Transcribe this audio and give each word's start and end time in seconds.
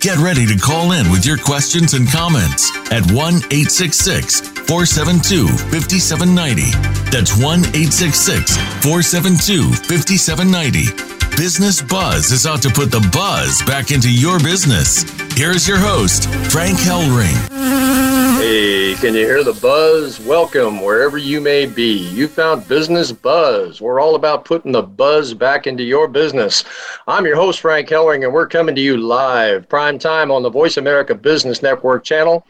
Get 0.00 0.16
ready 0.16 0.46
to 0.46 0.56
call 0.56 0.92
in 0.92 1.10
with 1.10 1.26
your 1.26 1.36
questions 1.36 1.92
and 1.92 2.10
comments 2.10 2.70
at 2.90 3.04
1 3.12 3.34
866 3.52 4.40
472 4.40 5.46
5790. 5.46 6.72
That's 7.10 7.36
1 7.36 7.60
866 7.76 8.56
472 8.80 9.68
5790. 9.84 11.36
Business 11.36 11.82
Buzz 11.82 12.32
is 12.32 12.46
out 12.46 12.62
to 12.62 12.70
put 12.70 12.90
the 12.90 13.06
buzz 13.12 13.60
back 13.66 13.90
into 13.90 14.10
your 14.10 14.38
business. 14.38 15.04
Here's 15.36 15.68
your 15.68 15.78
host, 15.78 16.30
Frank 16.50 16.78
Hellring. 16.78 18.19
Hey, 18.40 18.94
can 18.94 19.12
you 19.12 19.26
hear 19.26 19.44
the 19.44 19.52
buzz? 19.52 20.18
Welcome 20.18 20.80
wherever 20.80 21.18
you 21.18 21.42
may 21.42 21.66
be. 21.66 22.08
You 22.08 22.26
found 22.26 22.66
Business 22.66 23.12
Buzz. 23.12 23.82
We're 23.82 24.00
all 24.00 24.14
about 24.14 24.46
putting 24.46 24.72
the 24.72 24.80
buzz 24.80 25.34
back 25.34 25.66
into 25.66 25.82
your 25.82 26.08
business. 26.08 26.64
I'm 27.06 27.26
your 27.26 27.36
host, 27.36 27.60
Frank 27.60 27.90
Hellring, 27.90 28.24
and 28.24 28.32
we're 28.32 28.48
coming 28.48 28.74
to 28.74 28.80
you 28.80 28.96
live, 28.96 29.68
prime 29.68 29.98
time 29.98 30.30
on 30.30 30.42
the 30.42 30.48
Voice 30.48 30.78
America 30.78 31.14
Business 31.14 31.60
Network 31.60 32.02
channel. 32.02 32.46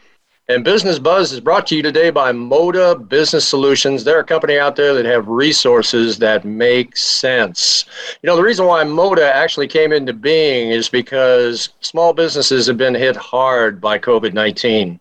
And 0.47 0.63
Business 0.63 0.97
Buzz 0.97 1.33
is 1.33 1.41
brought 1.41 1.67
to 1.67 1.75
you 1.75 1.81
today 1.81 2.09
by 2.09 2.31
Moda 2.31 3.09
Business 3.09 3.45
Solutions. 3.45 4.05
They're 4.05 4.21
a 4.21 4.23
company 4.23 4.57
out 4.57 4.77
there 4.77 4.93
that 4.93 5.05
have 5.05 5.27
resources 5.27 6.17
that 6.19 6.45
make 6.45 6.95
sense. 6.95 7.83
You 8.23 8.27
know, 8.27 8.37
the 8.37 8.43
reason 8.43 8.65
why 8.65 8.85
Moda 8.85 9.29
actually 9.29 9.67
came 9.67 9.91
into 9.91 10.13
being 10.13 10.71
is 10.71 10.87
because 10.87 11.67
small 11.81 12.13
businesses 12.13 12.65
have 12.67 12.77
been 12.77 12.95
hit 12.95 13.17
hard 13.17 13.81
by 13.81 13.99
COVID 13.99 14.33
19. 14.33 14.97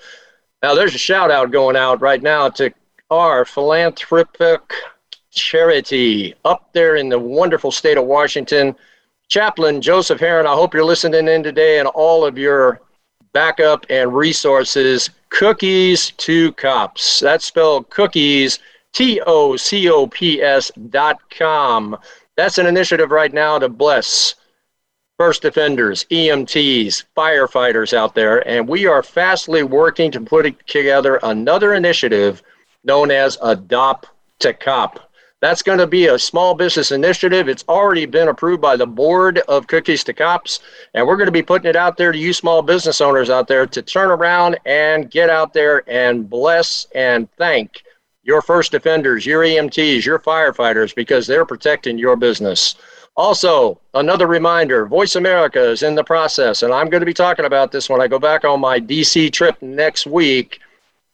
Now, 0.64 0.74
there's 0.74 0.96
a 0.96 1.00
shout 1.00 1.30
out 1.32 1.52
going 1.52 1.76
out 1.76 2.02
right 2.02 2.22
now 2.22 2.50
to 2.50 2.74
our 3.12 3.46
philanthropic 3.46 4.62
charity 5.32 6.34
up 6.44 6.70
there 6.74 6.96
in 6.96 7.10
the 7.10 7.20
wonderful 7.20 7.72
state 7.72 7.98
of 7.98 8.06
Washington. 8.06 8.76
Chaplain 9.28 9.82
Joseph 9.82 10.20
Heron, 10.20 10.48
I 10.48 10.54
hope 10.54 10.74
you're 10.74 10.84
listening 10.84 11.28
in 11.28 11.44
today 11.44 11.80
and 11.80 11.88
all 11.90 12.26
of 12.26 12.38
your 12.38 12.82
backup 13.34 13.86
and 13.90 14.16
resources. 14.16 15.10
Cookies 15.30 16.12
to 16.12 16.54
Cops. 16.54 17.20
That's 17.20 17.46
spelled 17.46 17.90
cookies 17.90 18.60
T 18.96 19.20
O 19.28 19.58
C 19.58 19.90
O 19.90 20.08
P 20.08 20.42
S 20.42 20.72
dot 20.90 21.20
com. 21.30 21.98
That's 22.38 22.58
an 22.58 22.66
initiative 22.66 23.12
right 23.12 23.34
now 23.34 23.60
to 23.60 23.68
bless 23.68 24.36
first 25.18 25.44
offenders, 25.44 26.06
EMTs, 26.06 27.04
firefighters 27.16 27.92
out 27.92 28.16
there, 28.16 28.48
and 28.48 28.66
we 28.66 28.86
are 28.86 29.04
fastly 29.04 29.64
working 29.64 30.12
to 30.12 30.22
put 30.22 30.66
together 30.66 31.20
another 31.24 31.74
initiative 31.74 32.42
known 32.86 33.12
as 33.12 33.38
Adopt 33.42 34.08
to 34.40 34.54
Cop. 34.54 35.12
That's 35.42 35.62
going 35.62 35.80
to 35.80 35.88
be 35.88 36.08
a 36.08 36.18
small 36.18 36.56
business 36.56 36.94
initiative. 36.94 37.50
It's 37.50 37.66
already 37.68 38.06
been 38.06 38.30
approved 38.30 38.62
by 38.62 38.78
the 38.78 38.88
board 38.88 39.40
of 39.50 39.68
Cookies 39.68 40.06
to 40.06 40.14
Cops, 40.14 40.62
and 40.94 41.06
we're 41.06 41.18
going 41.18 41.28
to 41.28 41.34
be 41.34 41.44
putting 41.44 41.70
it 41.70 41.76
out 41.76 41.98
there 41.98 42.14
to 42.14 42.18
you 42.18 42.32
small 42.32 42.62
business 42.62 43.02
owners 43.02 43.30
out 43.30 43.50
there 43.50 43.66
to 43.66 43.82
turn 43.82 44.10
around 44.10 44.58
and 44.66 45.12
get 45.12 45.30
out 45.30 45.52
there 45.52 45.84
and 45.90 46.30
bless 46.30 46.88
and 46.96 47.30
thank 47.34 47.84
your 48.26 48.42
first 48.42 48.72
defenders, 48.72 49.26
your 49.26 49.44
EMTs, 49.44 50.04
your 50.04 50.20
firefighters, 50.20 50.94
because 50.94 51.28
they're 51.28 51.46
protecting 51.46 51.98
your 51.98 52.16
business. 52.16 52.76
Also, 53.16 53.80
another 53.94 54.28
reminder 54.28 54.88
Voice 54.88 55.16
America 55.16 55.70
is 55.70 55.84
in 55.84 55.96
the 55.96 56.04
process, 56.04 56.64
and 56.64 56.74
I'm 56.74 56.90
going 56.90 57.02
to 57.02 57.06
be 57.06 57.14
talking 57.14 57.46
about 57.46 57.72
this 57.72 57.88
when 57.88 58.02
I 58.02 58.08
go 58.08 58.20
back 58.20 58.44
on 58.44 58.60
my 58.60 58.80
DC 58.80 59.32
trip 59.32 59.62
next 59.62 60.08
week 60.08 60.60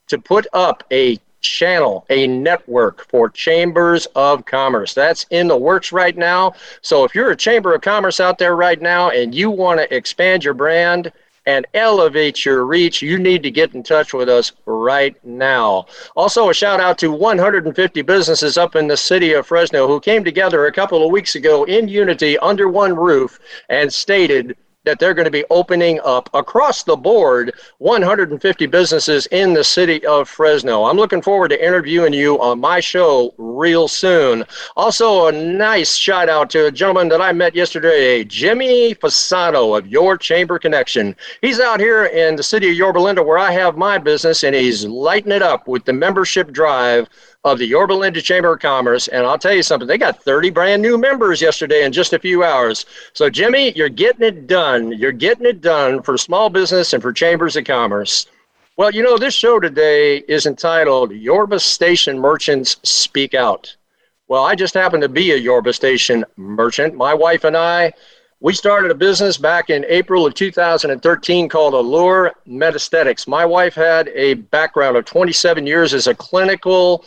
to 0.08 0.18
put 0.18 0.48
up 0.54 0.84
a 0.92 1.20
channel, 1.42 2.06
a 2.10 2.28
network 2.28 3.06
for 3.10 3.30
chambers 3.30 4.06
of 4.16 4.46
commerce. 4.46 4.94
That's 4.94 5.26
in 5.32 5.48
the 5.48 5.58
works 5.58 5.92
right 5.92 6.16
now. 6.16 6.54
So 6.82 7.04
if 7.04 7.14
you're 7.14 7.32
a 7.32 7.38
chamber 7.38 7.76
of 7.76 7.82
commerce 7.82 8.20
out 8.20 8.38
there 8.38 8.56
right 8.56 8.82
now 8.82 9.10
and 9.10 9.36
you 9.36 9.50
want 9.52 9.80
to 9.80 9.94
expand 9.94 10.44
your 10.44 10.54
brand, 10.54 11.12
and 11.46 11.66
elevate 11.74 12.46
your 12.46 12.66
reach, 12.66 13.02
you 13.02 13.18
need 13.18 13.44
to 13.44 13.52
get 13.52 13.74
in 13.74 13.84
touch 13.84 14.14
with 14.14 14.30
us 14.30 14.52
right 14.66 15.16
now. 15.26 15.86
Also, 16.16 16.50
a 16.50 16.54
shout 16.54 16.80
out 16.80 16.98
to 17.00 17.12
150 17.12 18.02
businesses 18.04 18.58
up 18.58 18.76
in 18.76 18.88
the 18.88 18.98
city 18.98 19.34
of 19.34 19.48
Fresno 19.48 19.88
who 19.88 20.00
came 20.00 20.24
together 20.24 20.66
a 20.66 20.72
couple 20.72 21.04
of 21.04 21.12
weeks 21.12 21.36
ago 21.36 21.64
in 21.64 21.88
unity 21.88 22.38
under 22.40 22.68
one 22.68 22.96
roof 22.96 23.40
and 23.70 23.92
stated 23.92 24.56
that 24.84 24.98
they're 25.00 25.14
going 25.14 25.26
to 25.26 25.32
be 25.32 25.46
opening 25.50 26.00
up 26.04 26.30
across 26.34 26.84
the 26.84 26.96
board 26.96 27.54
150 27.78 28.66
businesses 28.66 29.28
in 29.28 29.54
the 29.54 29.64
city 29.64 30.04
of 30.06 30.28
Fresno. 30.28 30.86
I'm 30.86 30.98
looking 30.98 31.22
forward 31.22 31.50
to 31.50 31.66
interviewing 31.66 32.14
you 32.14 32.40
on 32.42 32.60
my 32.60 32.80
show 32.80 33.34
real 33.38 33.88
soon. 33.88 34.44
Also, 34.76 35.28
a 35.28 35.32
nice 35.32 35.96
shout 35.96 36.30
out 36.30 36.50
to 36.52 36.66
a 36.66 36.72
gentleman 36.72 37.10
that 37.10 37.22
I 37.22 37.32
met 37.32 37.54
yesterday, 37.54 38.24
Jimmy 38.24 38.96
Fasano 38.96 39.78
of 39.78 39.88
Your 39.88 40.18
Chamber 40.18 40.58
Connection. 40.58 41.16
He's 41.42 41.60
out 41.60 41.80
here 41.80 42.06
in 42.06 42.36
the 42.36 42.44
city 42.44 42.70
of 42.70 42.76
Yorba 42.76 43.00
Linda 43.00 43.22
where 43.22 43.38
I 43.38 43.52
have 43.52 43.78
my 43.78 44.00
business, 44.00 44.44
and 44.44 44.56
he's 44.56 44.86
lighting 44.86 45.32
it 45.32 45.44
up 45.44 45.68
with 45.68 45.86
the 45.86 45.94
membership 45.94 46.52
drive 46.52 47.08
of 47.44 47.58
the 47.58 47.66
Yorba 47.66 47.94
Linda 47.94 48.22
Chamber 48.22 48.54
of 48.54 48.60
Commerce. 48.60 49.08
And 49.08 49.26
I'll 49.26 49.38
tell 49.38 49.54
you 49.54 49.64
something, 49.64 49.88
they 49.88 49.98
got 49.98 50.24
30 50.24 50.52
brand 50.52 50.82
new 50.82 50.98
members 50.98 51.42
yesterday 51.42 51.84
in 51.84 51.92
just 51.92 52.14
a 52.14 52.20
few 52.20 52.44
hours. 52.44 52.86
So, 53.14 53.30
Jimmy, 53.30 53.72
you're 53.76 53.90
getting 53.90 54.26
it 54.26 54.48
done. 54.48 54.92
You're 54.92 55.12
getting 55.12 55.46
it 55.46 55.62
done 55.62 56.04
for 56.04 56.18
small 56.18 56.50
business 56.50 56.94
and 56.94 57.02
for 57.02 57.12
chambers 57.12 57.56
of 57.56 57.66
commerce. 57.66 58.28
Well, 58.78 58.92
you 58.92 59.04
know, 59.04 59.18
this 59.18 59.34
show 59.34 59.60
today 59.60 60.18
is 60.28 60.46
entitled 60.46 61.12
Yorba 61.12 61.60
Station 61.60 62.20
Merchants 62.20 62.78
Speak 62.84 63.34
Out. 63.34 63.76
Well, 64.28 64.46
I 64.46 64.56
just 64.56 64.74
happen 64.74 65.02
to 65.02 65.10
be 65.10 65.32
a 65.32 65.36
Yorba 65.36 65.74
Station 65.74 66.24
merchant. 66.38 66.96
My 66.96 67.14
wife 67.14 67.44
and 67.44 67.58
I, 67.58 67.92
we 68.40 68.54
started 68.54 68.90
a 68.90 68.96
business 68.96 69.38
back 69.38 69.70
in 69.70 69.86
April 69.90 70.26
of 70.26 70.34
2013 70.36 71.50
called 71.50 71.74
Allure 71.74 72.32
Medesthetics. 72.48 73.28
My 73.28 73.46
wife 73.46 73.76
had 73.76 74.08
a 74.16 74.36
background 74.36 74.96
of 74.96 75.06
27 75.06 75.68
years 75.68 75.94
as 75.94 76.08
a 76.08 76.16
clinical 76.16 77.06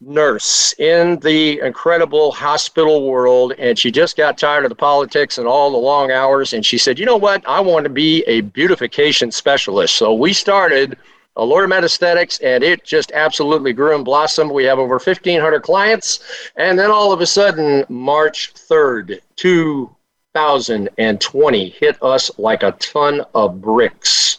nurse 0.00 0.74
in 0.78 1.18
the 1.20 1.60
incredible 1.60 2.30
hospital 2.30 3.08
world 3.08 3.52
and 3.58 3.76
she 3.76 3.90
just 3.90 4.16
got 4.16 4.38
tired 4.38 4.64
of 4.64 4.68
the 4.68 4.74
politics 4.74 5.38
and 5.38 5.48
all 5.48 5.72
the 5.72 5.76
long 5.76 6.12
hours 6.12 6.52
and 6.52 6.64
she 6.64 6.78
said 6.78 6.96
you 6.98 7.06
know 7.06 7.16
what? 7.16 7.42
I 7.48 7.58
want 7.60 7.84
to 7.84 7.90
be 7.90 8.22
a 8.28 8.42
beautification 8.42 9.32
specialist. 9.32 9.96
So 9.96 10.14
we 10.14 10.32
started 10.32 10.96
allure 11.34 11.66
medesthetics 11.66 12.38
and 12.44 12.62
it 12.62 12.84
just 12.84 13.10
absolutely 13.12 13.72
grew 13.72 13.96
and 13.96 14.04
blossomed. 14.04 14.52
We 14.52 14.62
have 14.64 14.78
over 14.78 14.94
1500 14.94 15.62
clients 15.62 16.20
and 16.56 16.78
then 16.78 16.92
all 16.92 17.12
of 17.12 17.20
a 17.20 17.26
sudden 17.26 17.84
march 17.88 18.54
3rd 18.54 19.20
2020 19.36 21.68
hit 21.70 22.00
us 22.02 22.30
like 22.38 22.62
a 22.62 22.70
ton 22.72 23.22
of 23.34 23.60
bricks 23.60 24.38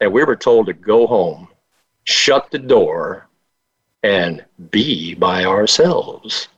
and 0.00 0.12
we 0.12 0.22
were 0.22 0.36
told 0.36 0.66
to 0.66 0.72
go 0.72 1.08
home 1.08 1.48
shut 2.04 2.52
the 2.52 2.58
door 2.58 3.28
and 4.02 4.44
be 4.70 5.14
by 5.14 5.44
ourselves. 5.44 6.48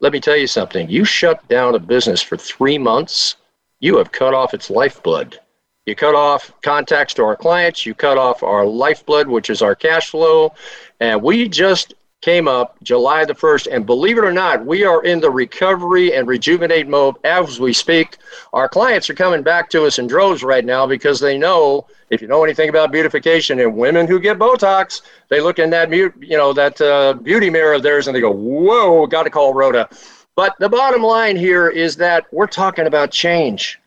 Let 0.00 0.12
me 0.12 0.20
tell 0.20 0.36
you 0.36 0.46
something. 0.46 0.88
You 0.88 1.04
shut 1.04 1.46
down 1.48 1.74
a 1.74 1.78
business 1.78 2.22
for 2.22 2.36
three 2.36 2.78
months, 2.78 3.36
you 3.80 3.96
have 3.98 4.12
cut 4.12 4.34
off 4.34 4.54
its 4.54 4.70
lifeblood. 4.70 5.38
You 5.86 5.94
cut 5.94 6.14
off 6.14 6.52
contacts 6.62 7.14
to 7.14 7.24
our 7.24 7.36
clients, 7.36 7.86
you 7.86 7.94
cut 7.94 8.18
off 8.18 8.42
our 8.42 8.66
lifeblood, 8.66 9.26
which 9.26 9.48
is 9.48 9.62
our 9.62 9.74
cash 9.74 10.10
flow, 10.10 10.52
and 11.00 11.22
we 11.22 11.48
just 11.48 11.94
came 12.20 12.48
up 12.48 12.76
July 12.82 13.24
the 13.24 13.34
1st. 13.34 13.68
And 13.72 13.86
believe 13.86 14.18
it 14.18 14.24
or 14.24 14.32
not, 14.32 14.64
we 14.66 14.84
are 14.84 15.04
in 15.04 15.20
the 15.20 15.30
recovery 15.30 16.14
and 16.14 16.26
rejuvenate 16.26 16.88
mode 16.88 17.14
as 17.24 17.60
we 17.60 17.72
speak. 17.72 18.18
Our 18.52 18.68
clients 18.68 19.08
are 19.08 19.14
coming 19.14 19.42
back 19.42 19.70
to 19.70 19.84
us 19.86 19.98
in 19.98 20.06
droves 20.06 20.42
right 20.42 20.64
now 20.64 20.86
because 20.86 21.20
they 21.20 21.38
know 21.38 21.86
if 22.10 22.22
you 22.22 22.28
know 22.28 22.44
anything 22.44 22.68
about 22.68 22.92
beautification 22.92 23.60
and 23.60 23.76
women 23.76 24.06
who 24.06 24.18
get 24.20 24.38
Botox, 24.38 25.02
they 25.28 25.40
look 25.40 25.58
in 25.58 25.70
that 25.70 25.90
you 25.90 26.12
know 26.36 26.52
that 26.52 26.80
uh, 26.80 27.14
beauty 27.14 27.50
mirror 27.50 27.74
of 27.74 27.82
theirs 27.82 28.06
and 28.06 28.16
they 28.16 28.20
go, 28.20 28.32
"Whoa, 28.32 29.06
got 29.06 29.24
to 29.24 29.30
call 29.30 29.54
Rhoda." 29.54 29.88
But 30.36 30.54
the 30.58 30.68
bottom 30.68 31.02
line 31.02 31.36
here 31.36 31.68
is 31.68 31.96
that 31.96 32.26
we're 32.32 32.46
talking 32.46 32.86
about 32.86 33.10
change. 33.10 33.80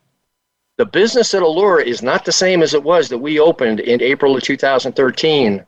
The 0.78 0.86
business 0.86 1.34
at 1.34 1.44
Allure 1.44 1.80
is 1.80 2.02
not 2.02 2.26
the 2.26 2.32
same 2.32 2.62
as 2.62 2.74
it 2.74 2.84
was 2.84 3.08
that 3.10 3.18
we 3.18 3.40
opened 3.40 3.80
in 3.80 4.02
April 4.02 4.36
of 4.36 4.44
2013 4.44 5.66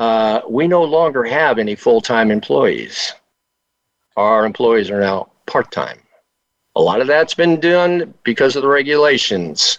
uh, 0.00 0.40
we 0.48 0.66
no 0.66 0.82
longer 0.82 1.24
have 1.24 1.58
any 1.58 1.74
full 1.74 2.00
time 2.00 2.30
employees. 2.30 3.12
Our 4.16 4.46
employees 4.46 4.90
are 4.90 5.00
now 5.00 5.30
part 5.44 5.70
time. 5.70 5.98
A 6.74 6.80
lot 6.80 7.02
of 7.02 7.06
that's 7.06 7.34
been 7.34 7.60
done 7.60 8.14
because 8.24 8.56
of 8.56 8.62
the 8.62 8.68
regulations 8.68 9.78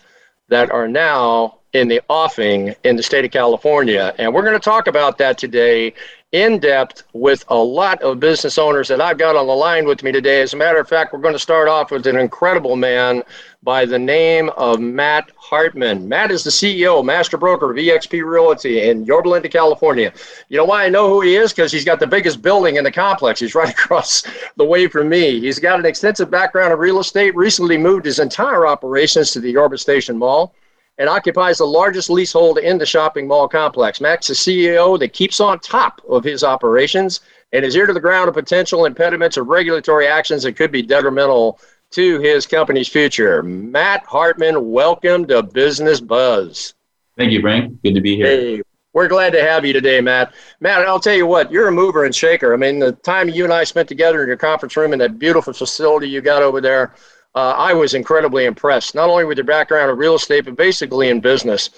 that 0.50 0.70
are 0.70 0.88
now 0.88 1.58
in 1.74 1.88
the 1.88 2.02
offing 2.10 2.76
in 2.84 2.96
the 2.96 3.04
state 3.04 3.26
of 3.26 3.32
California. 3.32 4.14
And 4.18 4.34
we're 4.34 4.44
going 4.44 4.54
to 4.54 4.60
talk 4.60 4.88
about 4.88 5.18
that 5.20 5.38
today 5.38 5.94
in 6.32 6.60
depth 6.60 7.04
with 7.12 7.44
a 7.50 7.56
lot 7.58 8.02
of 8.02 8.20
business 8.20 8.58
owners 8.58 8.88
that 8.88 9.02
I've 9.02 9.18
got 9.18 9.36
on 9.36 9.48
the 9.48 9.54
line 9.54 9.86
with 9.86 10.02
me 10.02 10.14
today. 10.14 10.42
As 10.42 10.54
a 10.54 10.58
matter 10.58 10.80
of 10.80 10.88
fact, 10.88 11.12
we're 11.12 11.20
going 11.20 11.34
to 11.34 11.40
start 11.40 11.68
off 11.68 11.92
with 11.92 12.08
an 12.08 12.16
incredible 12.16 12.78
man 12.78 13.24
by 13.64 13.86
the 13.86 14.00
name 14.00 14.50
of 14.56 14.80
Matt 14.80 15.30
Hartman. 15.36 16.08
Matt 16.08 16.32
is 16.32 16.44
the 16.46 16.50
CEO, 16.50 17.04
master 17.04 17.38
broker 17.38 17.70
of 17.70 17.78
eXp 17.78 18.24
Realty 18.26 18.90
in 18.90 19.04
Yorba 19.06 19.28
Linda, 19.28 19.50
California. 19.50 20.14
You 20.48 20.58
know 20.58 20.66
why 20.66 20.86
I 20.86 20.90
know 20.90 21.10
who 21.10 21.20
he 21.22 21.36
is? 21.36 21.52
Because 21.52 21.72
he's 21.72 21.86
got 21.86 22.00
the 22.00 22.08
biggest 22.08 22.42
building 22.42 22.78
in 22.78 22.86
the 22.86 22.92
complex. 22.92 23.42
He's 23.42 23.54
right 23.56 23.70
across 23.78 24.24
the 24.56 24.66
way 24.66 24.88
from 24.88 25.10
me. 25.10 25.40
He's 25.42 25.60
got 25.60 25.80
an 25.80 25.86
extensive 25.86 26.32
background 26.32 26.72
in 26.72 26.80
real 26.80 27.00
estate, 27.00 27.36
recently 27.36 27.78
moved 27.78 28.06
his 28.06 28.20
entire 28.20 28.66
operations 28.66 29.32
to 29.32 29.42
the 29.42 29.52
Yorba 29.52 29.78
Station 29.78 30.18
Mall 30.18 30.54
and 31.02 31.10
occupies 31.10 31.58
the 31.58 31.66
largest 31.66 32.12
leasehold 32.12 32.60
in 32.60 32.78
the 32.78 32.86
shopping 32.86 33.28
mall 33.28 33.48
complex. 33.48 34.00
Max 34.00 34.30
is 34.30 34.38
CEO 34.38 35.00
that 35.00 35.14
keeps 35.14 35.40
on 35.40 35.58
top 35.58 36.00
of 36.08 36.24
his 36.24 36.44
operations 36.44 37.22
and 37.54 37.66
is 37.66 37.76
ear 37.76 37.88
to 37.88 37.94
the 37.94 38.00
ground 38.00 38.30
of 38.30 38.36
potential 38.36 38.86
impediments 38.86 39.36
or 39.36 39.44
regulatory 39.44 40.06
actions 40.06 40.44
that 40.44 40.56
could 40.56 40.72
be 40.72 40.84
detrimental 40.84 41.60
to 41.90 42.20
his 42.20 42.46
company's 42.46 42.88
future. 42.88 43.42
Matt 43.42 44.06
Hartman, 44.06 44.70
welcome 44.70 45.26
to 45.26 45.42
Business 45.42 46.00
Buzz. 46.00 46.76
Thank 47.18 47.32
you, 47.32 47.42
Frank. 47.42 47.82
Good 47.82 47.96
to 47.96 48.02
be 48.02 48.16
here. 48.16 48.28
Hey, 48.28 48.62
we're 48.94 49.08
glad 49.08 49.34
to 49.34 49.42
have 49.42 49.66
you 49.66 49.74
today, 49.74 50.02
Matt. 50.02 50.36
Matt, 50.60 50.86
I'll 50.86 51.00
tell 51.00 51.16
you 51.16 51.26
what, 51.26 51.52
you're 51.52 51.68
a 51.68 51.72
mover 51.72 52.06
and 52.06 52.14
shaker. 52.14 52.54
I 52.54 52.58
mean, 52.58 52.78
the 52.78 52.92
time 52.92 53.28
you 53.28 53.44
and 53.44 53.52
I 53.52 53.64
spent 53.64 53.90
together 53.90 54.22
in 54.22 54.28
your 54.28 54.38
conference 54.38 54.78
room 54.78 54.94
in 54.94 55.00
that 55.00 55.18
beautiful 55.18 55.52
facility 55.52 56.08
you 56.08 56.22
got 56.22 56.44
over 56.44 56.62
there, 56.62 56.94
uh, 57.36 57.56
I 57.58 57.74
was 57.74 57.94
incredibly 57.94 58.46
impressed, 58.46 58.96
not 58.96 59.10
only 59.10 59.26
with 59.26 59.38
your 59.38 59.46
background 59.46 59.90
in 59.90 59.98
real 59.98 60.16
estate, 60.16 60.46
but 60.46 60.56
basically 60.56 61.10
in 61.10 61.20
business. 61.20 61.70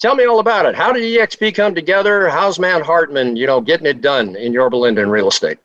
Tell 0.00 0.14
me 0.14 0.24
all 0.24 0.40
about 0.40 0.66
it. 0.66 0.74
How 0.74 0.92
did 0.92 1.02
EXP 1.02 1.54
come 1.54 1.74
together? 1.74 2.28
How's 2.28 2.58
Matt 2.58 2.82
Hartman, 2.82 3.36
you 3.36 3.46
know, 3.46 3.60
getting 3.60 3.86
it 3.86 4.00
done 4.00 4.34
in 4.36 4.52
Yorba 4.52 4.76
Linda 4.76 5.02
in 5.02 5.10
real 5.10 5.28
estate? 5.28 5.58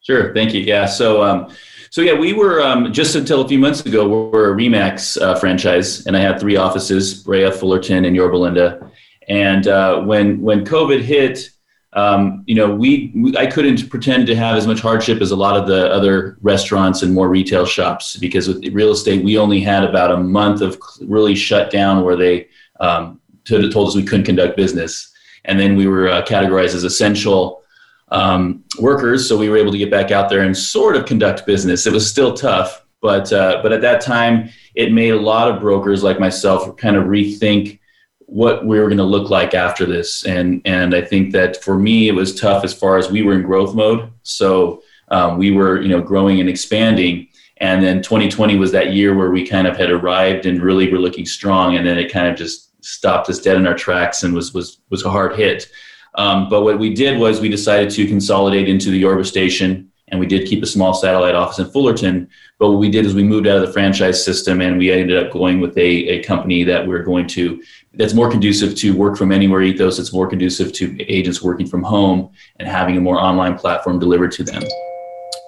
Sure. 0.00 0.32
Thank 0.32 0.54
you. 0.54 0.60
Yeah. 0.60 0.86
So, 0.86 1.22
um, 1.22 1.52
so 1.90 2.00
yeah, 2.00 2.12
we 2.12 2.32
were 2.32 2.62
um, 2.62 2.92
just 2.92 3.16
until 3.16 3.40
a 3.42 3.48
few 3.48 3.58
months 3.58 3.84
ago, 3.84 4.28
we're 4.30 4.52
a 4.52 4.56
Remax 4.56 5.20
uh, 5.20 5.34
franchise, 5.34 6.06
and 6.06 6.16
I 6.16 6.20
had 6.20 6.38
three 6.38 6.56
offices: 6.56 7.22
Brea, 7.22 7.50
Fullerton, 7.50 8.04
and 8.04 8.14
Yorba 8.14 8.36
Linda. 8.36 8.90
And 9.28 9.66
uh, 9.66 10.02
when 10.02 10.40
when 10.40 10.64
COVID 10.64 11.00
hit, 11.00 11.50
um, 11.96 12.44
you 12.46 12.54
know, 12.54 12.72
we, 12.72 13.10
we, 13.16 13.34
I 13.38 13.46
couldn't 13.46 13.88
pretend 13.88 14.26
to 14.26 14.36
have 14.36 14.58
as 14.58 14.66
much 14.66 14.80
hardship 14.80 15.22
as 15.22 15.30
a 15.30 15.36
lot 15.36 15.56
of 15.56 15.66
the 15.66 15.90
other 15.90 16.36
restaurants 16.42 17.02
and 17.02 17.14
more 17.14 17.30
retail 17.30 17.64
shops 17.64 18.16
because 18.18 18.46
with 18.46 18.62
real 18.74 18.90
estate, 18.90 19.24
we 19.24 19.38
only 19.38 19.60
had 19.60 19.82
about 19.82 20.10
a 20.10 20.18
month 20.18 20.60
of 20.60 20.78
really 21.00 21.34
shut 21.34 21.70
down 21.70 22.04
where 22.04 22.14
they 22.14 22.48
um, 22.80 23.18
told 23.46 23.88
us 23.88 23.96
we 23.96 24.04
couldn't 24.04 24.26
conduct 24.26 24.58
business, 24.58 25.14
and 25.46 25.58
then 25.58 25.74
we 25.74 25.86
were 25.86 26.08
uh, 26.08 26.22
categorized 26.26 26.74
as 26.74 26.84
essential 26.84 27.62
um, 28.08 28.62
workers, 28.78 29.26
so 29.26 29.36
we 29.38 29.48
were 29.48 29.56
able 29.56 29.72
to 29.72 29.78
get 29.78 29.90
back 29.90 30.10
out 30.10 30.28
there 30.28 30.42
and 30.42 30.54
sort 30.54 30.96
of 30.96 31.06
conduct 31.06 31.46
business. 31.46 31.86
It 31.86 31.94
was 31.94 32.08
still 32.08 32.34
tough, 32.34 32.84
but 33.00 33.32
uh, 33.32 33.60
but 33.62 33.72
at 33.72 33.80
that 33.80 34.02
time, 34.02 34.50
it 34.74 34.92
made 34.92 35.14
a 35.14 35.20
lot 35.20 35.50
of 35.50 35.60
brokers 35.62 36.02
like 36.02 36.20
myself 36.20 36.76
kind 36.76 36.96
of 36.96 37.04
rethink 37.04 37.78
what 38.26 38.66
we 38.66 38.78
were 38.78 38.86
going 38.86 38.98
to 38.98 39.04
look 39.04 39.30
like 39.30 39.54
after 39.54 39.86
this. 39.86 40.24
And 40.26 40.60
and 40.64 40.94
I 40.94 41.00
think 41.00 41.32
that 41.32 41.62
for 41.62 41.78
me, 41.78 42.08
it 42.08 42.12
was 42.12 42.38
tough 42.38 42.64
as 42.64 42.74
far 42.74 42.98
as 42.98 43.10
we 43.10 43.22
were 43.22 43.34
in 43.34 43.42
growth 43.42 43.74
mode. 43.74 44.10
So 44.22 44.82
um, 45.08 45.38
we 45.38 45.52
were 45.52 45.80
you 45.80 45.88
know 45.88 46.02
growing 46.02 46.40
and 46.40 46.48
expanding. 46.48 47.28
And 47.58 47.82
then 47.82 48.02
2020 48.02 48.56
was 48.56 48.70
that 48.72 48.92
year 48.92 49.16
where 49.16 49.30
we 49.30 49.46
kind 49.46 49.66
of 49.66 49.78
had 49.78 49.90
arrived 49.90 50.44
and 50.44 50.60
really 50.60 50.92
were 50.92 50.98
looking 50.98 51.24
strong. 51.24 51.76
And 51.76 51.86
then 51.86 51.96
it 51.96 52.12
kind 52.12 52.28
of 52.28 52.36
just 52.36 52.84
stopped 52.84 53.30
us 53.30 53.40
dead 53.40 53.56
in 53.56 53.66
our 53.66 53.74
tracks 53.74 54.24
and 54.24 54.34
was 54.34 54.52
was 54.52 54.80
was 54.90 55.04
a 55.04 55.10
hard 55.10 55.36
hit. 55.36 55.68
Um, 56.16 56.48
but 56.48 56.62
what 56.62 56.78
we 56.78 56.94
did 56.94 57.18
was 57.18 57.40
we 57.40 57.48
decided 57.48 57.90
to 57.90 58.06
consolidate 58.06 58.68
into 58.68 58.90
the 58.90 58.98
Yorba 58.98 59.24
station 59.24 59.92
and 60.08 60.20
we 60.20 60.26
did 60.26 60.46
keep 60.46 60.62
a 60.62 60.66
small 60.66 60.94
satellite 60.94 61.34
office 61.34 61.58
in 61.58 61.70
Fullerton. 61.70 62.28
But 62.58 62.70
what 62.70 62.78
we 62.78 62.90
did 62.90 63.04
is 63.04 63.14
we 63.14 63.24
moved 63.24 63.46
out 63.46 63.56
of 63.56 63.66
the 63.66 63.72
franchise 63.72 64.24
system 64.24 64.60
and 64.60 64.78
we 64.78 64.90
ended 64.90 65.22
up 65.22 65.32
going 65.32 65.60
with 65.60 65.76
a, 65.76 66.08
a 66.08 66.22
company 66.22 66.62
that 66.64 66.86
we're 66.86 67.02
going 67.02 67.26
to 67.28 67.62
that's 67.94 68.14
more 68.14 68.30
conducive 68.30 68.74
to 68.76 68.94
work 68.94 69.16
from 69.16 69.32
anywhere 69.32 69.62
ethos. 69.62 69.98
It's 69.98 70.12
more 70.12 70.28
conducive 70.28 70.72
to 70.74 71.02
agents 71.02 71.42
working 71.42 71.66
from 71.66 71.82
home 71.82 72.30
and 72.58 72.68
having 72.68 72.96
a 72.96 73.00
more 73.00 73.20
online 73.20 73.58
platform 73.58 73.98
delivered 73.98 74.32
to 74.32 74.44
them. 74.44 74.62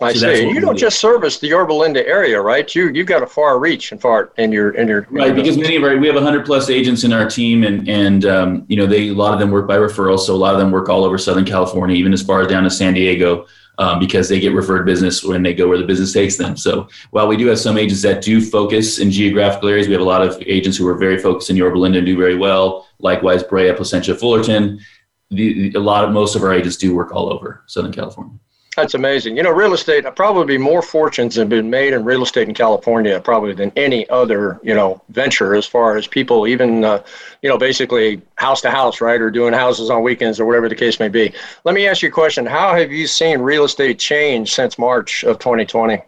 I 0.00 0.12
so 0.12 0.32
see. 0.32 0.48
You 0.48 0.60
don't 0.60 0.76
just 0.76 1.00
service 1.00 1.38
the 1.38 1.48
Yorba 1.48 1.72
Linda 1.72 2.06
area, 2.06 2.40
right? 2.40 2.72
You 2.72 2.88
you've 2.88 3.08
got 3.08 3.22
a 3.22 3.26
far 3.26 3.58
reach 3.58 3.90
and 3.90 4.00
far 4.00 4.32
in 4.38 4.52
your 4.52 4.70
in 4.70 4.86
your 4.86 5.06
right 5.10 5.34
because 5.34 5.56
many 5.56 5.74
of 5.74 5.82
our 5.82 5.96
we 5.96 6.06
have 6.06 6.16
hundred 6.16 6.46
plus 6.46 6.70
agents 6.70 7.02
in 7.02 7.12
our 7.12 7.28
team, 7.28 7.64
and 7.64 7.88
and 7.88 8.24
um, 8.24 8.64
you 8.68 8.76
know 8.76 8.86
they 8.86 9.08
a 9.08 9.12
lot 9.12 9.34
of 9.34 9.40
them 9.40 9.50
work 9.50 9.66
by 9.66 9.76
referral, 9.76 10.18
so 10.18 10.34
a 10.34 10.36
lot 10.36 10.54
of 10.54 10.60
them 10.60 10.70
work 10.70 10.88
all 10.88 11.04
over 11.04 11.18
Southern 11.18 11.44
California, 11.44 11.96
even 11.96 12.12
as 12.12 12.22
far 12.22 12.40
as 12.42 12.46
down 12.46 12.62
to 12.62 12.70
San 12.70 12.94
Diego 12.94 13.46
um, 13.78 13.98
because 13.98 14.28
they 14.28 14.40
get 14.40 14.52
referred 14.52 14.84
business 14.84 15.24
when 15.24 15.42
they 15.42 15.54
go 15.54 15.68
where 15.68 15.78
the 15.78 15.84
business 15.84 16.12
takes 16.12 16.36
them. 16.36 16.56
So 16.56 16.88
while 17.10 17.28
we 17.28 17.36
do 17.36 17.46
have 17.46 17.58
some 17.58 17.78
agents 17.78 18.02
that 18.02 18.22
do 18.22 18.40
focus 18.40 18.98
in 18.98 19.10
geographical 19.10 19.68
areas, 19.68 19.86
we 19.86 19.92
have 19.92 20.02
a 20.02 20.04
lot 20.04 20.22
of 20.22 20.40
agents 20.46 20.76
who 20.76 20.86
are 20.88 20.98
very 20.98 21.18
focused 21.18 21.48
in 21.50 21.56
Yorba 21.56 21.78
Linda 21.78 21.98
and 21.98 22.06
do 22.06 22.16
very 22.16 22.36
well. 22.36 22.86
Likewise, 22.98 23.42
Brea, 23.42 23.72
Placentia, 23.72 24.14
Fullerton. 24.16 24.80
The, 25.30 25.72
a 25.74 25.80
lot 25.80 26.04
of 26.04 26.10
most 26.10 26.34
of 26.36 26.42
our 26.42 26.52
agents 26.52 26.76
do 26.76 26.94
work 26.94 27.12
all 27.14 27.32
over 27.32 27.62
Southern 27.66 27.92
California. 27.92 28.38
That's 28.78 28.94
amazing. 28.94 29.36
You 29.36 29.42
know, 29.42 29.50
real 29.50 29.74
estate, 29.74 30.04
probably 30.14 30.56
more 30.56 30.82
fortunes 30.82 31.34
have 31.34 31.48
been 31.48 31.68
made 31.68 31.94
in 31.94 32.04
real 32.04 32.22
estate 32.22 32.46
in 32.46 32.54
California 32.54 33.20
probably 33.20 33.52
than 33.52 33.72
any 33.74 34.08
other, 34.08 34.60
you 34.62 34.72
know, 34.72 35.02
venture 35.08 35.56
as 35.56 35.66
far 35.66 35.96
as 35.96 36.06
people 36.06 36.46
even, 36.46 36.84
uh, 36.84 37.02
you 37.42 37.48
know, 37.48 37.58
basically 37.58 38.22
house 38.36 38.60
to 38.60 38.70
house, 38.70 39.00
right? 39.00 39.20
Or 39.20 39.32
doing 39.32 39.52
houses 39.52 39.90
on 39.90 40.04
weekends 40.04 40.38
or 40.38 40.46
whatever 40.46 40.68
the 40.68 40.76
case 40.76 41.00
may 41.00 41.08
be. 41.08 41.34
Let 41.64 41.74
me 41.74 41.88
ask 41.88 42.02
you 42.02 42.08
a 42.08 42.12
question. 42.12 42.46
How 42.46 42.72
have 42.76 42.92
you 42.92 43.08
seen 43.08 43.40
real 43.40 43.64
estate 43.64 43.98
change 43.98 44.54
since 44.54 44.78
March 44.78 45.24
of 45.24 45.40
2020? 45.40 46.00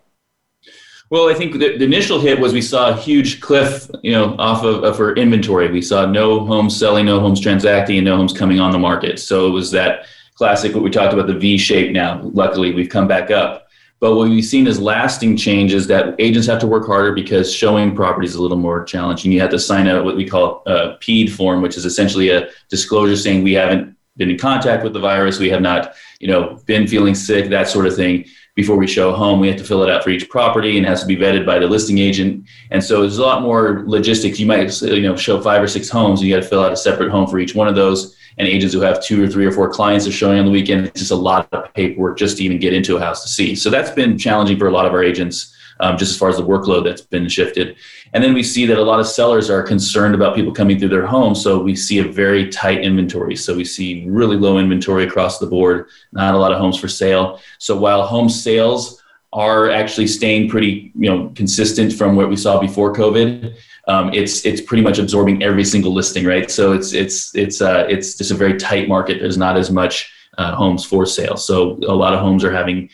Well, 1.10 1.28
I 1.28 1.34
think 1.34 1.54
the, 1.54 1.76
the, 1.76 1.84
initial 1.84 2.20
hit 2.20 2.38
was 2.38 2.52
we 2.52 2.62
saw 2.62 2.90
a 2.90 2.96
huge 2.96 3.40
cliff, 3.40 3.90
you 4.04 4.12
know, 4.12 4.36
off 4.38 4.62
of, 4.62 4.84
of 4.84 5.00
our 5.00 5.12
inventory. 5.14 5.68
We 5.72 5.82
saw 5.82 6.06
no 6.06 6.46
homes 6.46 6.78
selling, 6.78 7.06
no 7.06 7.18
homes 7.18 7.40
transacting, 7.40 7.98
and 7.98 8.04
no 8.04 8.16
homes 8.16 8.32
coming 8.32 8.60
on 8.60 8.70
the 8.70 8.78
market. 8.78 9.18
So 9.18 9.48
it 9.48 9.50
was 9.50 9.72
that 9.72 10.06
classic 10.40 10.74
what 10.74 10.82
we 10.82 10.88
talked 10.88 11.12
about 11.12 11.26
the 11.26 11.34
V 11.34 11.58
shape 11.58 11.92
now. 11.92 12.18
Luckily, 12.32 12.72
we've 12.72 12.88
come 12.88 13.06
back 13.06 13.30
up. 13.30 13.68
But 14.00 14.14
what 14.14 14.30
we've 14.30 14.42
seen 14.42 14.66
is 14.66 14.80
lasting 14.80 15.36
changes 15.36 15.86
that 15.88 16.14
agents 16.18 16.48
have 16.48 16.58
to 16.60 16.66
work 16.66 16.86
harder 16.86 17.12
because 17.12 17.52
showing 17.52 17.94
properties 17.94 18.30
is 18.30 18.36
a 18.36 18.42
little 18.42 18.56
more 18.56 18.82
challenging. 18.82 19.32
You 19.32 19.40
have 19.42 19.50
to 19.50 19.58
sign 19.58 19.86
a 19.86 20.02
what 20.02 20.16
we 20.16 20.26
call 20.26 20.62
a 20.64 20.96
PEAD 21.00 21.30
form, 21.30 21.60
which 21.60 21.76
is 21.76 21.84
essentially 21.84 22.30
a 22.30 22.48
disclosure 22.70 23.16
saying 23.16 23.44
we 23.44 23.52
haven't 23.52 23.94
been 24.16 24.30
in 24.30 24.38
contact 24.38 24.82
with 24.82 24.94
the 24.94 24.98
virus, 24.98 25.38
we 25.38 25.50
have 25.50 25.60
not, 25.60 25.92
you 26.20 26.28
know, 26.28 26.58
been 26.64 26.86
feeling 26.86 27.14
sick, 27.14 27.50
that 27.50 27.68
sort 27.68 27.84
of 27.84 27.94
thing. 27.94 28.24
Before 28.54 28.76
we 28.76 28.86
show 28.86 29.10
a 29.10 29.14
home, 29.14 29.40
we 29.40 29.48
have 29.48 29.58
to 29.58 29.64
fill 29.64 29.82
it 29.82 29.90
out 29.90 30.02
for 30.02 30.08
each 30.08 30.30
property 30.30 30.78
and 30.78 30.86
has 30.86 31.02
to 31.02 31.06
be 31.06 31.16
vetted 31.16 31.44
by 31.44 31.58
the 31.58 31.66
listing 31.66 31.98
agent. 31.98 32.46
And 32.70 32.82
so 32.82 33.02
there's 33.02 33.18
a 33.18 33.22
lot 33.22 33.42
more 33.42 33.84
logistics. 33.86 34.40
You 34.40 34.46
might, 34.46 34.80
you 34.80 35.02
know, 35.02 35.16
show 35.16 35.38
five 35.42 35.62
or 35.62 35.68
six 35.68 35.90
homes, 35.90 36.20
and 36.20 36.28
you 36.28 36.34
got 36.34 36.42
to 36.42 36.48
fill 36.48 36.64
out 36.64 36.72
a 36.72 36.76
separate 36.78 37.10
home 37.10 37.26
for 37.26 37.38
each 37.38 37.54
one 37.54 37.68
of 37.68 37.74
those 37.74 38.16
and 38.38 38.48
agents 38.48 38.74
who 38.74 38.80
have 38.80 39.02
two 39.02 39.22
or 39.24 39.28
three 39.28 39.46
or 39.46 39.52
four 39.52 39.68
clients 39.68 40.06
are 40.06 40.12
showing 40.12 40.38
on 40.38 40.44
the 40.44 40.50
weekend. 40.50 40.86
It's 40.86 41.00
just 41.00 41.10
a 41.10 41.16
lot 41.16 41.48
of 41.52 41.72
paperwork 41.74 42.18
just 42.18 42.38
to 42.38 42.44
even 42.44 42.58
get 42.58 42.72
into 42.72 42.96
a 42.96 43.00
house 43.00 43.22
to 43.22 43.28
see. 43.28 43.54
So 43.54 43.70
that's 43.70 43.90
been 43.90 44.18
challenging 44.18 44.58
for 44.58 44.68
a 44.68 44.72
lot 44.72 44.86
of 44.86 44.92
our 44.92 45.02
agents, 45.02 45.54
um, 45.80 45.96
just 45.96 46.12
as 46.12 46.18
far 46.18 46.28
as 46.28 46.36
the 46.36 46.44
workload 46.44 46.84
that's 46.84 47.02
been 47.02 47.28
shifted. 47.28 47.76
And 48.12 48.22
then 48.22 48.34
we 48.34 48.42
see 48.42 48.66
that 48.66 48.78
a 48.78 48.82
lot 48.82 49.00
of 49.00 49.06
sellers 49.06 49.50
are 49.50 49.62
concerned 49.62 50.14
about 50.14 50.34
people 50.34 50.52
coming 50.52 50.78
through 50.78 50.88
their 50.88 51.06
home. 51.06 51.34
So 51.34 51.58
we 51.58 51.76
see 51.76 51.98
a 51.98 52.04
very 52.04 52.48
tight 52.48 52.82
inventory. 52.82 53.36
So 53.36 53.54
we 53.54 53.64
see 53.64 54.06
really 54.08 54.36
low 54.36 54.58
inventory 54.58 55.04
across 55.04 55.38
the 55.38 55.46
board, 55.46 55.88
not 56.12 56.34
a 56.34 56.38
lot 56.38 56.52
of 56.52 56.58
homes 56.58 56.78
for 56.78 56.88
sale. 56.88 57.40
So 57.58 57.76
while 57.76 58.06
home 58.06 58.28
sales 58.28 59.00
are 59.32 59.70
actually 59.70 60.08
staying 60.08 60.48
pretty, 60.48 60.90
you 60.96 61.08
know, 61.08 61.30
consistent 61.36 61.92
from 61.92 62.16
what 62.16 62.28
we 62.28 62.36
saw 62.36 62.60
before 62.60 62.92
COVID 62.92 63.54
um, 63.86 64.12
it's 64.12 64.44
it's 64.44 64.60
pretty 64.60 64.82
much 64.82 64.98
absorbing 64.98 65.42
every 65.42 65.64
single 65.64 65.92
listing, 65.92 66.24
right? 66.24 66.50
So 66.50 66.72
it's 66.72 66.92
it's 66.92 67.34
it's 67.34 67.60
uh, 67.60 67.86
it's 67.88 68.16
just 68.16 68.30
a 68.30 68.34
very 68.34 68.56
tight 68.56 68.88
market. 68.88 69.18
There's 69.20 69.38
not 69.38 69.56
as 69.56 69.70
much 69.70 70.12
uh, 70.38 70.54
homes 70.54 70.84
for 70.84 71.06
sale. 71.06 71.36
So 71.36 71.78
a 71.86 71.94
lot 71.94 72.14
of 72.14 72.20
homes 72.20 72.44
are 72.44 72.52
having 72.52 72.88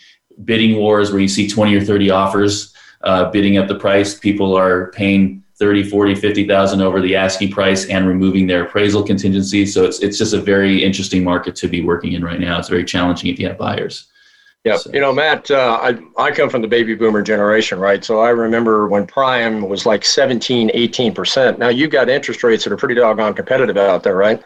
bidding 0.45 0.77
wars 0.77 1.11
where 1.11 1.21
you 1.21 1.29
see 1.29 1.49
20 1.49 1.75
or 1.75 1.81
30 1.81 2.11
offers 2.11 2.75
uh, 3.03 3.31
bidding 3.31 3.57
up 3.57 3.69
the 3.69 3.75
price. 3.75 4.19
People 4.19 4.57
are 4.57 4.91
paying 4.93 5.43
30, 5.59 5.85
40, 5.85 6.15
50,000 6.15 6.83
over 6.83 7.01
the 7.01 7.17
asking 7.17 7.51
price 7.51 7.87
and 7.87 8.07
removing 8.07 8.47
their 8.47 8.67
appraisal 8.67 9.03
contingency. 9.03 9.65
So 9.65 9.85
it's, 9.85 10.01
it's 10.01 10.19
just 10.19 10.35
a 10.35 10.41
very 10.41 10.85
interesting 10.85 11.25
market 11.25 11.57
to 11.57 11.69
be 11.69 11.83
working 11.83 12.13
in 12.13 12.23
right 12.23 12.41
now. 12.41 12.59
It's 12.59 12.69
very 12.69 12.85
challenging 12.85 13.31
if 13.31 13.39
you 13.39 13.49
have 13.49 13.57
buyers. 13.57 14.07
Yeah, 14.67 14.79
so. 14.79 14.91
you 14.93 14.99
know, 14.99 15.13
Matt, 15.13 15.49
uh, 15.49 15.79
I, 15.81 15.97
I 16.21 16.33
come 16.33 16.51
from 16.51 16.61
the 16.61 16.67
baby 16.67 16.97
boomer 16.97 17.23
generation, 17.23 17.79
right? 17.79 18.05
So 18.05 18.19
I 18.19 18.31
remember 18.31 18.89
when 18.89 19.07
prime 19.07 19.69
was 19.69 19.87
like 19.87 20.05
17, 20.05 20.71
18%. 20.71 21.59
Now 21.59 21.69
you've 21.69 21.93
got 21.93 22.09
interest 22.09 22.43
rates 22.43 22.65
that 22.65 22.73
are 22.73 22.77
pretty 22.77 22.97
doggone 22.97 23.35
competitive 23.35 23.77
out 23.77 24.03
there, 24.03 24.17
right? 24.17 24.43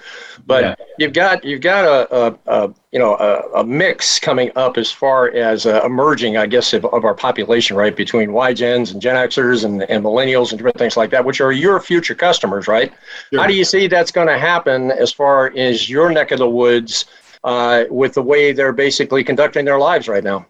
But 0.47 0.62
yeah. 0.62 0.75
you've 0.99 1.15
got 1.15 1.43
you've 1.43 1.62
got 1.62 1.87
a, 1.87 2.15
a, 2.15 2.39
a 2.47 2.75
you 2.93 2.99
know 2.99 3.17
a, 3.17 3.61
a, 3.61 3.65
mix 3.65 4.19
coming 4.19 4.50
up 4.57 4.77
as 4.77 4.93
far 4.93 5.31
as 5.31 5.65
uh, 5.65 5.81
emerging, 5.87 6.37
I 6.37 6.47
guess, 6.47 6.75
of, 6.75 6.85
of, 6.85 7.07
our 7.07 7.15
population, 7.15 7.75
right? 7.75 7.97
Between 7.97 8.35
Y 8.35 8.53
gens 8.53 8.91
and 8.91 9.00
Gen 9.00 9.17
Xers 9.17 9.65
and, 9.65 9.85
and 9.85 10.05
millennials 10.05 10.50
and 10.50 10.59
different 10.59 10.77
things 10.77 10.99
like 10.99 11.09
that, 11.11 11.25
which 11.25 11.41
are 11.41 11.53
your 11.53 11.81
future 11.81 12.15
customers, 12.15 12.69
right? 12.69 12.93
Sure. 13.33 13.41
How 13.41 13.47
do 13.47 13.55
you 13.55 13.65
see 13.65 13.87
that's 13.87 14.12
going 14.12 14.29
to 14.29 14.39
happen 14.39 14.91
as 14.91 15.12
far 15.12 15.50
as 15.57 15.89
your 15.89 16.11
neck 16.11 16.31
of 16.31 16.39
the 16.41 16.50
woods? 16.50 17.07
Uh, 17.45 17.85
with 17.91 18.15
the 18.15 18.23
way 18.23 18.53
they're 18.53 18.73
basically 18.73 19.25
conducting 19.25 19.65
their 19.65 19.79
lives 19.79 20.09
right 20.09 20.25
now. 20.25 20.47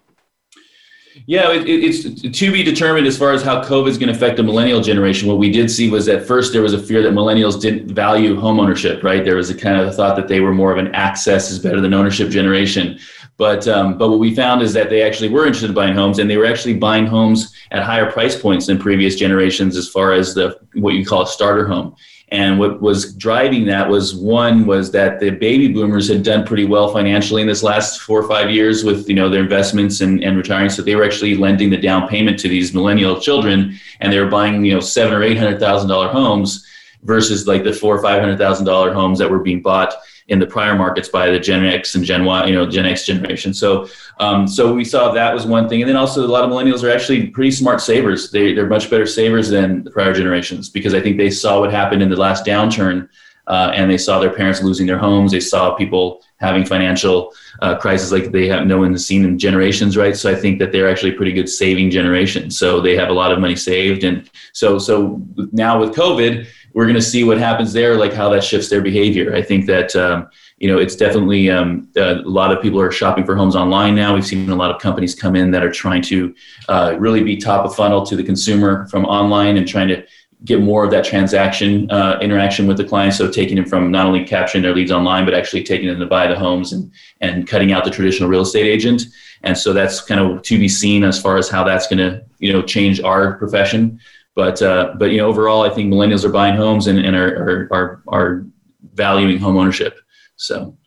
Yeah, 1.26 1.52
it, 1.52 1.68
it's 1.68 2.22
to 2.22 2.52
be 2.52 2.62
determined 2.62 3.06
as 3.06 3.18
far 3.18 3.32
as 3.32 3.42
how 3.42 3.62
COVID 3.62 3.88
is 3.88 3.98
going 3.98 4.08
to 4.08 4.14
affect 4.14 4.36
the 4.36 4.42
millennial 4.42 4.80
generation. 4.80 5.28
What 5.28 5.38
we 5.38 5.50
did 5.50 5.70
see 5.70 5.90
was 5.90 6.08
at 6.08 6.26
first 6.26 6.52
there 6.52 6.62
was 6.62 6.72
a 6.72 6.78
fear 6.80 7.02
that 7.02 7.12
millennials 7.12 7.60
didn't 7.60 7.92
value 7.92 8.36
homeownership, 8.36 9.02
right? 9.02 9.24
There 9.24 9.36
was 9.36 9.50
a 9.50 9.54
kind 9.54 9.78
of 9.80 9.88
a 9.88 9.92
thought 9.92 10.16
that 10.16 10.28
they 10.28 10.40
were 10.40 10.54
more 10.54 10.72
of 10.72 10.78
an 10.78 10.94
access 10.94 11.50
is 11.50 11.58
better 11.58 11.80
than 11.80 11.94
ownership 11.94 12.30
generation. 12.30 12.98
But 13.36 13.66
um, 13.66 13.96
but 13.98 14.10
what 14.10 14.18
we 14.18 14.34
found 14.34 14.62
is 14.62 14.72
that 14.74 14.90
they 14.90 15.02
actually 15.02 15.30
were 15.30 15.46
interested 15.46 15.70
in 15.70 15.74
buying 15.74 15.94
homes, 15.94 16.18
and 16.18 16.28
they 16.28 16.36
were 16.36 16.46
actually 16.46 16.74
buying 16.74 17.06
homes 17.06 17.54
at 17.70 17.82
higher 17.82 18.10
price 18.10 18.38
points 18.38 18.66
than 18.66 18.78
previous 18.78 19.16
generations, 19.16 19.76
as 19.76 19.88
far 19.88 20.12
as 20.12 20.34
the 20.34 20.58
what 20.74 20.94
you 20.94 21.04
call 21.04 21.22
a 21.22 21.26
starter 21.26 21.66
home. 21.66 21.96
And 22.32 22.60
what 22.60 22.80
was 22.80 23.12
driving 23.14 23.66
that 23.66 23.88
was 23.88 24.14
one 24.14 24.64
was 24.64 24.92
that 24.92 25.18
the 25.18 25.30
baby 25.30 25.68
boomers 25.72 26.08
had 26.08 26.22
done 26.22 26.46
pretty 26.46 26.64
well 26.64 26.92
financially 26.92 27.42
in 27.42 27.48
this 27.48 27.64
last 27.64 28.02
four 28.02 28.20
or 28.20 28.28
five 28.28 28.50
years 28.50 28.84
with 28.84 29.08
you 29.08 29.16
know 29.16 29.28
their 29.28 29.42
investments 29.42 30.00
and, 30.00 30.22
and 30.22 30.36
retiring. 30.36 30.70
So 30.70 30.82
they 30.82 30.94
were 30.94 31.04
actually 31.04 31.36
lending 31.36 31.70
the 31.70 31.76
down 31.76 32.06
payment 32.06 32.38
to 32.40 32.48
these 32.48 32.72
millennial 32.72 33.20
children, 33.20 33.78
and 34.00 34.12
they 34.12 34.20
were 34.20 34.30
buying 34.30 34.64
you 34.64 34.74
know 34.74 34.80
seven 34.80 35.12
or 35.12 35.24
eight 35.24 35.38
hundred 35.38 35.58
thousand 35.58 35.88
dollar 35.88 36.08
homes 36.08 36.64
versus 37.02 37.48
like 37.48 37.64
the 37.64 37.72
four 37.72 37.96
or 37.96 38.02
five 38.02 38.20
hundred 38.20 38.38
thousand 38.38 38.64
dollar 38.64 38.92
homes 38.92 39.18
that 39.18 39.30
were 39.30 39.40
being 39.40 39.60
bought 39.60 39.94
in 40.30 40.38
the 40.38 40.46
prior 40.46 40.76
markets 40.76 41.08
by 41.08 41.28
the 41.28 41.38
Gen 41.38 41.64
X 41.64 41.94
and 41.96 42.04
Gen 42.04 42.24
Y, 42.24 42.46
you 42.46 42.54
know, 42.54 42.64
Gen 42.64 42.86
X 42.86 43.04
generation. 43.04 43.52
So, 43.52 43.88
um, 44.20 44.46
so 44.46 44.72
we 44.72 44.84
saw 44.84 45.12
that 45.12 45.34
was 45.34 45.44
one 45.44 45.68
thing, 45.68 45.82
and 45.82 45.88
then 45.88 45.96
also 45.96 46.24
a 46.24 46.26
lot 46.26 46.44
of 46.44 46.50
millennials 46.50 46.82
are 46.82 46.90
actually 46.90 47.26
pretty 47.26 47.50
smart 47.50 47.80
savers. 47.80 48.30
They 48.30 48.54
they're 48.54 48.66
much 48.66 48.88
better 48.88 49.06
savers 49.06 49.50
than 49.50 49.84
the 49.84 49.90
prior 49.90 50.14
generations 50.14 50.68
because 50.70 50.94
I 50.94 51.00
think 51.00 51.18
they 51.18 51.30
saw 51.30 51.60
what 51.60 51.72
happened 51.72 52.02
in 52.02 52.08
the 52.08 52.16
last 52.16 52.46
downturn. 52.46 53.08
Uh, 53.46 53.72
and 53.74 53.90
they 53.90 53.98
saw 53.98 54.20
their 54.20 54.30
parents 54.30 54.62
losing 54.62 54.86
their 54.86 54.98
homes. 54.98 55.32
They 55.32 55.40
saw 55.40 55.74
people 55.74 56.22
having 56.36 56.64
financial 56.64 57.32
uh, 57.62 57.76
crises 57.76 58.12
like 58.12 58.30
they 58.30 58.46
have 58.46 58.64
no 58.64 58.78
one 58.78 58.96
seen 58.96 59.24
in 59.24 59.40
generations, 59.40 59.96
right? 59.96 60.16
So 60.16 60.30
I 60.30 60.36
think 60.36 60.60
that 60.60 60.70
they're 60.70 60.88
actually 60.88 61.12
pretty 61.12 61.32
good 61.32 61.48
saving 61.48 61.90
generation. 61.90 62.48
So 62.50 62.80
they 62.80 62.94
have 62.94 63.08
a 63.08 63.12
lot 63.12 63.32
of 63.32 63.40
money 63.40 63.56
saved, 63.56 64.04
and 64.04 64.30
so 64.52 64.78
so 64.78 65.20
now 65.50 65.80
with 65.80 65.96
COVID, 65.96 66.46
we're 66.72 66.84
going 66.84 66.96
to 66.96 67.02
see 67.02 67.24
what 67.24 67.38
happens 67.38 67.72
there, 67.72 67.96
like 67.96 68.12
how 68.12 68.28
that 68.30 68.44
shifts 68.44 68.68
their 68.68 68.80
behavior. 68.80 69.34
I 69.34 69.42
think 69.42 69.66
that 69.66 69.94
um, 69.96 70.28
you 70.58 70.68
know 70.68 70.78
it's 70.78 70.96
definitely 70.96 71.50
um, 71.50 71.88
a 71.96 72.14
lot 72.16 72.52
of 72.52 72.62
people 72.62 72.80
are 72.80 72.92
shopping 72.92 73.24
for 73.24 73.34
homes 73.36 73.56
online 73.56 73.94
now. 73.94 74.14
We've 74.14 74.26
seen 74.26 74.48
a 74.50 74.54
lot 74.54 74.70
of 74.70 74.80
companies 74.80 75.14
come 75.14 75.36
in 75.36 75.50
that 75.50 75.62
are 75.62 75.70
trying 75.70 76.02
to 76.02 76.34
uh, 76.68 76.96
really 76.98 77.22
be 77.22 77.36
top 77.36 77.64
of 77.64 77.74
funnel 77.74 78.04
to 78.06 78.16
the 78.16 78.24
consumer 78.24 78.86
from 78.88 79.04
online 79.04 79.56
and 79.56 79.66
trying 79.66 79.88
to 79.88 80.04
get 80.44 80.62
more 80.62 80.84
of 80.84 80.90
that 80.90 81.04
transaction 81.04 81.90
uh, 81.90 82.18
interaction 82.22 82.66
with 82.66 82.76
the 82.76 82.84
client. 82.84 83.14
So 83.14 83.30
taking 83.30 83.56
them 83.56 83.66
from 83.66 83.90
not 83.90 84.06
only 84.06 84.24
capturing 84.24 84.62
their 84.62 84.74
leads 84.74 84.90
online, 84.90 85.24
but 85.24 85.34
actually 85.34 85.64
taking 85.64 85.88
them 85.88 85.98
to 85.98 86.06
buy 86.06 86.26
the 86.26 86.38
homes 86.38 86.72
and 86.72 86.90
and 87.20 87.46
cutting 87.46 87.72
out 87.72 87.84
the 87.84 87.90
traditional 87.90 88.28
real 88.28 88.42
estate 88.42 88.66
agent. 88.66 89.02
And 89.42 89.56
so 89.56 89.72
that's 89.72 90.00
kind 90.02 90.20
of 90.20 90.42
to 90.42 90.58
be 90.58 90.68
seen 90.68 91.02
as 91.02 91.20
far 91.20 91.36
as 91.36 91.48
how 91.48 91.64
that's 91.64 91.86
going 91.86 91.98
to 91.98 92.24
you 92.38 92.52
know 92.52 92.62
change 92.62 93.00
our 93.00 93.34
profession. 93.34 94.00
But 94.40 94.62
uh, 94.62 94.94
but 94.96 95.10
you 95.10 95.18
know 95.18 95.28
overall, 95.28 95.60
I 95.64 95.68
think 95.68 95.92
millennials 95.92 96.24
are 96.24 96.30
buying 96.30 96.56
homes 96.56 96.86
and, 96.86 96.98
and 96.98 97.14
are, 97.14 97.28
are 97.44 97.68
are 97.70 98.02
are 98.08 98.46
valuing 98.94 99.38
home 99.38 99.58
ownership. 99.58 100.00
So. 100.36 100.78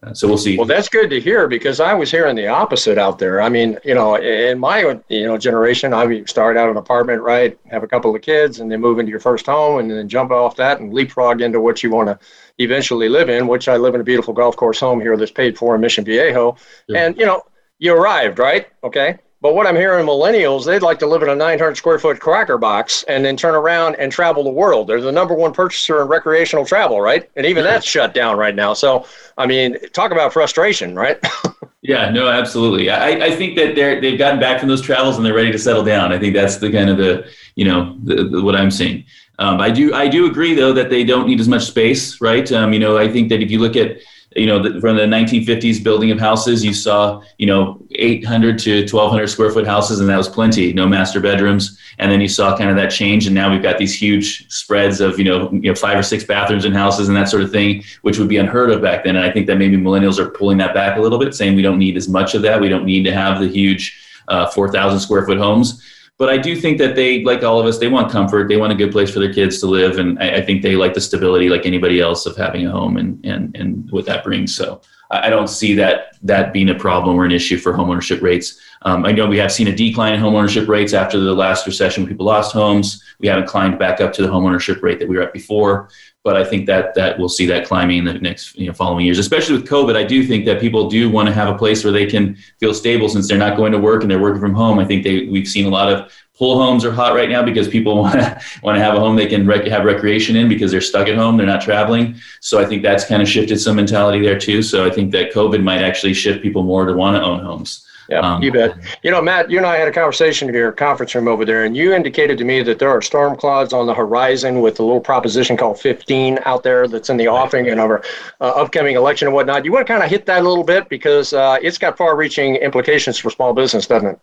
Uh, 0.00 0.14
so 0.14 0.28
we'll 0.28 0.38
see. 0.38 0.56
Well, 0.56 0.66
that's 0.66 0.88
good 0.88 1.10
to 1.10 1.18
hear 1.18 1.48
because 1.48 1.80
I 1.80 1.92
was 1.92 2.08
hearing 2.08 2.36
the 2.36 2.46
opposite 2.46 2.98
out 2.98 3.18
there. 3.18 3.40
I 3.40 3.48
mean, 3.48 3.76
you 3.84 3.96
know, 3.96 4.14
in 4.14 4.56
my 4.56 5.00
you 5.08 5.26
know 5.26 5.38
generation, 5.38 5.92
I 5.92 6.22
start 6.24 6.56
out 6.56 6.70
an 6.70 6.76
apartment, 6.76 7.22
right? 7.22 7.58
Have 7.70 7.82
a 7.82 7.88
couple 7.88 8.14
of 8.14 8.20
kids, 8.20 8.60
and 8.60 8.70
then 8.70 8.80
move 8.80 8.98
into 9.00 9.10
your 9.10 9.18
first 9.18 9.46
home, 9.46 9.80
and 9.80 9.90
then 9.90 10.06
jump 10.06 10.30
off 10.30 10.54
that 10.56 10.78
and 10.78 10.92
leapfrog 10.92 11.40
into 11.40 11.60
what 11.60 11.82
you 11.82 11.90
want 11.90 12.08
to 12.10 12.18
eventually 12.58 13.08
live 13.08 13.28
in. 13.30 13.48
Which 13.48 13.68
I 13.68 13.76
live 13.78 13.94
in 13.94 14.02
a 14.02 14.04
beautiful 14.04 14.34
golf 14.34 14.54
course 14.54 14.78
home 14.78 15.00
here 15.00 15.16
that's 15.16 15.32
paid 15.32 15.58
for 15.58 15.74
in 15.74 15.80
Mission 15.80 16.04
Viejo, 16.04 16.56
yeah. 16.86 17.06
and 17.06 17.16
you 17.16 17.26
know, 17.26 17.42
you 17.78 17.92
arrived, 17.94 18.38
right? 18.38 18.68
Okay, 18.84 19.18
but 19.40 19.54
what 19.54 19.66
I'm 19.66 19.76
hearing 19.76 20.04
millennials, 20.04 20.66
they'd 20.66 20.82
like 20.82 20.98
to 20.98 21.06
live 21.06 21.22
in 21.22 21.28
a 21.28 21.36
900 21.36 21.76
square 21.76 21.98
foot 21.98 22.18
cracker 22.18 22.58
box 22.58 23.04
and 23.04 23.24
then 23.24 23.36
turn 23.36 23.54
around 23.54 23.94
and 23.96 24.10
travel 24.10 24.42
the 24.42 24.50
world. 24.50 24.88
They're 24.88 25.00
the 25.00 25.12
number 25.12 25.34
one 25.34 25.52
purchaser 25.52 26.02
in 26.02 26.08
recreational 26.08 26.66
travel, 26.66 27.00
right? 27.00 27.30
And 27.36 27.46
even 27.46 27.62
that's 27.62 27.86
shut 27.86 28.14
down 28.14 28.36
right 28.36 28.54
now. 28.54 28.74
So, 28.74 29.06
I 29.36 29.46
mean, 29.46 29.76
talk 29.90 30.10
about 30.10 30.32
frustration, 30.32 30.96
right? 30.96 31.24
yeah, 31.82 32.10
no, 32.10 32.28
absolutely. 32.28 32.90
I, 32.90 33.26
I 33.26 33.30
think 33.30 33.56
that 33.56 33.76
they're 33.76 34.00
they've 34.00 34.18
gotten 34.18 34.40
back 34.40 34.58
from 34.58 34.68
those 34.68 34.82
travels 34.82 35.16
and 35.16 35.24
they're 35.24 35.34
ready 35.34 35.52
to 35.52 35.58
settle 35.58 35.84
down. 35.84 36.12
I 36.12 36.18
think 36.18 36.34
that's 36.34 36.56
the 36.56 36.72
kind 36.72 36.90
of 36.90 36.98
the 36.98 37.30
you 37.54 37.64
know 37.64 37.96
the, 38.02 38.24
the, 38.24 38.42
what 38.42 38.56
I'm 38.56 38.72
seeing. 38.72 39.04
Um, 39.38 39.60
I 39.60 39.70
do 39.70 39.94
I 39.94 40.08
do 40.08 40.26
agree 40.28 40.54
though 40.54 40.72
that 40.72 40.90
they 40.90 41.04
don't 41.04 41.28
need 41.28 41.38
as 41.38 41.46
much 41.46 41.64
space, 41.64 42.20
right? 42.20 42.50
Um, 42.50 42.72
you 42.72 42.80
know, 42.80 42.98
I 42.98 43.10
think 43.10 43.28
that 43.28 43.40
if 43.40 43.52
you 43.52 43.60
look 43.60 43.76
at 43.76 43.98
you 44.38 44.46
know, 44.46 44.62
the, 44.62 44.80
from 44.80 44.96
the 44.96 45.02
1950s 45.02 45.82
building 45.82 46.10
of 46.10 46.18
houses, 46.18 46.64
you 46.64 46.72
saw, 46.72 47.22
you 47.38 47.46
know, 47.46 47.80
800 47.92 48.58
to 48.60 48.80
1200 48.80 49.26
square 49.26 49.50
foot 49.50 49.66
houses, 49.66 50.00
and 50.00 50.08
that 50.08 50.16
was 50.16 50.28
plenty, 50.28 50.72
no 50.72 50.86
master 50.86 51.20
bedrooms. 51.20 51.78
And 51.98 52.10
then 52.10 52.20
you 52.20 52.28
saw 52.28 52.56
kind 52.56 52.70
of 52.70 52.76
that 52.76 52.90
change, 52.90 53.26
and 53.26 53.34
now 53.34 53.50
we've 53.50 53.62
got 53.62 53.78
these 53.78 53.94
huge 53.94 54.50
spreads 54.50 55.00
of, 55.00 55.18
you 55.18 55.24
know, 55.24 55.50
you 55.52 55.70
know, 55.70 55.74
five 55.74 55.98
or 55.98 56.02
six 56.02 56.24
bathrooms 56.24 56.64
in 56.64 56.72
houses 56.72 57.08
and 57.08 57.16
that 57.16 57.28
sort 57.28 57.42
of 57.42 57.50
thing, 57.50 57.82
which 58.02 58.18
would 58.18 58.28
be 58.28 58.36
unheard 58.36 58.70
of 58.70 58.80
back 58.80 59.04
then. 59.04 59.16
And 59.16 59.24
I 59.24 59.30
think 59.30 59.46
that 59.46 59.58
maybe 59.58 59.76
millennials 59.76 60.18
are 60.18 60.30
pulling 60.30 60.58
that 60.58 60.74
back 60.74 60.96
a 60.96 61.00
little 61.00 61.18
bit, 61.18 61.34
saying 61.34 61.56
we 61.56 61.62
don't 61.62 61.78
need 61.78 61.96
as 61.96 62.08
much 62.08 62.34
of 62.34 62.42
that. 62.42 62.60
We 62.60 62.68
don't 62.68 62.84
need 62.84 63.04
to 63.04 63.12
have 63.12 63.40
the 63.40 63.48
huge 63.48 63.98
uh, 64.28 64.48
4,000 64.50 65.00
square 65.00 65.26
foot 65.26 65.38
homes 65.38 65.82
but 66.18 66.28
I 66.28 66.36
do 66.36 66.56
think 66.56 66.78
that 66.78 66.96
they, 66.96 67.22
like 67.22 67.44
all 67.44 67.60
of 67.60 67.66
us, 67.66 67.78
they 67.78 67.86
want 67.86 68.10
comfort. 68.10 68.48
They 68.48 68.56
want 68.56 68.72
a 68.72 68.74
good 68.74 68.90
place 68.90 69.10
for 69.10 69.20
their 69.20 69.32
kids 69.32 69.60
to 69.60 69.66
live, 69.66 69.98
and 69.98 70.18
I, 70.18 70.36
I, 70.36 70.42
think 70.44 70.62
they 70.62 70.74
like 70.74 70.92
the 70.92 71.00
stability, 71.00 71.48
like 71.48 71.64
anybody 71.64 72.00
else, 72.00 72.26
of 72.26 72.36
having 72.36 72.66
a 72.66 72.72
home 72.72 72.96
and 72.96 73.24
and 73.24 73.56
and 73.56 73.88
what 73.92 74.04
that 74.06 74.24
brings. 74.24 74.54
So 74.54 74.80
I, 75.12 75.28
I 75.28 75.30
don't 75.30 75.46
see 75.46 75.74
that 75.74 76.18
that 76.22 76.52
being 76.52 76.70
a 76.70 76.74
problem 76.74 77.16
or 77.16 77.24
an 77.24 77.30
issue 77.30 77.56
for 77.56 77.72
homeownership 77.72 78.20
rates. 78.20 78.60
Um, 78.82 79.04
I 79.04 79.12
know 79.12 79.26
we 79.26 79.38
have 79.38 79.52
seen 79.52 79.68
a 79.68 79.74
decline 79.74 80.14
in 80.14 80.20
homeownership 80.20 80.68
rates 80.68 80.92
after 80.92 81.18
the 81.18 81.34
last 81.34 81.66
recession 81.66 82.02
when 82.02 82.10
people 82.10 82.26
lost 82.26 82.52
homes. 82.52 83.02
We 83.18 83.28
haven't 83.28 83.48
climbed 83.48 83.78
back 83.78 84.00
up 84.00 84.12
to 84.14 84.22
the 84.22 84.28
homeownership 84.28 84.82
rate 84.82 84.98
that 85.00 85.08
we 85.08 85.16
were 85.16 85.22
at 85.22 85.32
before 85.32 85.88
but 86.28 86.36
I 86.36 86.44
think 86.44 86.66
that 86.66 86.94
that 86.94 87.18
we'll 87.18 87.30
see 87.30 87.46
that 87.46 87.66
climbing 87.66 87.98
in 87.98 88.04
the 88.04 88.12
next 88.14 88.54
you 88.54 88.66
know 88.66 88.74
following 88.74 89.06
years. 89.06 89.18
Especially 89.18 89.56
with 89.56 89.66
COVID, 89.66 89.96
I 89.96 90.04
do 90.04 90.22
think 90.26 90.44
that 90.44 90.60
people 90.60 90.86
do 90.90 91.08
want 91.08 91.26
to 91.26 91.32
have 91.32 91.48
a 91.48 91.56
place 91.56 91.82
where 91.82 91.92
they 91.92 92.04
can 92.04 92.36
feel 92.60 92.74
stable 92.74 93.08
since 93.08 93.26
they're 93.26 93.38
not 93.38 93.56
going 93.56 93.72
to 93.72 93.78
work 93.78 94.02
and 94.02 94.10
they're 94.10 94.20
working 94.20 94.40
from 94.40 94.52
home. 94.52 94.78
I 94.78 94.84
think 94.84 95.04
they 95.04 95.24
we've 95.24 95.48
seen 95.48 95.64
a 95.64 95.70
lot 95.70 95.90
of 95.90 96.12
pool 96.36 96.58
homes 96.62 96.84
are 96.84 96.92
hot 96.92 97.14
right 97.14 97.30
now 97.30 97.42
because 97.42 97.66
people 97.66 97.96
want 98.02 98.12
to 98.12 98.42
want 98.62 98.76
to 98.76 98.82
have 98.82 98.94
a 98.94 99.00
home 99.00 99.16
they 99.16 99.26
can 99.26 99.46
rec- 99.46 99.66
have 99.68 99.86
recreation 99.86 100.36
in 100.36 100.50
because 100.50 100.70
they're 100.70 100.82
stuck 100.82 101.08
at 101.08 101.16
home, 101.16 101.38
they're 101.38 101.46
not 101.46 101.62
traveling. 101.62 102.14
So 102.42 102.60
I 102.60 102.66
think 102.66 102.82
that's 102.82 103.06
kind 103.06 103.22
of 103.22 103.28
shifted 103.28 103.58
some 103.58 103.76
mentality 103.76 104.20
there 104.20 104.38
too. 104.38 104.62
So 104.62 104.84
I 104.84 104.90
think 104.90 105.12
that 105.12 105.32
COVID 105.32 105.62
might 105.62 105.80
actually 105.80 106.12
shift 106.12 106.42
people 106.42 106.62
more 106.62 106.84
to 106.84 106.92
want 106.92 107.16
to 107.16 107.22
own 107.22 107.42
homes. 107.42 107.87
Yeah, 108.08 108.20
um, 108.20 108.42
you 108.42 108.50
bet. 108.50 108.74
You 109.02 109.10
know, 109.10 109.20
Matt, 109.20 109.50
you 109.50 109.58
and 109.58 109.66
I 109.66 109.76
had 109.76 109.86
a 109.86 109.92
conversation 109.92 110.48
in 110.48 110.54
your 110.54 110.72
conference 110.72 111.14
room 111.14 111.28
over 111.28 111.44
there, 111.44 111.64
and 111.64 111.76
you 111.76 111.92
indicated 111.92 112.38
to 112.38 112.44
me 112.44 112.62
that 112.62 112.78
there 112.78 112.88
are 112.88 113.02
storm 113.02 113.36
clouds 113.36 113.74
on 113.74 113.86
the 113.86 113.92
horizon 113.92 114.62
with 114.62 114.80
a 114.80 114.82
little 114.82 115.00
proposition 115.00 115.56
called 115.58 115.78
15 115.78 116.38
out 116.46 116.62
there 116.62 116.88
that's 116.88 117.10
in 117.10 117.18
the 117.18 117.28
offing 117.28 117.68
and 117.68 117.78
our 117.78 118.02
uh, 118.40 118.44
upcoming 118.44 118.96
election 118.96 119.28
and 119.28 119.34
whatnot. 119.34 119.64
You 119.66 119.72
want 119.72 119.86
to 119.86 119.92
kind 119.92 120.02
of 120.02 120.08
hit 120.08 120.24
that 120.26 120.40
a 120.42 120.48
little 120.48 120.64
bit 120.64 120.88
because 120.88 121.34
uh, 121.34 121.58
it's 121.60 121.76
got 121.76 121.98
far-reaching 121.98 122.56
implications 122.56 123.18
for 123.18 123.28
small 123.28 123.52
business, 123.52 123.86
doesn't 123.86 124.08
it? 124.08 124.20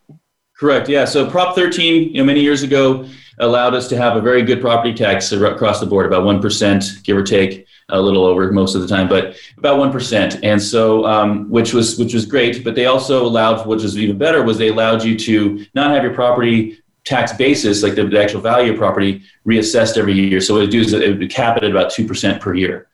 Correct. 0.57 0.89
Yeah. 0.89 1.05
So 1.05 1.29
Prop 1.29 1.53
13, 1.53 2.09
you 2.09 2.17
know, 2.17 2.23
many 2.23 2.39
years 2.39 2.63
ago, 2.63 3.07
allowed 3.39 3.75
us 3.75 3.87
to 3.89 3.97
have 3.97 4.15
a 4.15 4.21
very 4.21 4.41
good 4.41 4.61
property 4.61 4.93
tax 4.93 5.31
across 5.31 5.79
the 5.79 5.85
board, 5.85 6.05
about 6.05 6.23
one 6.23 6.41
percent, 6.41 6.85
give 7.03 7.17
or 7.17 7.23
take 7.23 7.67
a 7.89 8.01
little 8.01 8.25
over 8.25 8.51
most 8.51 8.75
of 8.75 8.81
the 8.81 8.87
time, 8.87 9.07
but 9.07 9.35
about 9.57 9.77
one 9.77 9.91
percent. 9.91 10.39
And 10.43 10.61
so, 10.61 11.05
um, 11.05 11.49
which 11.49 11.73
was 11.73 11.99
which 11.99 12.13
was 12.13 12.25
great. 12.25 12.63
But 12.63 12.75
they 12.75 12.87
also 12.87 13.25
allowed, 13.25 13.65
which 13.67 13.83
was 13.83 13.97
even 13.97 14.17
better, 14.17 14.43
was 14.43 14.57
they 14.57 14.69
allowed 14.69 15.03
you 15.03 15.17
to 15.19 15.65
not 15.75 15.91
have 15.91 16.03
your 16.03 16.13
property 16.13 16.79
tax 17.03 17.33
basis, 17.33 17.83
like 17.83 17.93
the, 17.93 18.03
the 18.07 18.19
actual 18.19 18.41
value 18.41 18.71
of 18.71 18.79
property, 18.79 19.21
reassessed 19.45 19.97
every 19.97 20.13
year. 20.13 20.41
So 20.41 20.55
what 20.55 20.63
it 20.63 20.71
do 20.71 20.81
is 20.81 20.93
it 20.93 21.19
would 21.19 21.29
cap 21.29 21.57
it 21.57 21.63
at 21.63 21.71
about 21.71 21.91
two 21.91 22.07
percent 22.07 22.41
per 22.41 22.55
year. 22.55 22.87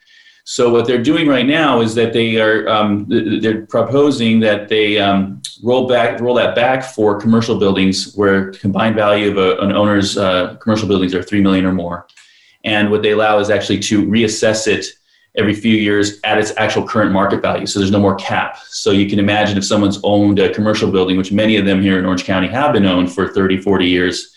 So 0.44 0.72
what 0.72 0.88
they're 0.88 1.02
doing 1.02 1.28
right 1.28 1.46
now 1.46 1.82
is 1.82 1.96
that 1.96 2.14
they 2.14 2.42
are 2.42 2.68
um, 2.68 3.06
they're 3.08 3.66
proposing 3.68 4.42
that 4.42 4.68
they 4.68 4.98
um, 5.00 5.42
roll 5.64 5.88
back 5.88 6.20
roll 6.20 6.36
that 6.36 6.56
back 6.56 6.84
for 6.84 7.20
commercial 7.20 7.58
buildings 7.58 8.14
where 8.16 8.52
combined 8.52 8.96
value 8.96 9.32
of 9.32 9.38
a, 9.38 9.60
an 9.60 9.72
owner's 9.72 10.18
uh, 10.18 10.56
commercial 10.56 10.88
buildings 10.88 11.14
are 11.14 11.24
three 11.24 11.42
million 11.42 11.66
or 11.66 11.72
more, 11.72 12.08
and 12.63 12.91
what 12.91 13.01
they 13.01 13.12
allow 13.12 13.39
is 13.39 13.50
actually 13.50 13.80
to 13.80 14.06
reassess 14.06 14.68
it 14.68 14.86
every 15.36 15.53
few 15.53 15.75
years 15.75 16.20
at 16.24 16.38
its 16.38 16.51
actual 16.58 16.86
current 16.86 17.12
market 17.12 17.41
value. 17.41 17.65
So 17.65 17.80
there's 17.80 17.91
no 17.91 18.00
more 18.00 18.15
cap. 18.15 18.58
So 18.68 18.91
you 18.91 19.10
can 19.10 19.18
imagine 19.18 19.58
if 19.58 19.63
someone's 19.63 20.00
owned 20.03 20.39
a 20.39 20.53
commercial 20.53 20.91
building, 20.91 21.18
which 21.18 21.32
many 21.32 21.56
of 21.56 21.65
them 21.65 21.82
here 21.82 21.98
in 21.98 22.06
Orange 22.06 22.25
County 22.25 22.48
have 22.48 22.74
been 22.74 22.86
owned 22.86 23.12
for 23.13 23.30
30, 23.30 23.62
40 23.62 23.86
years, 23.86 24.36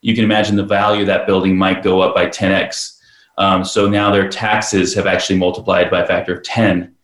you 0.00 0.14
can 0.14 0.24
imagine 0.24 0.56
the 0.56 0.64
value 0.64 1.02
of 1.02 1.06
that 1.06 1.26
building 1.26 1.56
might 1.56 1.82
go 1.82 2.00
up 2.00 2.14
by 2.14 2.26
10x. 2.26 2.98
Um, 3.38 3.64
so 3.64 3.88
now 3.88 4.10
their 4.10 4.28
taxes 4.28 4.94
have 4.94 5.06
actually 5.06 5.38
multiplied 5.38 5.90
by 5.90 6.00
a 6.00 6.06
factor 6.06 6.34
of 6.34 6.42
10. 6.42 6.94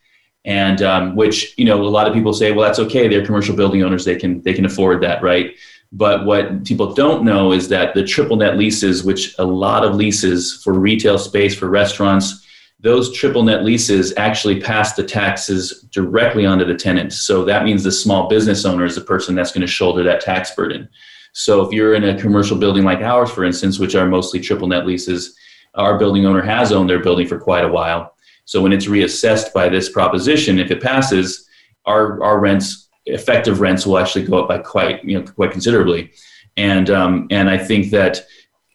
And 0.44 0.82
um, 0.82 1.14
which, 1.14 1.56
you 1.58 1.64
know, 1.64 1.80
a 1.80 1.84
lot 1.84 2.08
of 2.08 2.14
people 2.14 2.32
say, 2.32 2.52
well, 2.52 2.66
that's 2.66 2.78
okay. 2.80 3.06
They're 3.06 3.24
commercial 3.24 3.54
building 3.54 3.82
owners. 3.82 4.04
They 4.04 4.16
can, 4.16 4.42
they 4.42 4.54
can 4.54 4.64
afford 4.64 5.00
that, 5.02 5.22
right? 5.22 5.54
But 5.92 6.26
what 6.26 6.64
people 6.64 6.92
don't 6.92 7.24
know 7.24 7.52
is 7.52 7.68
that 7.68 7.94
the 7.94 8.04
triple 8.04 8.36
net 8.36 8.58
leases, 8.58 9.04
which 9.04 9.34
a 9.38 9.44
lot 9.44 9.84
of 9.84 9.94
leases 9.94 10.62
for 10.62 10.74
retail 10.74 11.18
space, 11.18 11.54
for 11.54 11.68
restaurants, 11.70 12.44
those 12.80 13.12
triple 13.12 13.42
net 13.42 13.64
leases 13.64 14.12
actually 14.16 14.60
pass 14.60 14.94
the 14.94 15.02
taxes 15.02 15.86
directly 15.90 16.46
onto 16.46 16.64
the 16.64 16.76
tenant. 16.76 17.12
So 17.12 17.44
that 17.44 17.64
means 17.64 17.82
the 17.82 17.90
small 17.90 18.28
business 18.28 18.64
owner 18.64 18.84
is 18.84 18.94
the 18.94 19.00
person 19.00 19.34
that's 19.34 19.50
going 19.50 19.62
to 19.62 19.66
shoulder 19.66 20.04
that 20.04 20.20
tax 20.20 20.54
burden. 20.54 20.88
So 21.32 21.62
if 21.62 21.72
you're 21.72 21.94
in 21.94 22.04
a 22.04 22.20
commercial 22.20 22.56
building 22.56 22.84
like 22.84 23.00
ours, 23.00 23.30
for 23.30 23.44
instance, 23.44 23.78
which 23.78 23.94
are 23.94 24.06
mostly 24.06 24.40
triple 24.40 24.68
net 24.68 24.86
leases, 24.86 25.36
our 25.74 25.98
building 25.98 26.26
owner 26.26 26.42
has 26.42 26.70
owned 26.70 26.88
their 26.88 27.02
building 27.02 27.26
for 27.26 27.38
quite 27.38 27.64
a 27.64 27.68
while. 27.68 28.14
So 28.44 28.62
when 28.62 28.72
it's 28.72 28.86
reassessed 28.86 29.52
by 29.52 29.68
this 29.68 29.88
proposition, 29.88 30.58
if 30.58 30.70
it 30.70 30.82
passes, 30.82 31.48
our, 31.84 32.22
our 32.22 32.38
rents, 32.40 32.87
effective 33.08 33.60
rents 33.60 33.86
will 33.86 33.98
actually 33.98 34.24
go 34.24 34.42
up 34.42 34.48
by 34.48 34.58
quite, 34.58 35.04
you 35.04 35.18
know, 35.18 35.24
quite 35.24 35.52
considerably. 35.52 36.12
And, 36.56 36.90
um, 36.90 37.26
and 37.30 37.48
I 37.48 37.58
think 37.58 37.90
that 37.90 38.20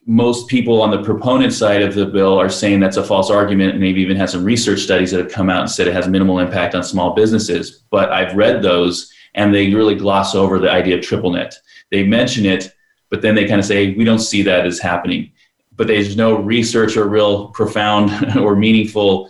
most 0.06 0.48
people 0.48 0.82
on 0.82 0.92
the 0.92 1.02
proponent 1.02 1.54
side 1.54 1.82
of 1.82 1.94
the 1.94 2.06
bill 2.06 2.38
are 2.38 2.50
saying 2.50 2.80
that's 2.80 2.98
a 2.98 3.04
false 3.04 3.30
argument 3.30 3.72
and 3.72 3.80
maybe 3.80 4.02
even 4.02 4.18
has 4.18 4.32
some 4.32 4.44
research 4.44 4.80
studies 4.82 5.12
that 5.12 5.20
have 5.22 5.32
come 5.32 5.50
out 5.50 5.62
and 5.62 5.72
said 5.72 5.88
it 5.88 5.94
has 5.94 6.08
minimal 6.08 6.40
impact 6.40 6.76
on 6.76 6.84
small 6.84 7.14
businesses. 7.14 7.84
But 7.90 8.12
i've 8.12 8.36
read 8.36 8.62
those 8.62 9.12
and 9.36 9.54
they 9.54 9.74
really 9.74 9.96
gloss 9.96 10.36
over 10.36 10.60
the 10.60 10.70
idea 10.70 10.98
of 10.98 11.04
triple 11.04 11.32
net. 11.32 11.56
They 11.90 12.04
mention 12.04 12.46
it 12.46 12.74
but 13.14 13.22
then 13.22 13.36
they 13.36 13.46
kind 13.46 13.60
of 13.60 13.66
say 13.66 13.94
we 13.94 14.06
don't 14.06 14.18
see 14.18 14.42
that 14.42 14.66
as 14.66 14.80
happening. 14.80 15.32
But 15.76 15.86
there's 15.86 16.18
no 16.18 16.36
research 16.36 16.98
or 16.98 17.08
real 17.08 17.50
profound 17.50 18.36
or 18.40 18.56
meaningful 18.56 19.30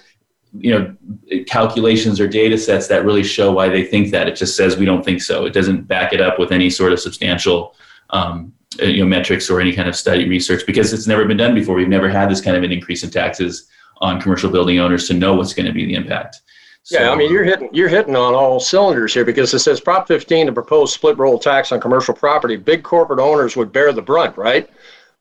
you 0.55 0.71
know 0.71 0.95
calculations 1.47 2.19
or 2.19 2.27
data 2.27 2.57
sets 2.57 2.87
that 2.87 3.05
really 3.05 3.23
show 3.23 3.51
why 3.51 3.67
they 3.67 3.83
think 3.83 4.11
that 4.11 4.27
it 4.27 4.35
just 4.35 4.55
says 4.55 4.77
we 4.77 4.85
don't 4.85 5.03
think 5.03 5.21
so 5.21 5.45
it 5.45 5.53
doesn't 5.53 5.87
back 5.87 6.13
it 6.13 6.21
up 6.21 6.37
with 6.37 6.51
any 6.51 6.69
sort 6.69 6.93
of 6.93 6.99
substantial 6.99 7.75
um, 8.11 8.53
uh, 8.81 8.85
you 8.85 9.03
know 9.03 9.07
metrics 9.07 9.49
or 9.49 9.59
any 9.59 9.73
kind 9.73 9.87
of 9.87 9.95
study 9.95 10.27
research 10.27 10.65
because 10.65 10.93
it's 10.93 11.07
never 11.07 11.25
been 11.25 11.37
done 11.37 11.53
before. 11.53 11.75
We've 11.75 11.87
never 11.87 12.09
had 12.09 12.29
this 12.29 12.41
kind 12.41 12.57
of 12.57 12.63
an 12.63 12.71
increase 12.71 13.03
in 13.03 13.11
taxes 13.11 13.67
on 13.97 14.19
commercial 14.19 14.49
building 14.49 14.79
owners 14.79 15.07
to 15.09 15.13
know 15.13 15.35
what's 15.35 15.53
going 15.53 15.65
to 15.65 15.71
be 15.71 15.85
the 15.85 15.93
impact. 15.93 16.41
So, 16.83 16.99
yeah, 16.99 17.11
I 17.11 17.15
mean 17.15 17.31
you're 17.31 17.43
hitting 17.43 17.69
you're 17.71 17.89
hitting 17.89 18.15
on 18.15 18.33
all 18.33 18.59
cylinders 18.59 19.13
here 19.13 19.25
because 19.25 19.53
it 19.53 19.59
says 19.59 19.79
Prop 19.79 20.07
15, 20.07 20.47
the 20.47 20.51
proposed 20.51 20.93
split 20.93 21.17
roll 21.17 21.37
tax 21.37 21.71
on 21.71 21.79
commercial 21.79 22.13
property, 22.13 22.55
big 22.55 22.83
corporate 22.83 23.19
owners 23.19 23.55
would 23.55 23.71
bear 23.71 23.93
the 23.93 24.01
brunt, 24.01 24.35
right? 24.37 24.69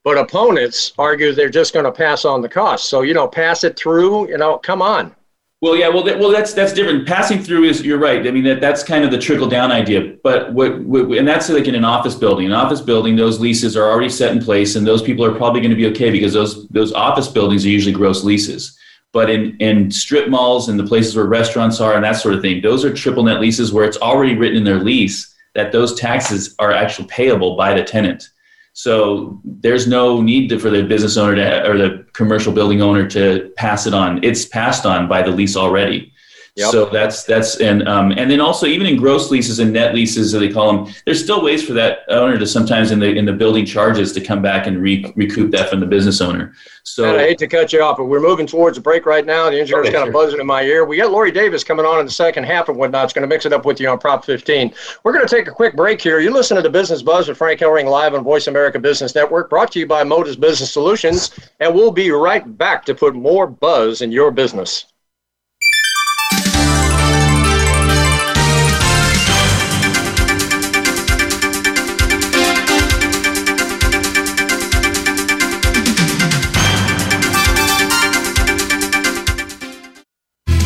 But 0.03 0.19
opponents 0.19 0.93
argue 0.99 1.33
they're 1.33 1.49
just 1.49 1.75
going 1.75 1.85
to 1.85 1.93
pass 1.93 2.25
on 2.25 2.41
the 2.41 2.49
cost. 2.49 2.87
So 2.87 3.03
you 3.03 3.15
know, 3.15 3.29
pass 3.29 3.65
it 3.65 3.79
through. 3.79 4.29
You 4.29 4.39
know, 4.39 4.59
come 4.59 4.83
on. 4.83 5.15
Well, 5.63 5.77
yeah, 5.77 5.89
well, 5.89 6.03
that, 6.03 6.19
well, 6.19 6.33
that's 6.33 6.53
that's 6.53 6.73
different. 6.73 7.07
Passing 7.07 7.41
through 7.41 7.63
is 7.63 7.83
you're 7.83 7.97
right. 7.97 8.27
I 8.27 8.33
mean, 8.33 8.43
that 8.43 8.61
that's 8.61 8.83
kind 8.83 9.05
of 9.05 9.13
the 9.13 9.19
trickle 9.19 9.47
down 9.47 9.71
idea. 9.71 10.17
But 10.25 10.53
what, 10.53 10.81
what, 10.81 11.17
and 11.17 11.27
that's 11.27 11.49
like 11.49 11.69
in 11.69 11.77
an 11.77 11.85
office 11.85 12.17
building. 12.17 12.47
An 12.47 12.53
office 12.53 12.81
building, 12.81 13.15
those 13.15 13.39
leases 13.39 13.77
are 13.77 13.89
already 13.89 14.09
set 14.09 14.33
in 14.33 14.43
place, 14.43 14.75
and 14.75 14.85
those 14.85 15.03
people 15.03 15.25
are 15.25 15.33
probably 15.33 15.61
going 15.61 15.71
to 15.71 15.77
be 15.77 15.87
okay 15.87 16.11
because 16.11 16.33
those 16.33 16.67
those 16.71 16.93
office 16.93 17.29
buildings 17.29 17.65
are 17.65 17.69
usually 17.69 17.95
gross 17.95 18.25
leases. 18.25 18.77
But 19.13 19.31
in 19.31 19.57
in 19.59 19.89
strip 19.93 20.29
malls 20.29 20.69
and 20.69 20.77
the 20.77 20.85
places 20.85 21.15
where 21.15 21.27
restaurants 21.27 21.81
are 21.81 21.95
and 21.95 22.03
that 22.03 22.17
sort 22.17 22.35
of 22.35 22.43
thing, 22.43 22.61
those 22.61 22.85
are 22.85 22.93
triple 22.93 23.23
net 23.23 23.41
leases 23.41 23.73
where 23.73 23.85
it's 23.85 23.99
already 23.99 24.35
written 24.35 24.57
in 24.57 24.65
their 24.65 24.81
lease 24.81 25.33
that 25.55 25.71
those 25.71 25.95
taxes 25.95 26.57
are 26.59 26.73
actually 26.73 27.07
payable 27.07 27.57
by 27.57 27.73
the 27.73 27.85
tenant. 27.85 28.31
So 28.75 29.41
there's 29.45 29.87
no 29.87 30.23
need 30.23 30.61
for 30.61 30.71
the 30.71 30.83
business 30.83 31.17
owner 31.17 31.35
to, 31.35 31.71
or 31.71 31.77
the 31.77 32.07
commercial 32.13 32.53
building 32.53 32.81
owner 32.81 33.07
to 33.09 33.53
pass 33.57 33.87
it 33.87 33.95
on. 33.95 34.23
It's 34.25 34.47
passed 34.47 34.87
on 34.87 35.09
by 35.09 35.23
the 35.23 35.31
lease 35.31 35.57
already. 35.57 36.13
Yep. 36.57 36.71
So 36.71 36.85
that's 36.85 37.25
that's 37.25 37.61
and 37.61 37.89
um, 37.89 38.13
and 38.13 38.31
then 38.31 38.39
also 38.39 38.67
even 38.67 38.87
in 38.87 38.99
gross 38.99 39.31
leases 39.31 39.59
and 39.59 39.73
net 39.73 39.95
leases, 39.95 40.35
as 40.35 40.41
they 40.41 40.53
call 40.53 40.85
them, 40.85 40.95
there's 41.07 41.23
still 41.23 41.43
ways 41.43 41.67
for 41.67 41.73
that 41.73 42.01
owner 42.09 42.37
to 42.37 42.47
sometimes 42.47 42.91
in 42.91 42.99
the 42.99 43.09
in 43.09 43.25
the 43.25 43.33
building 43.33 43.65
charges 43.65 44.13
to 44.13 44.21
come 44.21 44.43
back 44.43 44.67
and 44.67 44.83
re- 44.83 45.11
recoup 45.17 45.51
that 45.53 45.71
from 45.71 45.81
the 45.81 45.87
business 45.87 46.21
owner. 46.21 46.53
So 46.83 47.09
and 47.09 47.17
I 47.17 47.29
hate 47.29 47.39
to 47.39 47.47
cut 47.47 47.73
you 47.73 47.81
off, 47.81 47.97
but 47.97 48.05
we're 48.05 48.21
moving 48.21 48.47
towards 48.47 48.77
a 48.77 48.83
break 48.83 49.07
right 49.07 49.25
now. 49.25 49.49
The 49.49 49.61
engineer's 49.61 49.87
okay, 49.87 49.97
kind 49.97 50.07
of 50.07 50.13
buzzing 50.13 50.41
in 50.41 50.47
my 50.47 50.61
ear. 50.61 50.85
We 50.85 50.99
got 50.99 51.11
Lori 51.11 51.33
Davis 51.33 51.65
coming 51.65 51.87
on 51.87 52.01
in 52.01 52.05
the 52.05 52.13
second 52.13 52.45
half 52.45 52.69
and 52.69 52.77
whatnot. 52.77 53.05
It's 53.05 53.13
going 53.15 53.23
to 53.23 53.35
mix 53.35 53.47
it 53.47 53.55
up 53.55 53.65
with 53.65 53.81
you 53.81 53.89
on 53.89 53.99
Prop 53.99 54.23
15. 54.23 54.75
We're 55.05 55.13
going 55.13 55.27
to 55.27 55.35
take 55.35 55.49
a 55.49 55.53
quick 55.53 55.75
break 55.75 56.03
here. 56.03 56.21
You 56.21 56.33
listen 56.33 56.57
to 56.57 56.63
the 56.63 56.69
Business 56.69 57.01
Buzz 57.01 57.29
with 57.29 57.39
Frank 57.39 57.61
Hellring 57.61 57.87
live 57.87 58.13
on 58.13 58.25
Voice 58.25 58.47
America 58.47 58.79
Business 58.79 59.15
Network, 59.15 59.49
brought 59.49 59.73
to 59.73 59.79
you 59.79 59.87
by 59.87 60.05
Moda's 60.05 60.37
Business 60.37 60.71
Solutions, 60.71 61.31
and 61.61 61.75
we'll 61.75 61.93
be 61.93 62.11
right 62.11 62.59
back 62.59 62.85
to 62.85 62.95
put 62.95 63.15
more 63.15 63.47
buzz 63.47 64.03
in 64.03 64.13
your 64.13 64.31
business. 64.31 64.92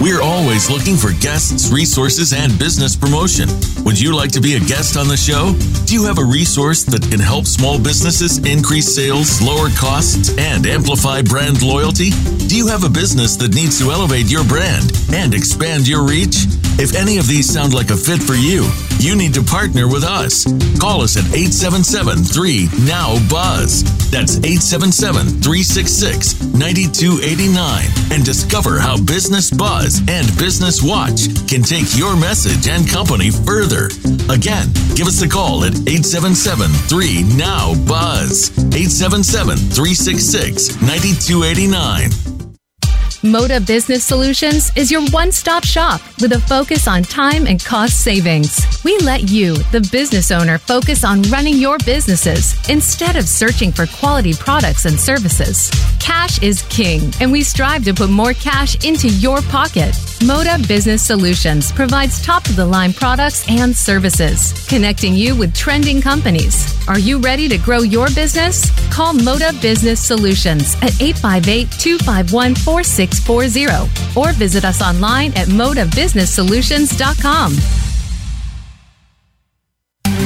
We're 0.00 0.20
always 0.20 0.68
looking 0.68 0.96
for 0.96 1.12
guests, 1.20 1.70
resources, 1.72 2.32
and 2.32 2.58
business 2.58 2.96
promotion. 2.96 3.48
Would 3.84 4.00
you 4.00 4.14
like 4.14 4.32
to 4.32 4.40
be 4.40 4.54
a 4.54 4.60
guest 4.60 4.96
on 4.96 5.08
the 5.08 5.16
show? 5.16 5.54
Do 5.86 5.94
you 5.94 6.04
have 6.04 6.18
a 6.18 6.24
resource 6.24 6.82
that 6.84 7.02
can 7.10 7.20
help 7.20 7.46
small 7.46 7.78
businesses 7.78 8.38
increase 8.38 8.92
sales, 8.94 9.40
lower 9.40 9.70
costs, 9.78 10.36
and 10.36 10.66
amplify 10.66 11.22
brand 11.22 11.62
loyalty? 11.62 12.10
Do 12.48 12.56
you 12.56 12.66
have 12.66 12.84
a 12.84 12.90
business 12.90 13.36
that 13.36 13.54
needs 13.54 13.78
to 13.78 13.92
elevate 13.92 14.30
your 14.30 14.44
brand 14.44 14.92
and 15.12 15.32
expand 15.34 15.86
your 15.86 16.02
reach? 16.02 16.46
If 16.76 16.96
any 16.96 17.18
of 17.18 17.28
these 17.28 17.48
sound 17.48 17.72
like 17.72 17.90
a 17.90 17.96
fit 17.96 18.20
for 18.20 18.34
you, 18.34 18.66
you 18.98 19.14
need 19.14 19.32
to 19.34 19.42
partner 19.44 19.86
with 19.86 20.02
us. 20.02 20.44
Call 20.80 21.02
us 21.02 21.16
at 21.16 21.24
877 21.30 22.24
3 22.24 22.68
Now 22.82 23.14
Buzz. 23.30 23.84
That's 24.10 24.38
877 24.42 25.38
366 25.38 26.42
9289 26.54 27.84
and 28.10 28.24
discover 28.24 28.80
how 28.80 28.98
Business 28.98 29.50
Buzz 29.50 29.83
and 29.84 30.26
Business 30.38 30.82
Watch 30.82 31.28
can 31.46 31.62
take 31.62 31.94
your 31.94 32.16
message 32.16 32.68
and 32.68 32.88
company 32.88 33.30
further. 33.30 33.86
Again, 34.32 34.72
give 34.96 35.06
us 35.06 35.20
a 35.20 35.28
call 35.28 35.64
at 35.64 35.74
877 35.74 36.70
3 36.88 37.22
Now 37.36 37.74
Buzz. 37.86 38.48
877 38.72 39.58
366 39.58 40.80
9289. 40.80 42.43
Moda 43.24 43.66
Business 43.66 44.04
Solutions 44.04 44.70
is 44.76 44.90
your 44.90 45.02
one 45.06 45.32
stop 45.32 45.64
shop 45.64 46.02
with 46.20 46.32
a 46.32 46.40
focus 46.40 46.86
on 46.86 47.02
time 47.02 47.46
and 47.46 47.64
cost 47.64 48.04
savings. 48.04 48.60
We 48.84 48.98
let 48.98 49.30
you, 49.30 49.54
the 49.72 49.80
business 49.90 50.30
owner, 50.30 50.58
focus 50.58 51.04
on 51.04 51.22
running 51.22 51.56
your 51.56 51.78
businesses 51.86 52.54
instead 52.68 53.16
of 53.16 53.26
searching 53.26 53.72
for 53.72 53.86
quality 53.86 54.34
products 54.34 54.84
and 54.84 55.00
services. 55.00 55.70
Cash 56.00 56.42
is 56.42 56.60
king, 56.68 57.10
and 57.18 57.32
we 57.32 57.42
strive 57.42 57.82
to 57.84 57.94
put 57.94 58.10
more 58.10 58.34
cash 58.34 58.84
into 58.84 59.08
your 59.08 59.40
pocket. 59.42 59.94
Moda 60.20 60.56
Business 60.68 61.02
Solutions 61.02 61.72
provides 61.72 62.20
top 62.20 62.46
of 62.46 62.56
the 62.56 62.66
line 62.66 62.92
products 62.92 63.48
and 63.48 63.74
services, 63.74 64.52
connecting 64.68 65.14
you 65.14 65.34
with 65.34 65.54
trending 65.54 66.02
companies. 66.02 66.74
Are 66.88 66.98
you 66.98 67.18
ready 67.20 67.48
to 67.48 67.56
grow 67.56 67.78
your 67.78 68.08
business? 68.10 68.70
Call 68.92 69.14
Moda 69.14 69.58
Business 69.62 70.04
Solutions 70.04 70.74
at 70.82 71.00
858 71.00 71.70
251 71.72 72.54
4640 73.20 74.18
or 74.18 74.32
visit 74.32 74.64
us 74.64 74.82
online 74.82 75.32
at 75.36 75.46
modabusinesssolutions.com. 75.48 77.83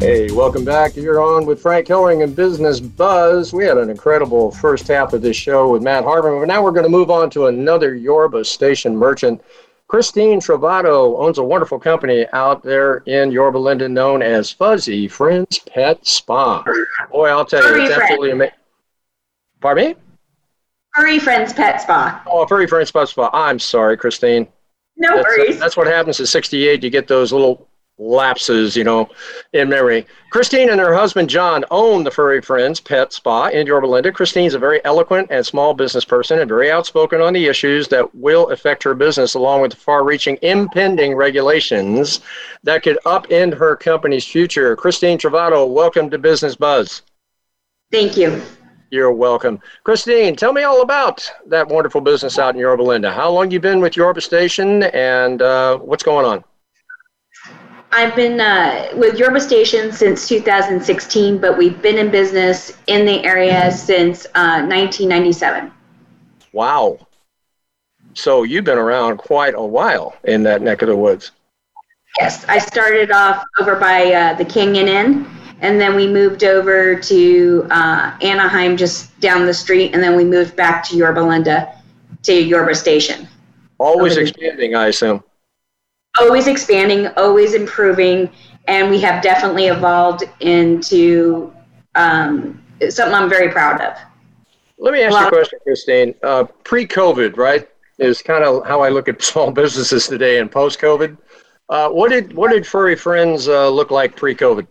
Hey, 0.00 0.32
welcome 0.32 0.64
back. 0.64 0.96
You're 0.96 1.20
on 1.20 1.44
with 1.44 1.60
Frank 1.60 1.86
Hellring 1.86 2.24
and 2.24 2.34
Business 2.34 2.80
Buzz. 2.80 3.52
We 3.52 3.66
had 3.66 3.76
an 3.76 3.90
incredible 3.90 4.50
first 4.50 4.88
half 4.88 5.12
of 5.12 5.20
this 5.20 5.36
show 5.36 5.68
with 5.68 5.82
Matt 5.82 6.04
Harvin, 6.04 6.40
but 6.40 6.48
now 6.48 6.62
we're 6.62 6.70
going 6.70 6.84
to 6.84 6.88
move 6.88 7.10
on 7.10 7.28
to 7.28 7.48
another 7.48 7.94
Yorba 7.94 8.46
Station 8.46 8.96
merchant. 8.96 9.42
Christine 9.88 10.40
Travato 10.40 11.18
owns 11.20 11.36
a 11.36 11.44
wonderful 11.44 11.78
company 11.78 12.26
out 12.32 12.62
there 12.62 13.02
in 13.04 13.30
Yorba 13.30 13.58
Linda 13.58 13.90
known 13.90 14.22
as 14.22 14.50
Fuzzy 14.50 15.06
Friends 15.06 15.58
Pet 15.58 16.06
Spa. 16.06 16.64
Boy, 17.12 17.28
I'll 17.28 17.44
tell 17.44 17.62
you, 17.62 17.68
Furry 17.68 17.82
it's 17.84 17.94
absolutely 17.94 18.30
amazing. 18.30 18.54
Pardon 19.60 19.88
me? 19.88 19.94
Furry 20.94 21.18
Friends 21.18 21.52
Pet 21.52 21.82
Spa. 21.82 22.22
Oh, 22.26 22.46
Furry 22.46 22.66
Friends 22.66 22.90
Pet 22.90 23.06
Spa. 23.06 23.28
I'm 23.34 23.58
sorry, 23.58 23.98
Christine. 23.98 24.48
No 24.96 25.16
That's, 25.16 25.28
worries. 25.28 25.58
that's 25.58 25.76
what 25.76 25.86
happens 25.88 26.18
at 26.20 26.28
68. 26.28 26.82
You 26.82 26.88
get 26.88 27.06
those 27.06 27.34
little 27.34 27.68
lapses, 28.00 28.74
you 28.76 28.82
know, 28.82 29.08
in 29.52 29.68
memory. 29.68 30.06
Christine 30.30 30.70
and 30.70 30.80
her 30.80 30.94
husband 30.94 31.28
John 31.28 31.64
own 31.70 32.02
the 32.02 32.10
Furry 32.10 32.40
Friends 32.40 32.80
Pet 32.80 33.12
Spa 33.12 33.48
in 33.48 33.66
Yorba 33.66 33.86
Linda. 33.86 34.10
Christine's 34.10 34.54
a 34.54 34.58
very 34.58 34.82
eloquent 34.84 35.28
and 35.30 35.44
small 35.44 35.74
business 35.74 36.04
person 36.04 36.38
and 36.38 36.48
very 36.48 36.70
outspoken 36.70 37.20
on 37.20 37.34
the 37.34 37.46
issues 37.46 37.88
that 37.88 38.12
will 38.14 38.48
affect 38.50 38.82
her 38.84 38.94
business, 38.94 39.34
along 39.34 39.60
with 39.60 39.72
the 39.72 39.76
far-reaching 39.76 40.38
impending 40.40 41.14
regulations 41.14 42.20
that 42.62 42.82
could 42.82 42.98
upend 43.04 43.54
her 43.54 43.76
company's 43.76 44.26
future. 44.26 44.74
Christine 44.74 45.18
Travato, 45.18 45.70
welcome 45.70 46.08
to 46.08 46.18
Business 46.18 46.56
Buzz. 46.56 47.02
Thank 47.92 48.16
you. 48.16 48.40
You're 48.90 49.12
welcome. 49.12 49.60
Christine, 49.84 50.34
tell 50.34 50.52
me 50.52 50.62
all 50.62 50.82
about 50.82 51.30
that 51.46 51.68
wonderful 51.68 52.00
business 52.00 52.38
out 52.38 52.54
in 52.54 52.60
Yorba 52.60 52.82
Linda. 52.82 53.12
How 53.12 53.30
long 53.30 53.50
you 53.50 53.60
been 53.60 53.80
with 53.80 53.96
Yorba 53.96 54.20
Station 54.20 54.84
and 54.84 55.42
uh, 55.42 55.76
what's 55.78 56.02
going 56.02 56.24
on? 56.24 56.44
I've 57.92 58.14
been 58.14 58.40
uh, 58.40 58.90
with 58.94 59.18
Yorba 59.18 59.40
Station 59.40 59.92
since 59.92 60.28
2016, 60.28 61.38
but 61.38 61.58
we've 61.58 61.80
been 61.82 61.98
in 61.98 62.10
business 62.10 62.78
in 62.86 63.04
the 63.04 63.24
area 63.24 63.72
since 63.72 64.26
uh, 64.36 64.62
1997. 64.62 65.72
Wow. 66.52 66.98
So 68.14 68.44
you've 68.44 68.64
been 68.64 68.78
around 68.78 69.18
quite 69.18 69.54
a 69.54 69.64
while 69.64 70.16
in 70.24 70.42
that 70.44 70.62
neck 70.62 70.82
of 70.82 70.88
the 70.88 70.96
woods. 70.96 71.32
Yes, 72.18 72.44
I 72.48 72.58
started 72.58 73.10
off 73.10 73.44
over 73.60 73.76
by 73.76 74.12
uh, 74.12 74.34
the 74.34 74.44
Canyon 74.44 74.88
Inn, 74.88 75.26
and 75.60 75.80
then 75.80 75.94
we 75.94 76.06
moved 76.06 76.44
over 76.44 76.96
to 76.96 77.66
uh, 77.70 78.16
Anaheim, 78.20 78.76
just 78.76 79.18
down 79.20 79.46
the 79.46 79.54
street, 79.54 79.94
and 79.94 80.02
then 80.02 80.16
we 80.16 80.24
moved 80.24 80.54
back 80.56 80.84
to 80.88 80.96
Yorba 80.96 81.20
Linda, 81.20 81.76
to 82.22 82.32
Yorba 82.32 82.74
Station. 82.74 83.28
Always 83.78 84.16
expanding, 84.16 84.74
I 84.74 84.88
assume. 84.88 85.22
Always 86.18 86.46
expanding, 86.46 87.08
always 87.16 87.54
improving, 87.54 88.30
and 88.66 88.90
we 88.90 89.00
have 89.00 89.22
definitely 89.22 89.66
evolved 89.66 90.24
into 90.40 91.52
um, 91.94 92.62
something 92.88 93.14
I'm 93.14 93.28
very 93.28 93.50
proud 93.50 93.80
of. 93.80 93.96
Let 94.78 94.94
me 94.94 95.02
ask 95.02 95.18
you 95.18 95.26
a 95.26 95.28
question, 95.28 95.58
Christine. 95.62 96.14
Uh, 96.22 96.44
pre-COVID, 96.64 97.36
right, 97.36 97.68
is 97.98 98.22
kind 98.22 98.44
of 98.44 98.66
how 98.66 98.80
I 98.80 98.88
look 98.88 99.08
at 99.08 99.22
small 99.32 99.50
businesses 99.50 100.06
today, 100.06 100.40
and 100.40 100.50
post-COVID. 100.50 101.16
Uh, 101.68 101.88
what 101.88 102.10
did 102.10 102.32
what 102.32 102.50
did 102.50 102.66
Furry 102.66 102.96
Friends 102.96 103.46
uh, 103.46 103.68
look 103.68 103.90
like 103.90 104.16
pre-COVID? 104.16 104.66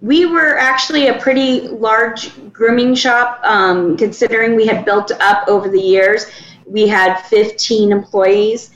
We 0.00 0.26
were 0.26 0.58
actually 0.58 1.06
a 1.06 1.20
pretty 1.20 1.68
large 1.68 2.32
grooming 2.52 2.96
shop, 2.96 3.40
um, 3.44 3.96
considering 3.96 4.56
we 4.56 4.66
had 4.66 4.84
built 4.84 5.12
up 5.20 5.46
over 5.46 5.68
the 5.68 5.80
years. 5.80 6.26
We 6.66 6.88
had 6.88 7.20
15 7.26 7.92
employees, 7.92 8.70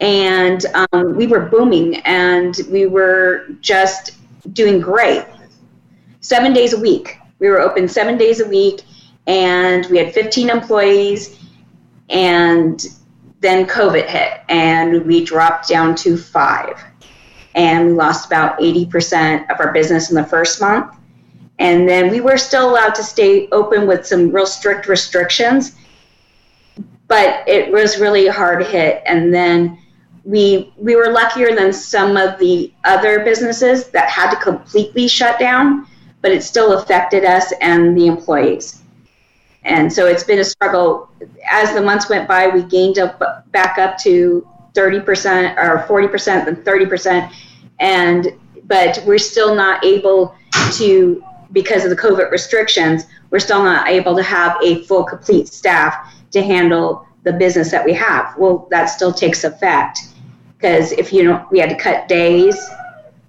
and 0.00 0.64
um, 0.92 1.16
we 1.16 1.26
were 1.26 1.40
booming, 1.40 1.96
and 2.00 2.58
we 2.70 2.86
were 2.86 3.46
just 3.60 4.16
doing 4.52 4.80
great. 4.80 5.24
Seven 6.20 6.52
days 6.52 6.72
a 6.72 6.80
week. 6.80 7.18
We 7.38 7.48
were 7.48 7.60
open 7.60 7.88
seven 7.88 8.18
days 8.18 8.40
a 8.40 8.48
week, 8.48 8.82
and 9.26 9.86
we 9.86 9.98
had 9.98 10.12
15 10.12 10.50
employees, 10.50 11.38
and 12.08 12.84
then 13.40 13.66
COVID 13.66 14.06
hit, 14.06 14.40
and 14.48 15.04
we 15.06 15.24
dropped 15.24 15.68
down 15.68 15.94
to 15.96 16.16
five 16.16 16.82
and 17.56 17.86
we 17.86 17.92
lost 17.92 18.26
about 18.26 18.58
80% 18.60 19.50
of 19.50 19.58
our 19.58 19.72
business 19.72 20.10
in 20.10 20.14
the 20.14 20.24
first 20.24 20.60
month. 20.60 20.94
And 21.58 21.88
then 21.88 22.10
we 22.10 22.20
were 22.20 22.36
still 22.36 22.70
allowed 22.70 22.94
to 22.96 23.02
stay 23.02 23.48
open 23.50 23.86
with 23.86 24.06
some 24.06 24.30
real 24.30 24.46
strict 24.46 24.88
restrictions, 24.88 25.74
but 27.08 27.48
it 27.48 27.72
was 27.72 27.98
really 27.98 28.28
hard 28.28 28.66
hit. 28.66 29.02
And 29.06 29.32
then 29.32 29.78
we 30.26 30.72
we 30.76 30.96
were 30.96 31.10
luckier 31.10 31.54
than 31.54 31.72
some 31.72 32.16
of 32.16 32.38
the 32.40 32.72
other 32.84 33.24
businesses 33.24 33.88
that 33.90 34.10
had 34.10 34.30
to 34.30 34.36
completely 34.36 35.06
shut 35.06 35.38
down, 35.38 35.86
but 36.20 36.32
it 36.32 36.42
still 36.42 36.78
affected 36.78 37.24
us 37.24 37.52
and 37.60 37.96
the 37.96 38.06
employees. 38.06 38.82
And 39.62 39.92
so 39.92 40.06
it's 40.06 40.24
been 40.24 40.40
a 40.40 40.44
struggle. 40.44 41.08
As 41.48 41.72
the 41.74 41.80
months 41.80 42.08
went 42.10 42.26
by, 42.26 42.48
we 42.48 42.64
gained 42.64 42.98
up 42.98 43.50
back 43.52 43.78
up 43.78 43.98
to 43.98 44.46
30% 44.74 45.56
or 45.56 45.86
40%, 45.88 46.44
then 46.44 46.56
30%, 46.56 47.32
and 47.78 48.28
but 48.64 49.00
we're 49.06 49.18
still 49.18 49.54
not 49.54 49.84
able 49.84 50.34
to 50.72 51.22
because 51.52 51.84
of 51.84 51.90
the 51.90 51.96
COVID 51.96 52.32
restrictions. 52.32 53.04
We're 53.30 53.38
still 53.38 53.62
not 53.62 53.86
able 53.86 54.16
to 54.16 54.24
have 54.24 54.56
a 54.60 54.82
full, 54.84 55.04
complete 55.04 55.46
staff 55.46 56.12
to 56.32 56.42
handle 56.42 57.06
the 57.22 57.32
business 57.32 57.70
that 57.70 57.84
we 57.84 57.92
have. 57.92 58.36
Well, 58.36 58.66
that 58.70 58.86
still 58.86 59.12
takes 59.12 59.44
effect 59.44 60.00
because 60.56 60.92
if 60.92 61.12
you 61.12 61.24
know, 61.24 61.46
we 61.50 61.58
had 61.58 61.70
to 61.70 61.76
cut 61.76 62.08
days. 62.08 62.58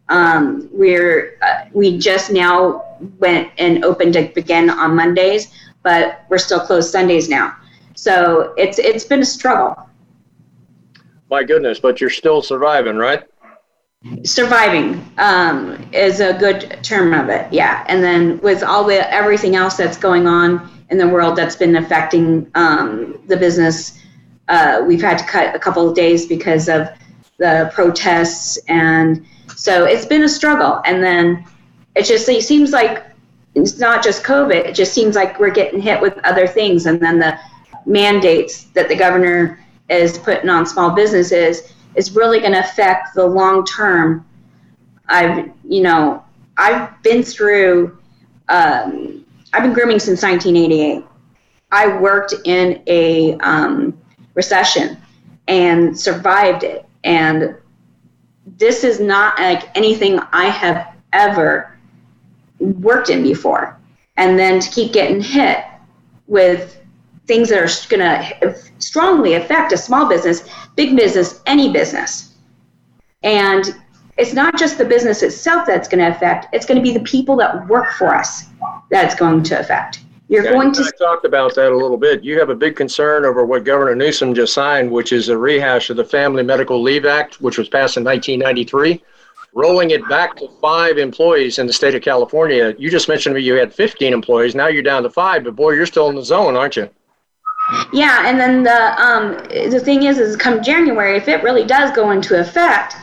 Um, 0.10 0.70
we're 0.72 1.38
uh, 1.42 1.66
we 1.74 1.98
just 1.98 2.32
now 2.32 2.86
went 3.20 3.52
and 3.58 3.84
opened 3.84 4.16
again 4.16 4.70
on 4.70 4.96
Mondays, 4.96 5.52
but 5.84 6.24
we're 6.30 6.38
still 6.38 6.62
closed 6.62 6.92
Sundays 6.92 7.28
now. 7.28 7.56
So 7.96 8.54
it's 8.58 8.80
it's 8.80 9.04
been 9.04 9.20
a 9.20 9.26
struggle. 9.26 9.76
My 11.30 11.44
goodness, 11.44 11.80
but 11.80 12.00
you're 12.00 12.10
still 12.10 12.42
surviving, 12.42 12.96
right? 12.96 13.24
surviving 14.24 15.04
um, 15.18 15.90
is 15.92 16.20
a 16.20 16.34
good 16.34 16.80
term 16.84 17.13
of 17.13 17.30
it 17.30 17.52
yeah 17.52 17.84
and 17.88 18.04
then 18.04 18.40
with 18.42 18.62
all 18.63 18.84
the 18.84 19.12
everything 19.12 19.56
else 19.56 19.76
that's 19.76 19.98
going 19.98 20.28
on 20.28 20.70
in 20.92 20.98
the 21.00 21.08
world 21.08 21.36
that's 21.36 21.56
been 21.56 21.76
affecting 21.78 22.50
um, 22.54 23.20
the 23.28 23.36
business 23.36 24.00
uh, 24.50 24.84
we've 24.86 25.02
had 25.02 25.18
to 25.18 25.26
cut 25.26 25.54
a 25.56 25.60
couple 25.60 25.90
of 25.90 25.96
days 25.96 26.28
because 26.28 26.70
of 26.70 26.88
the 27.38 27.71
protests, 27.73 28.58
and 28.67 29.26
so 29.56 29.86
it's 29.86 30.06
been 30.06 30.23
a 30.23 30.30
struggle. 30.30 30.82
And 30.86 31.04
then 31.04 31.45
it 31.95 32.06
just 32.06 32.28
it 32.30 32.43
seems 32.43 32.71
like 32.71 33.06
it's 33.56 33.78
not 33.80 34.04
just 34.04 34.23
COVID. 34.23 34.65
It 34.65 34.76
just 34.76 34.93
seems 34.93 35.15
like 35.15 35.39
we're 35.39 35.52
getting 35.52 35.82
hit 35.82 36.02
with 36.02 36.17
other 36.23 36.47
things, 36.47 36.86
and 36.86 37.00
then 37.00 37.19
the 37.19 37.39
mandates 37.86 38.65
that 38.76 38.89
the 38.89 38.95
governor 38.95 39.63
is 39.89 40.17
putting 40.17 40.50
on 40.50 40.65
small 40.65 40.91
businesses 40.91 41.73
is 41.95 42.12
really 42.12 42.39
going 42.39 42.52
to 42.52 42.60
affect 42.60 43.15
the 43.15 43.26
long 43.26 43.65
term. 43.65 44.26
I've 45.08 45.50
you 45.67 45.82
know 45.82 46.23
I've 46.58 47.02
been 47.04 47.23
through. 47.23 47.97
Um, 48.50 49.26
I've 49.54 49.63
been 49.63 49.73
grooming 49.73 50.00
since 50.00 50.21
1988. 50.21 51.04
I 51.71 51.97
worked 51.97 52.34
in 52.45 52.82
a 52.88 53.38
um, 53.38 53.97
recession 54.36 54.97
and 55.47 55.97
survived 55.97 56.63
it. 56.63 56.87
And 57.03 57.55
this 58.57 58.83
is 58.83 58.99
not 58.99 59.38
like 59.39 59.75
anything 59.75 60.19
I 60.31 60.45
have 60.45 60.95
ever 61.13 61.77
worked 62.60 63.10
in 63.10 63.23
before. 63.23 63.77
And 64.17 64.38
then 64.38 64.60
to 64.60 64.69
keep 64.71 64.93
getting 64.93 65.21
hit 65.21 65.63
with 66.27 66.81
things 67.27 67.49
that 67.49 67.60
are 67.60 67.89
going 67.89 68.01
to 68.01 68.57
strongly 68.79 69.36
affect 69.36 69.73
a 69.73 69.77
small 69.77 70.07
business, 70.07 70.49
big 70.75 70.95
business, 70.95 71.41
any 71.45 71.71
business. 71.71 72.33
And 73.23 73.75
it's 74.17 74.33
not 74.33 74.57
just 74.57 74.77
the 74.77 74.86
business 74.86 75.21
itself 75.21 75.67
that's 75.67 75.88
going 75.88 75.99
to 75.99 76.15
affect, 76.15 76.47
it's 76.53 76.65
going 76.65 76.77
to 76.77 76.81
be 76.81 76.97
the 76.97 77.03
people 77.03 77.36
that 77.38 77.67
work 77.67 77.91
for 77.93 78.15
us 78.15 78.45
that's 78.89 79.13
going 79.13 79.43
to 79.43 79.60
affect. 79.60 79.99
You're 80.30 80.44
yeah, 80.44 80.52
going 80.52 80.74
to. 80.74 80.82
I 80.82 80.92
talked 80.98 81.26
about 81.26 81.56
that 81.56 81.72
a 81.72 81.78
little 81.78 81.98
bit. 81.98 82.24
You 82.24 82.38
have 82.40 82.50
a 82.50 82.56
big 82.56 82.76
concern 82.76 83.24
over 83.24 83.46
what 83.46 83.63
Governor 83.63 83.96
Newsom 83.96 84.34
just 84.34 84.54
signed, 84.54 84.92
which 84.92 85.13
is 85.13 85.30
a 85.30 85.38
rehash 85.38 85.90
of 85.90 85.98
the 85.98 86.04
Family 86.04 86.44
Medical 86.44 86.82
Leave 86.82 87.06
Act, 87.06 87.40
which 87.40 87.58
was 87.58 87.70
passed 87.70 87.96
in 87.96 88.04
1993, 88.04 89.02
rolling 89.54 89.92
it 89.92 90.08
back 90.10 90.36
to 90.38 90.50
five 90.62 90.98
employees 90.98 91.60
in 91.60 91.68
the 91.68 91.72
state 91.72 91.96
of 91.96 92.02
California. 92.02 92.76
You 92.78 92.90
just 92.90 93.08
mentioned 93.08 93.36
to 93.36 93.40
me 93.40 93.46
you 93.46 93.54
had 93.54 93.74
15 93.74 94.12
employees. 94.12 94.54
Now 94.54 94.68
you're 94.68 94.84
down 94.84 95.04
to 95.04 95.10
five, 95.10 95.46
but 95.46 95.56
boy, 95.56 95.72
you're 95.72 95.86
still 95.86 96.10
in 96.10 96.16
the 96.16 96.26
zone, 96.26 96.58
aren't 96.58 96.76
you? 96.76 96.90
Yeah, 97.94 98.28
and 98.28 98.40
then 98.40 98.63
the 98.63 99.02
um, 99.02 99.34
the 99.72 99.80
thing 99.80 100.04
is, 100.04 100.20
is 100.20 100.36
come 100.36 100.63
January, 100.63 101.18
if 101.18 101.28
it 101.28 101.44
really 101.44 101.66
does 101.66 101.94
go 101.96 102.12
into 102.12 102.40
effect, 102.40 102.96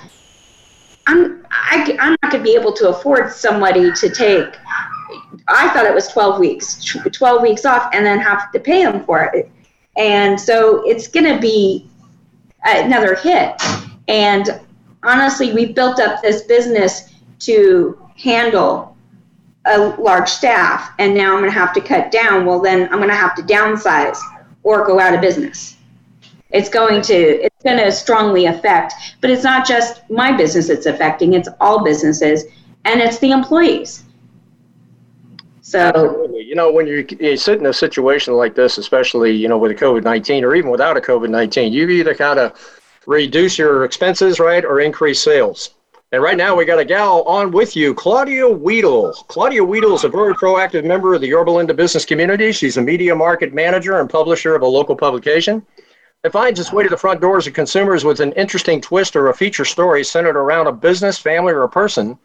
I'm 1.07 1.45
I, 1.51 1.97
I'm 2.01 2.17
not 2.23 2.33
going 2.33 2.43
to 2.43 2.51
be 2.51 2.55
able 2.55 2.73
to 2.75 2.89
afford 2.89 3.31
somebody 3.31 3.93
to 3.93 4.11
take 4.11 4.57
I 5.49 5.69
thought 5.71 5.87
it 5.87 5.95
was 5.95 6.09
12 6.09 6.41
weeks, 6.41 6.85
12 6.85 7.43
weeks 7.43 7.65
off, 7.65 7.91
and 7.93 8.05
then 8.05 8.19
have 8.19 8.51
to 8.53 8.61
pay 8.61 8.85
them 8.85 9.05
for 9.05 9.25
it. 9.25 9.51
And 9.97 10.41
so 10.41 10.83
it's 10.89 11.07
going 11.07 11.33
to 11.33 11.41
be 11.41 11.89
another 12.65 13.15
hit. 13.15 13.61
And 14.09 14.61
honestly, 15.03 15.53
we've 15.53 15.75
built 15.75 16.01
up 16.01 16.23
this 16.23 16.43
business 16.43 17.13
to 17.41 18.01
handle 18.17 18.97
a 19.67 19.79
large 20.01 20.29
staff, 20.29 20.93
and 20.99 21.15
now 21.15 21.33
I'm 21.33 21.41
going 21.41 21.53
to 21.53 21.59
have 21.59 21.73
to 21.75 21.81
cut 21.81 22.11
down. 22.11 22.47
Well, 22.47 22.61
then 22.61 22.85
I'm 22.85 22.99
going 22.99 23.09
to 23.09 23.15
have 23.15 23.35
to 23.37 23.43
downsize 23.43 24.19
or 24.63 24.85
go 24.87 25.01
out 25.01 25.15
of 25.15 25.21
business. 25.21 25.77
It's 26.51 26.69
going 26.69 27.03
to 27.03 27.15
it's 27.15 27.63
going 27.65 27.79
to 27.79 27.91
strongly 27.91 28.47
affect, 28.47 28.95
but 29.21 29.31
it's 29.31 29.43
not 29.43 29.67
just 29.67 30.09
my 30.11 30.37
business 30.37 30.69
it's 30.69 30.87
affecting; 30.87 31.33
it's 31.33 31.49
all 31.61 31.83
businesses, 31.83 32.45
and 32.85 33.01
it's 33.01 33.19
the 33.19 33.33
employees 33.33 34.04
so, 35.75 35.81
Absolutely. 35.81 36.45
you 36.45 36.55
know, 36.55 36.71
when 36.71 36.87
you, 36.87 37.05
you 37.19 37.37
sit 37.37 37.59
in 37.59 37.67
a 37.67 37.73
situation 37.73 38.35
like 38.35 38.55
this, 38.55 38.79
especially, 38.79 39.33
you 39.33 39.49
know, 39.49 39.59
with 39.59 39.73
a 39.73 39.75
COVID 39.75 40.05
19 40.05 40.45
or 40.45 40.55
even 40.55 40.71
without 40.71 40.97
a 40.97 41.01
COVID 41.01 41.31
19, 41.31 41.73
you 41.73 41.89
either 41.89 42.15
kind 42.15 42.39
of 42.39 42.53
reduce 43.07 43.59
your 43.59 43.85
expenses, 43.85 44.39
right, 44.39 44.65
or 44.65 44.79
increase 44.79 45.21
sales. 45.21 45.75
And 46.13 46.23
right 46.23 46.37
now, 46.37 46.55
we 46.55 46.65
got 46.65 46.79
a 46.79 46.85
gal 46.85 47.23
on 47.25 47.51
with 47.51 47.75
you, 47.75 47.93
Claudia 47.93 48.49
Weedle. 48.49 49.15
Claudia 49.27 49.65
Weedle 49.65 49.97
is 49.97 50.05
a 50.05 50.09
very 50.09 50.33
proactive 50.35 50.85
member 50.85 51.13
of 51.13 51.21
the 51.21 51.27
Yorba 51.27 51.51
Linda 51.51 51.75
business 51.75 52.05
community. 52.05 52.53
She's 52.53 52.77
a 52.77 52.81
media 52.81 53.17
market 53.17 53.53
manager 53.53 53.99
and 53.99 54.09
publisher 54.09 54.55
of 54.55 54.63
a 54.63 54.67
local 54.67 54.95
publication. 54.95 55.67
It 56.23 56.31
finds 56.31 56.61
its 56.61 56.73
way 56.73 56.85
to 56.85 56.89
the 56.89 56.97
front 56.97 57.21
doors 57.21 57.49
of 57.49 57.53
consumers 57.53 58.05
with 58.05 58.21
an 58.21 58.31
interesting 58.35 58.81
twist 58.81 59.17
or 59.17 59.29
a 59.29 59.35
feature 59.35 59.65
story 59.65 60.05
centered 60.05 60.37
around 60.37 60.69
a 60.69 60.73
business, 60.73 61.19
family, 61.19 61.53
or 61.53 61.65
a 61.65 61.69
person 61.69 62.17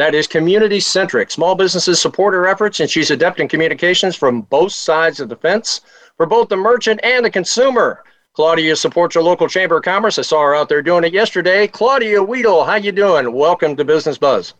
that 0.00 0.14
is 0.14 0.26
community 0.26 0.80
centric. 0.80 1.30
Small 1.30 1.54
businesses 1.54 2.00
support 2.00 2.32
her 2.32 2.46
efforts, 2.46 2.80
and 2.80 2.88
she's 2.88 3.10
adept 3.10 3.38
in 3.38 3.46
communications 3.46 4.16
from 4.16 4.40
both 4.40 4.72
sides 4.72 5.20
of 5.20 5.28
the 5.28 5.36
fence 5.36 5.82
for 6.16 6.24
both 6.24 6.48
the 6.48 6.56
merchant 6.56 6.98
and 7.02 7.22
the 7.22 7.30
consumer. 7.30 8.02
Claudia 8.32 8.76
supports 8.76 9.14
your 9.14 9.22
local 9.22 9.46
chamber 9.46 9.76
of 9.76 9.82
commerce. 9.82 10.18
I 10.18 10.22
saw 10.22 10.40
her 10.40 10.54
out 10.54 10.70
there 10.70 10.80
doing 10.80 11.04
it 11.04 11.12
yesterday. 11.12 11.66
Claudia 11.66 12.22
Weedle, 12.22 12.64
how 12.64 12.76
you 12.76 12.92
doing? 12.92 13.30
Welcome 13.30 13.76
to 13.76 13.84
Business 13.84 14.16
Buzz. 14.16 14.54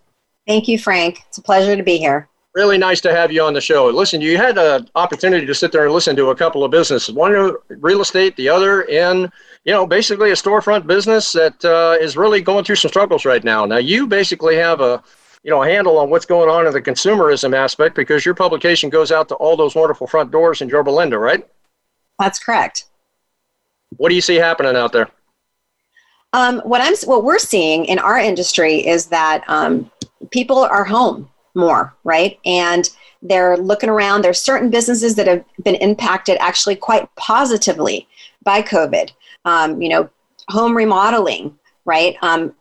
Thank 0.47 0.69
you, 0.69 0.79
Frank. 0.79 1.23
It's 1.29 1.39
a 1.39 1.43
pleasure 1.43 1.75
to 1.75 1.83
be 1.83 1.97
here. 1.97 2.29
Really 2.55 2.77
nice 2.77 3.01
to 3.01 3.11
have 3.11 3.33
you 3.33 3.43
on 3.43 3.55
the 3.55 3.63
show. 3.63 3.87
Listen, 3.87 4.21
you 4.21 4.37
had 4.37 4.59
an 4.59 4.91
opportunity 4.95 5.47
to 5.47 5.55
sit 5.55 5.73
there 5.73 5.87
and 5.87 5.95
listen 5.95 6.17
to 6.17 6.29
a 6.29 6.37
couple 6.37 6.65
of 6.65 6.71
businesses. 6.71 7.15
One 7.15 7.35
in 7.35 7.57
real 7.79 8.03
estate, 8.03 8.37
the 8.37 8.51
other 8.51 8.83
in, 8.83 9.33
you 9.65 9.73
know, 9.73 9.87
basically 9.87 10.33
a 10.33 10.35
storefront 10.35 10.87
business 10.87 11.33
that 11.33 11.65
uh, 11.65 11.97
is 11.99 12.15
really 12.15 12.43
going 12.43 12.65
through 12.65 12.77
some 12.77 12.91
struggles 12.91 13.25
right 13.25 13.43
now. 13.43 13.65
Now, 13.65 13.79
you 13.79 14.07
basically 14.07 14.57
have 14.57 14.83
a 14.83 15.03
you 15.43 15.51
know, 15.51 15.63
a 15.63 15.69
handle 15.69 15.99
on 15.99 16.11
what's 16.11 16.27
going 16.27 16.51
on 16.51 16.67
in 16.67 16.73
the 16.73 16.83
consumerism 16.83 17.55
aspect 17.57 17.97
because 17.97 18.25
your 18.25 18.35
publication 18.35 18.91
goes 18.91 19.11
out 19.11 19.29
to 19.29 19.35
all 19.37 19.57
those 19.57 19.75
wonderful 19.75 20.07
front 20.07 20.31
doors 20.31 20.61
in 20.61 20.69
Yorba 20.69 20.91
Linda, 20.91 21.19
right? 21.19 21.47
That's 22.19 22.39
correct. 22.39 22.87
What 23.97 24.11
do 24.11 24.15
you 24.15 24.21
see 24.21 24.37
happening 24.37 24.77
out 24.77 24.93
there? 24.93 25.09
Um, 26.33 26.61
what 26.61 26.81
I'm 26.81 26.95
what 27.09 27.25
we're 27.25 27.39
seeing 27.39 27.87
in 27.87 27.99
our 27.99 28.19
industry 28.19 28.87
is 28.87 29.07
that 29.07 29.43
um, 29.49 29.91
people 30.31 30.59
are 30.59 30.85
home 30.85 31.29
more, 31.55 31.95
right? 32.05 32.39
And 32.45 32.89
they're 33.23 33.57
looking 33.57 33.91
around. 33.91 34.23
There's 34.23 34.41
certain 34.41 34.71
businesses 34.71 35.17
that 35.17 35.27
have 35.27 35.45
been 35.65 35.75
impacted 35.77 36.37
actually 36.41 36.77
quite 36.77 37.13
positively 37.17 38.07
by 38.45 38.63
COVID. 38.63 39.11
Um, 39.45 39.83
you 39.83 39.89
know, 39.89 40.09
home 40.49 40.77
remodeling, 40.77 41.59
right? 41.85 42.17
Um, 42.23 42.55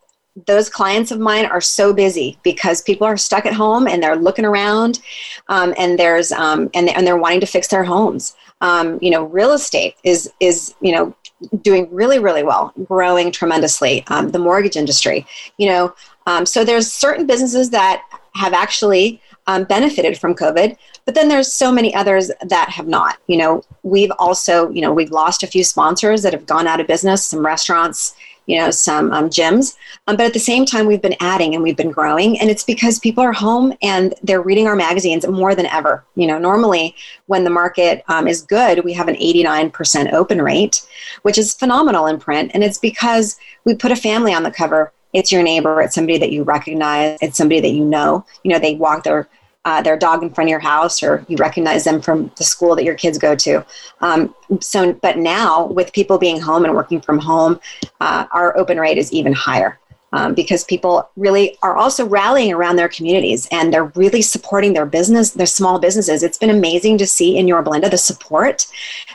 those 0.48 0.70
clients 0.70 1.12
of 1.12 1.20
mine 1.20 1.46
are 1.46 1.62
so 1.62 1.94
busy 1.94 2.38
because 2.44 2.82
people 2.82 3.06
are 3.06 3.18
stuck 3.18 3.46
at 3.46 3.54
home 3.54 3.88
and 3.88 4.02
they're 4.02 4.16
looking 4.16 4.46
around 4.46 5.00
um, 5.48 5.74
and 5.78 5.98
there's 5.98 6.32
um, 6.32 6.70
and, 6.74 6.90
and 6.90 7.06
they're 7.06 7.18
wanting 7.18 7.40
to 7.40 7.46
fix 7.46 7.68
their 7.68 7.84
homes. 7.84 8.36
Um, 8.62 9.00
you 9.02 9.10
know 9.10 9.24
real 9.24 9.54
estate 9.54 9.96
is 10.04 10.32
is 10.42 10.76
you 10.82 10.92
know 10.92 11.16
doing 11.62 11.88
really 11.92 12.20
really 12.20 12.44
well 12.44 12.74
growing 12.84 13.32
tremendously 13.32 14.04
um, 14.08 14.32
the 14.32 14.40
mortgage 14.40 14.76
industry 14.76 15.26
you 15.58 15.68
know 15.70 15.96
um, 16.28 16.46
so 16.46 16.66
there's 16.66 16.92
certain 16.92 17.26
businesses 17.26 17.70
that 17.70 18.04
have 18.36 18.52
actually 18.52 19.22
um, 19.48 19.64
benefited 19.64 20.18
from 20.18 20.36
covid 20.36 20.76
but 21.10 21.16
then 21.16 21.28
there's 21.28 21.52
so 21.52 21.72
many 21.72 21.92
others 21.96 22.30
that 22.50 22.70
have 22.70 22.88
not. 22.88 23.18
You 23.26 23.38
know 23.38 23.64
we've 23.82 24.12
also 24.20 24.70
you 24.70 24.80
know 24.80 24.94
we've 24.94 25.10
lost 25.10 25.42
a 25.42 25.48
few 25.48 25.64
sponsors 25.64 26.22
that 26.22 26.34
have 26.34 26.46
gone 26.46 26.68
out 26.68 26.80
of 26.80 26.86
business 26.86 27.26
some 27.26 27.44
restaurants 27.44 28.14
you 28.50 28.58
know, 28.58 28.72
some 28.72 29.12
um, 29.12 29.30
gyms. 29.30 29.78
Um, 30.08 30.18
but 30.18 30.26
at 30.26 30.34
the 30.34 30.40
same 30.40 30.66
time, 30.66 30.88
we've 30.88 31.04
been 31.04 31.16
adding 31.20 31.54
and 31.54 31.62
we've 31.62 31.78
been 31.78 31.92
growing. 31.92 32.40
And 32.40 32.50
it's 32.50 32.64
because 32.64 32.98
people 32.98 33.24
are 33.24 33.32
home 33.32 33.76
and 33.84 34.16
they're 34.24 34.42
reading 34.42 34.66
our 34.66 34.76
magazines 34.76 35.28
more 35.28 35.54
than 35.54 35.68
ever. 35.68 36.04
You 36.16 36.26
know, 36.26 36.40
normally 36.40 36.96
when 37.28 37.44
the 37.44 37.52
market 37.52 38.04
um, 38.08 38.28
is 38.28 38.42
good, 38.42 38.84
we 38.84 38.92
have 38.94 39.08
an 39.08 39.16
89% 39.16 40.14
open 40.14 40.42
rate, 40.42 40.82
which 41.22 41.38
is 41.38 41.54
phenomenal 41.54 42.08
in 42.08 42.20
print. 42.20 42.50
And 42.56 42.64
it's 42.64 42.80
because 42.80 43.38
we 43.66 43.76
put 43.76 43.92
a 43.92 43.96
family 43.96 44.34
on 44.34 44.42
the 44.42 44.52
cover 44.52 44.92
it's 45.12 45.32
your 45.32 45.42
neighbor 45.42 45.82
it's 45.82 45.96
somebody 45.96 46.20
that 46.20 46.32
you 46.32 46.44
recognize 46.44 47.18
it's 47.20 47.36
somebody 47.36 47.60
that 47.60 47.72
you 47.72 47.84
know 47.84 48.24
you 48.44 48.52
know 48.52 48.60
they 48.60 48.76
walk 48.76 49.04
their 49.04 49.28
uh, 49.70 49.82
their 49.84 49.96
dog 49.96 50.24
in 50.24 50.32
front 50.32 50.48
of 50.48 50.50
your 50.50 50.60
house 50.60 51.04
or 51.04 51.24
you 51.28 51.38
recognize 51.38 51.84
them 51.84 52.02
from 52.02 52.32
the 52.38 52.44
school 52.44 52.76
that 52.76 52.84
your 52.84 52.96
kids 52.96 53.20
go 53.20 53.36
to. 53.36 53.64
Um, 54.02 54.34
so, 54.60 54.94
but 54.94 55.20
now 55.20 55.68
with 55.68 55.94
people 55.94 56.18
being 56.18 56.42
home 56.42 56.66
and 56.66 56.74
working 56.74 57.00
from 57.00 57.20
home, 57.20 57.60
uh, 58.02 58.26
our 58.32 58.58
open 58.58 58.80
rate 58.80 58.98
is 58.98 59.14
even 59.14 59.32
higher. 59.32 59.80
Um, 60.12 60.34
because 60.34 60.64
people 60.64 61.08
really 61.16 61.56
are 61.62 61.76
also 61.76 62.04
rallying 62.04 62.52
around 62.52 62.78
their 62.78 62.90
communities 62.90 63.48
and 63.52 63.72
they're 63.72 63.92
really 63.94 64.24
supporting 64.24 64.74
their 64.74 64.88
business, 64.88 65.30
their 65.30 65.46
small 65.46 65.78
businesses. 65.78 66.24
It's 66.24 66.40
been 66.40 66.50
amazing 66.50 66.98
to 66.98 67.06
see 67.06 67.38
in 67.38 67.48
Yorba 67.48 67.70
Linda 67.70 67.92
the 67.92 67.98
support 68.00 68.66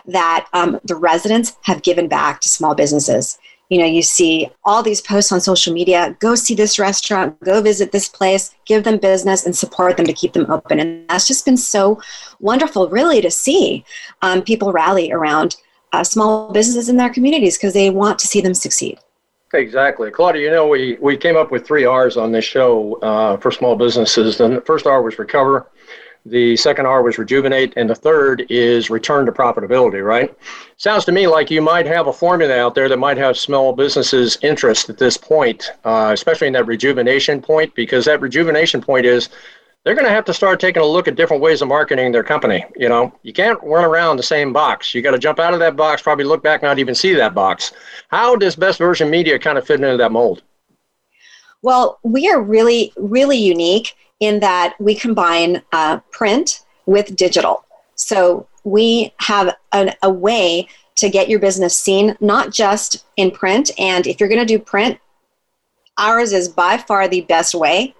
that 0.07 0.47
um, 0.53 0.79
the 0.85 0.95
residents 0.95 1.57
have 1.63 1.83
given 1.83 2.07
back 2.07 2.41
to 2.43 2.49
small 2.49 2.77
businesses 2.77 3.39
you 3.75 3.81
know 3.81 3.87
you 3.87 4.03
see 4.03 4.49
all 4.65 4.85
these 4.85 5.01
posts 5.01 5.33
on 5.33 5.41
social 5.41 5.75
media 5.75 6.17
go 6.21 6.37
see 6.37 6.55
this 6.55 6.79
restaurant 6.79 7.39
go 7.41 7.61
visit 7.61 7.91
this 7.91 8.09
place 8.09 8.55
give 8.67 8.85
them 8.85 8.99
business 8.99 9.45
and 9.45 9.57
support 9.57 9.97
them 9.97 10.07
to 10.07 10.13
keep 10.13 10.33
them 10.33 10.49
open 10.49 10.79
and 10.79 11.09
that's 11.09 11.27
just 11.27 11.45
been 11.45 11.57
so 11.57 12.01
wonderful 12.39 12.89
really 12.89 13.21
to 13.21 13.33
see 13.33 13.85
um, 14.23 14.43
people 14.43 14.71
rally 14.71 15.11
around 15.11 15.57
uh, 15.93 16.05
small 16.05 16.53
businesses 16.53 16.89
in 16.89 16.97
their 16.97 17.13
communities 17.13 17.59
because 17.59 17.75
they 17.75 17.91
want 17.91 18.17
to 18.17 18.29
see 18.29 18.41
them 18.41 18.55
succeed 18.55 18.99
Exactly. 19.53 20.11
Claudia, 20.11 20.43
you 20.43 20.51
know, 20.51 20.67
we, 20.67 20.99
we 21.01 21.17
came 21.17 21.37
up 21.37 21.53
with 21.53 21.65
three 21.65 21.85
R's 21.85 22.17
on 22.17 22.33
this 22.33 22.45
show 22.45 22.95
uh, 23.03 23.37
for 23.37 23.53
small 23.53 23.77
businesses. 23.77 24.37
The 24.37 24.61
first 24.67 24.85
R 24.85 25.01
was 25.01 25.17
recover. 25.17 25.69
The 26.27 26.57
second 26.57 26.87
R 26.87 27.03
was 27.03 27.19
rejuvenate, 27.19 27.75
and 27.77 27.89
the 27.89 27.95
third 27.95 28.47
is 28.49 28.89
return 28.89 29.27
to 29.27 29.33
profitability, 29.33 30.03
right? 30.03 30.35
Sounds 30.79 31.05
to 31.05 31.13
me 31.13 31.27
like 31.27 31.51
you 31.51 31.61
might 31.61 31.85
have 31.85 32.07
a 32.07 32.13
formula 32.15 32.57
out 32.57 32.75
there 32.75 32.89
that 32.89 32.97
might 32.97 33.19
have 33.19 33.37
small 33.37 33.75
businesses' 33.75 34.39
interest 34.41 34.89
at 34.89 34.97
this 34.97 35.19
point, 35.19 35.71
uh, 35.85 36.11
especially 36.15 36.47
in 36.47 36.55
that 36.55 36.67
rejuvenation 36.67 37.43
point, 37.43 37.75
because 37.75 38.07
that 38.07 38.23
rejuvenation 38.23 38.81
point 38.81 39.05
is 39.05 39.29
they're 39.85 39.95
going 39.95 40.07
to 40.07 40.11
have 40.11 40.25
to 40.25 40.33
start 40.33 40.61
taking 40.61 40.83
a 40.83 40.87
look 40.87 41.09
at 41.09 41.15
different 41.15 41.43
ways 41.43 41.61
of 41.61 41.69
marketing 41.69 42.11
their 42.11 42.25
company. 42.25 42.65
You 42.75 42.89
know, 42.89 43.13
you 43.23 43.35
can't 43.35 43.63
run 43.63 43.85
around 43.85 44.17
the 44.17 44.23
same 44.23 44.51
box. 44.51 44.95
You 44.95 45.03
got 45.03 45.11
to 45.11 45.19
jump 45.19 45.39
out 45.39 45.53
of 45.53 45.61
that 45.61 45.77
box, 45.77 46.01
probably 46.01 46.25
look 46.25 46.43
back, 46.43 46.63
not 46.63 46.79
even 46.79 46.95
see 46.95 47.13
that 47.13 47.35
box. 47.35 47.73
How 48.09 48.35
does 48.35 48.57
Best 48.57 48.79
Version 48.79 49.11
Media 49.11 49.39
kind 49.39 49.59
of 49.59 49.67
fit 49.67 49.83
into 49.83 49.99
that 49.99 50.11
mold? 50.11 50.43
Well, 51.61 51.99
we 52.03 52.31
are 52.31 52.41
really, 52.41 52.95
really 52.97 53.37
unique 53.37 53.95
in 54.25 54.41
that 54.41 54.75
we 54.79 54.95
combine 54.95 55.63
uh, 55.73 55.99
print 56.11 56.65
with 56.87 57.17
digital. 57.17 57.65
So 57.95 58.47
we 58.65 59.13
have 59.19 59.55
an, 59.73 59.95
a 60.03 60.11
way 60.11 60.69
to 60.97 61.11
get 61.11 61.29
your 61.29 61.41
business 61.41 61.77
seen, 61.77 62.17
not 62.21 62.53
just 62.53 63.05
in 63.17 63.31
print. 63.31 63.71
And 63.79 64.07
if 64.07 64.21
you're 64.21 64.29
going 64.29 64.41
to 64.41 64.47
do 64.47 64.59
print, 64.59 64.99
ours 65.99 66.33
is 66.33 66.49
by 66.49 66.79
far 66.79 67.09
the 67.09 67.23
best 67.23 67.55
way 67.55 67.95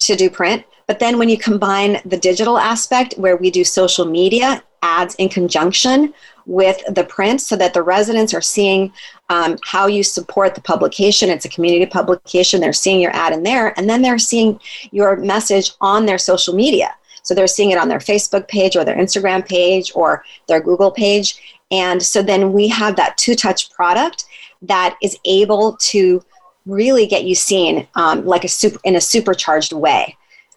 to 0.00 0.16
do 0.16 0.28
print. 0.28 0.64
But 0.86 0.98
then 0.98 1.18
when 1.18 1.28
you 1.28 1.38
combine 1.38 2.00
the 2.04 2.16
digital 2.16 2.58
aspect, 2.58 3.14
where 3.16 3.36
we 3.36 3.50
do 3.50 3.64
social 3.64 4.04
media 4.04 4.62
ads 4.82 5.14
in 5.16 5.28
conjunction 5.28 6.12
with 6.44 6.82
the 6.92 7.04
print 7.04 7.40
so 7.40 7.54
that 7.56 7.72
the 7.72 7.82
residents 7.82 8.34
are 8.34 8.40
seeing 8.40 8.92
um, 9.32 9.56
how 9.64 9.86
you 9.86 10.02
support 10.02 10.54
the 10.54 10.60
publication. 10.60 11.30
It's 11.30 11.46
a 11.46 11.48
community 11.48 11.86
publication. 11.86 12.60
They're 12.60 12.74
seeing 12.74 13.00
your 13.00 13.16
ad 13.16 13.32
in 13.32 13.42
there, 13.42 13.72
and 13.78 13.88
then 13.88 14.02
they're 14.02 14.18
seeing 14.18 14.60
your 14.90 15.16
message 15.16 15.72
on 15.80 16.04
their 16.04 16.18
social 16.18 16.54
media. 16.54 16.94
So 17.22 17.34
they're 17.34 17.46
seeing 17.46 17.70
it 17.70 17.78
on 17.78 17.88
their 17.88 17.98
Facebook 17.98 18.46
page 18.46 18.76
or 18.76 18.84
their 18.84 18.96
Instagram 18.96 19.48
page 19.48 19.90
or 19.94 20.22
their 20.48 20.60
Google 20.60 20.90
page. 20.90 21.40
And 21.70 22.02
so 22.02 22.22
then 22.22 22.52
we 22.52 22.68
have 22.68 22.96
that 22.96 23.16
two 23.16 23.34
touch 23.34 23.70
product 23.70 24.26
that 24.60 24.98
is 25.00 25.16
able 25.24 25.78
to 25.92 26.22
really 26.66 27.06
get 27.06 27.24
you 27.24 27.34
seen 27.34 27.88
um, 27.94 28.26
like 28.26 28.44
a 28.44 28.48
super 28.48 28.78
in 28.84 28.96
a 28.96 29.00
supercharged 29.00 29.72
way. 29.72 30.14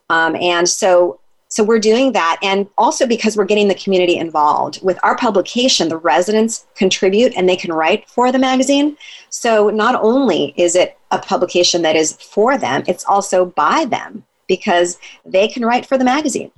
Um, 0.09 0.35
and 0.35 0.67
so 0.67 1.21
so 1.55 1.63
we're 1.63 1.79
doing 1.79 2.11
that. 2.11 2.37
And 2.43 2.67
also 2.77 3.07
because 3.07 3.37
we're 3.37 3.45
getting 3.45 3.69
the 3.69 3.75
community 3.75 4.17
involved. 4.17 4.83
With 4.83 4.99
our 5.03 5.15
publication, 5.15 5.87
the 5.87 5.95
residents 5.95 6.67
contribute 6.75 7.31
and 7.37 7.47
they 7.47 7.55
can 7.55 7.71
write 7.71 8.09
for 8.09 8.29
the 8.29 8.37
magazine. 8.37 8.97
So 9.29 9.69
not 9.69 9.95
only 9.95 10.53
is 10.57 10.75
it 10.75 10.97
a 11.11 11.17
publication 11.17 11.81
that 11.83 11.95
is 11.95 12.11
for 12.11 12.57
them, 12.57 12.83
it's 12.89 13.05
also 13.05 13.45
by 13.45 13.85
them 13.85 14.25
because 14.47 14.99
they 15.25 15.47
can 15.47 15.63
write 15.63 15.85
for 15.85 15.97
the 15.97 16.03
magazine. 16.03 16.51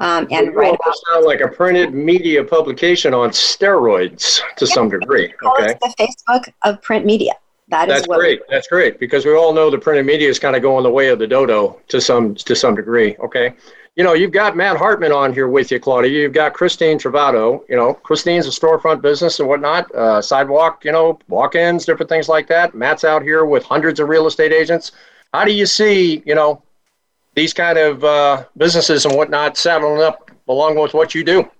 Um, 0.00 0.28
and 0.30 0.48
it 0.48 0.54
write 0.54 0.74
about 0.74 0.94
sound 1.08 1.24
like 1.24 1.40
a 1.40 1.48
printed 1.48 1.94
media 1.94 2.44
publication 2.44 3.14
on 3.14 3.30
steroids 3.30 4.42
to 4.56 4.66
yeah, 4.66 4.74
some 4.74 4.90
degree. 4.90 5.32
Okay, 5.42 5.74
the 5.80 5.94
Facebook 5.98 6.52
of 6.62 6.82
print 6.82 7.06
media. 7.06 7.32
That 7.68 7.88
That's 7.88 8.06
great. 8.06 8.42
That's 8.50 8.68
great 8.68 9.00
because 9.00 9.24
we 9.24 9.34
all 9.34 9.54
know 9.54 9.70
the 9.70 9.78
printed 9.78 10.04
media 10.04 10.28
is 10.28 10.38
kind 10.38 10.56
of 10.56 10.60
going 10.60 10.82
the 10.82 10.90
way 10.90 11.08
of 11.08 11.18
the 11.18 11.26
dodo 11.26 11.80
to 11.88 12.02
some 12.02 12.34
to 12.34 12.54
some 12.54 12.74
degree. 12.74 13.16
Okay, 13.16 13.54
you 13.94 14.02
know, 14.02 14.14
you've 14.14 14.32
got 14.32 14.56
Matt 14.56 14.78
Hartman 14.78 15.12
on 15.12 15.34
here 15.34 15.48
with 15.48 15.70
you, 15.70 15.78
Claudia. 15.78 16.10
You've 16.10 16.32
got 16.32 16.54
Christine 16.54 16.98
Travato. 16.98 17.62
You 17.68 17.76
know, 17.76 17.92
Christine's 17.92 18.46
a 18.46 18.50
storefront 18.50 19.02
business 19.02 19.38
and 19.38 19.48
whatnot, 19.48 19.94
uh, 19.94 20.22
sidewalk, 20.22 20.84
you 20.84 20.92
know, 20.92 21.18
walk-ins, 21.28 21.84
different 21.84 22.08
things 22.08 22.28
like 22.28 22.46
that. 22.48 22.74
Matt's 22.74 23.04
out 23.04 23.22
here 23.22 23.44
with 23.44 23.64
hundreds 23.64 24.00
of 24.00 24.08
real 24.08 24.26
estate 24.26 24.52
agents. 24.52 24.92
How 25.34 25.44
do 25.44 25.52
you 25.52 25.66
see, 25.66 26.22
you 26.24 26.34
know, 26.34 26.62
these 27.34 27.52
kind 27.52 27.78
of 27.78 28.02
uh, 28.02 28.44
businesses 28.56 29.04
and 29.04 29.14
whatnot 29.14 29.58
saddling 29.58 30.02
up 30.02 30.30
along 30.48 30.78
with 30.78 30.94
what 30.94 31.14
you 31.14 31.22
do? 31.22 31.50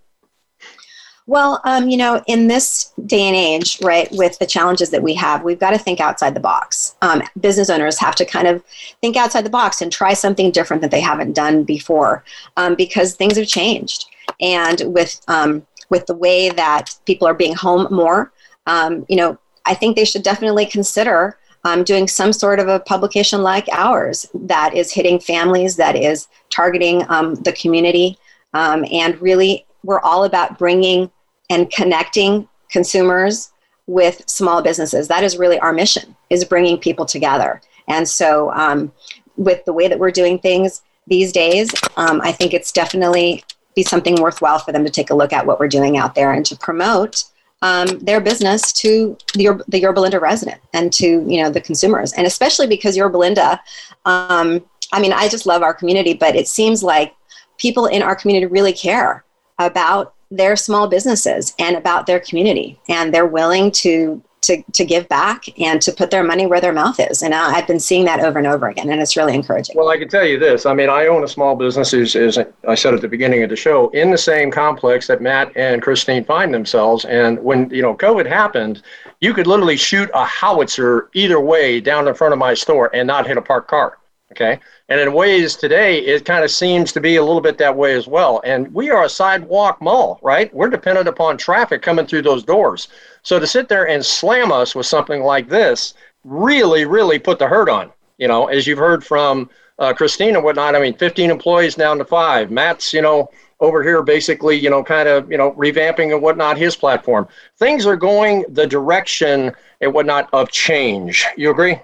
Well, 1.26 1.60
um, 1.64 1.88
you 1.88 1.96
know, 1.96 2.22
in 2.26 2.48
this 2.48 2.92
day 3.06 3.22
and 3.22 3.36
age, 3.36 3.78
right, 3.80 4.08
with 4.12 4.38
the 4.38 4.46
challenges 4.46 4.90
that 4.90 5.02
we 5.02 5.14
have, 5.14 5.44
we've 5.44 5.58
got 5.58 5.70
to 5.70 5.78
think 5.78 6.00
outside 6.00 6.34
the 6.34 6.40
box. 6.40 6.96
Um, 7.00 7.22
business 7.38 7.70
owners 7.70 7.98
have 8.00 8.16
to 8.16 8.24
kind 8.24 8.48
of 8.48 8.62
think 9.00 9.16
outside 9.16 9.44
the 9.44 9.50
box 9.50 9.80
and 9.80 9.92
try 9.92 10.14
something 10.14 10.50
different 10.50 10.82
that 10.82 10.90
they 10.90 11.00
haven't 11.00 11.34
done 11.34 11.62
before 11.62 12.24
um, 12.56 12.74
because 12.74 13.14
things 13.14 13.36
have 13.36 13.46
changed. 13.46 14.06
And 14.40 14.82
with 14.86 15.20
um, 15.28 15.64
with 15.90 16.06
the 16.06 16.14
way 16.14 16.48
that 16.48 16.98
people 17.06 17.28
are 17.28 17.34
being 17.34 17.54
home 17.54 17.86
more, 17.90 18.32
um, 18.66 19.04
you 19.08 19.16
know, 19.16 19.38
I 19.66 19.74
think 19.74 19.94
they 19.94 20.04
should 20.04 20.22
definitely 20.22 20.66
consider 20.66 21.38
um, 21.64 21.84
doing 21.84 22.08
some 22.08 22.32
sort 22.32 22.58
of 22.58 22.66
a 22.66 22.80
publication 22.80 23.42
like 23.42 23.68
ours 23.70 24.26
that 24.34 24.74
is 24.74 24.90
hitting 24.90 25.20
families, 25.20 25.76
that 25.76 25.94
is 25.94 26.26
targeting 26.50 27.08
um, 27.08 27.34
the 27.36 27.52
community, 27.52 28.18
um, 28.54 28.84
and 28.90 29.20
really 29.20 29.66
we're 29.84 30.00
all 30.00 30.24
about 30.24 30.58
bringing 30.58 31.10
and 31.50 31.70
connecting 31.70 32.48
consumers 32.70 33.52
with 33.86 34.22
small 34.28 34.62
businesses. 34.62 35.08
That 35.08 35.24
is 35.24 35.36
really 35.36 35.58
our 35.58 35.72
mission: 35.72 36.16
is 36.30 36.44
bringing 36.44 36.78
people 36.78 37.04
together. 37.04 37.60
And 37.88 38.08
so, 38.08 38.52
um, 38.52 38.92
with 39.36 39.64
the 39.64 39.72
way 39.72 39.88
that 39.88 39.98
we're 39.98 40.10
doing 40.10 40.38
things 40.38 40.82
these 41.06 41.32
days, 41.32 41.70
um, 41.96 42.20
I 42.22 42.32
think 42.32 42.54
it's 42.54 42.72
definitely 42.72 43.44
be 43.74 43.82
something 43.82 44.16
worthwhile 44.16 44.58
for 44.58 44.72
them 44.72 44.84
to 44.84 44.90
take 44.90 45.10
a 45.10 45.14
look 45.14 45.32
at 45.32 45.46
what 45.46 45.58
we're 45.58 45.68
doing 45.68 45.96
out 45.96 46.14
there 46.14 46.32
and 46.32 46.44
to 46.46 46.56
promote 46.56 47.24
um, 47.62 47.86
their 48.00 48.20
business 48.20 48.72
to 48.72 49.16
the, 49.34 49.62
the 49.68 49.80
Yorba 49.80 50.00
Linda 50.00 50.20
resident 50.20 50.60
and 50.74 50.92
to 50.94 51.24
you 51.26 51.42
know 51.42 51.50
the 51.50 51.60
consumers, 51.60 52.12
and 52.12 52.26
especially 52.26 52.66
because 52.66 52.96
Linda. 52.96 53.60
Um, 54.04 54.64
I 54.94 55.00
mean, 55.00 55.12
I 55.14 55.28
just 55.28 55.46
love 55.46 55.62
our 55.62 55.72
community, 55.72 56.12
but 56.12 56.36
it 56.36 56.46
seems 56.46 56.82
like 56.82 57.14
people 57.56 57.86
in 57.86 58.02
our 58.02 58.14
community 58.14 58.44
really 58.46 58.74
care 58.74 59.24
about 59.58 60.14
their 60.30 60.56
small 60.56 60.88
businesses 60.88 61.54
and 61.58 61.76
about 61.76 62.06
their 62.06 62.20
community 62.20 62.80
and 62.88 63.12
they're 63.12 63.26
willing 63.26 63.70
to 63.70 64.22
to, 64.42 64.62
to 64.72 64.84
give 64.84 65.08
back 65.08 65.44
and 65.58 65.80
to 65.82 65.92
put 65.92 66.10
their 66.10 66.24
money 66.24 66.46
where 66.46 66.60
their 66.60 66.72
mouth 66.72 66.98
is. 66.98 67.22
And 67.22 67.32
I've 67.32 67.66
been 67.66 67.80
seeing 67.80 68.04
that 68.06 68.20
over 68.20 68.38
and 68.38 68.46
over 68.46 68.68
again, 68.68 68.90
and 68.90 69.00
it's 69.00 69.16
really 69.16 69.34
encouraging. 69.34 69.76
Well, 69.76 69.88
I 69.88 69.96
can 69.96 70.08
tell 70.08 70.26
you 70.26 70.38
this. 70.38 70.66
I 70.66 70.74
mean, 70.74 70.90
I 70.90 71.06
own 71.06 71.22
a 71.24 71.28
small 71.28 71.54
business, 71.54 71.94
as, 71.94 72.16
as 72.16 72.38
I 72.66 72.74
said 72.74 72.92
at 72.94 73.00
the 73.00 73.08
beginning 73.08 73.42
of 73.44 73.50
the 73.50 73.56
show, 73.56 73.88
in 73.90 74.10
the 74.10 74.18
same 74.18 74.50
complex 74.50 75.06
that 75.06 75.22
Matt 75.22 75.56
and 75.56 75.80
Christine 75.80 76.24
find 76.24 76.52
themselves. 76.52 77.04
And 77.04 77.38
when, 77.42 77.70
you 77.70 77.82
know, 77.82 77.94
COVID 77.94 78.26
happened, 78.26 78.82
you 79.20 79.32
could 79.32 79.46
literally 79.46 79.76
shoot 79.76 80.10
a 80.12 80.24
howitzer 80.24 81.08
either 81.14 81.38
way 81.38 81.80
down 81.80 82.08
in 82.08 82.14
front 82.14 82.32
of 82.32 82.38
my 82.38 82.54
store 82.54 82.90
and 82.92 83.06
not 83.06 83.26
hit 83.26 83.36
a 83.36 83.42
parked 83.42 83.70
car. 83.70 83.98
Okay. 84.32 84.58
And 84.88 84.98
in 84.98 85.12
ways 85.12 85.56
today, 85.56 85.98
it 85.98 86.24
kind 86.24 86.42
of 86.42 86.50
seems 86.50 86.90
to 86.92 87.00
be 87.00 87.16
a 87.16 87.22
little 87.22 87.42
bit 87.42 87.58
that 87.58 87.76
way 87.76 87.94
as 87.94 88.08
well. 88.08 88.40
And 88.44 88.72
we 88.72 88.90
are 88.90 89.04
a 89.04 89.08
sidewalk 89.08 89.82
mall, 89.82 90.18
right? 90.22 90.52
We're 90.54 90.70
dependent 90.70 91.06
upon 91.06 91.36
traffic 91.36 91.82
coming 91.82 92.06
through 92.06 92.22
those 92.22 92.42
doors. 92.42 92.88
So 93.22 93.38
to 93.38 93.46
sit 93.46 93.68
there 93.68 93.88
and 93.88 94.04
slam 94.04 94.50
us 94.50 94.74
with 94.74 94.86
something 94.86 95.22
like 95.22 95.50
this 95.50 95.92
really, 96.24 96.86
really 96.86 97.18
put 97.18 97.38
the 97.38 97.46
hurt 97.46 97.68
on. 97.68 97.92
You 98.16 98.26
know, 98.26 98.46
as 98.46 98.66
you've 98.66 98.78
heard 98.78 99.04
from 99.04 99.50
uh, 99.78 99.92
Christine 99.92 100.34
and 100.34 100.44
whatnot, 100.44 100.74
I 100.74 100.80
mean, 100.80 100.94
15 100.94 101.30
employees 101.30 101.74
down 101.74 101.98
to 101.98 102.04
five. 102.06 102.50
Matt's, 102.50 102.94
you 102.94 103.02
know, 103.02 103.28
over 103.60 103.82
here 103.82 104.02
basically, 104.02 104.58
you 104.58 104.70
know, 104.70 104.82
kind 104.82 105.08
of, 105.08 105.30
you 105.30 105.36
know, 105.36 105.52
revamping 105.52 106.14
and 106.14 106.22
whatnot 106.22 106.56
his 106.56 106.74
platform. 106.74 107.28
Things 107.58 107.84
are 107.84 107.96
going 107.96 108.46
the 108.48 108.66
direction 108.66 109.52
and 109.82 109.92
whatnot 109.92 110.30
of 110.32 110.50
change. 110.50 111.26
You 111.36 111.50
agree? 111.50 111.78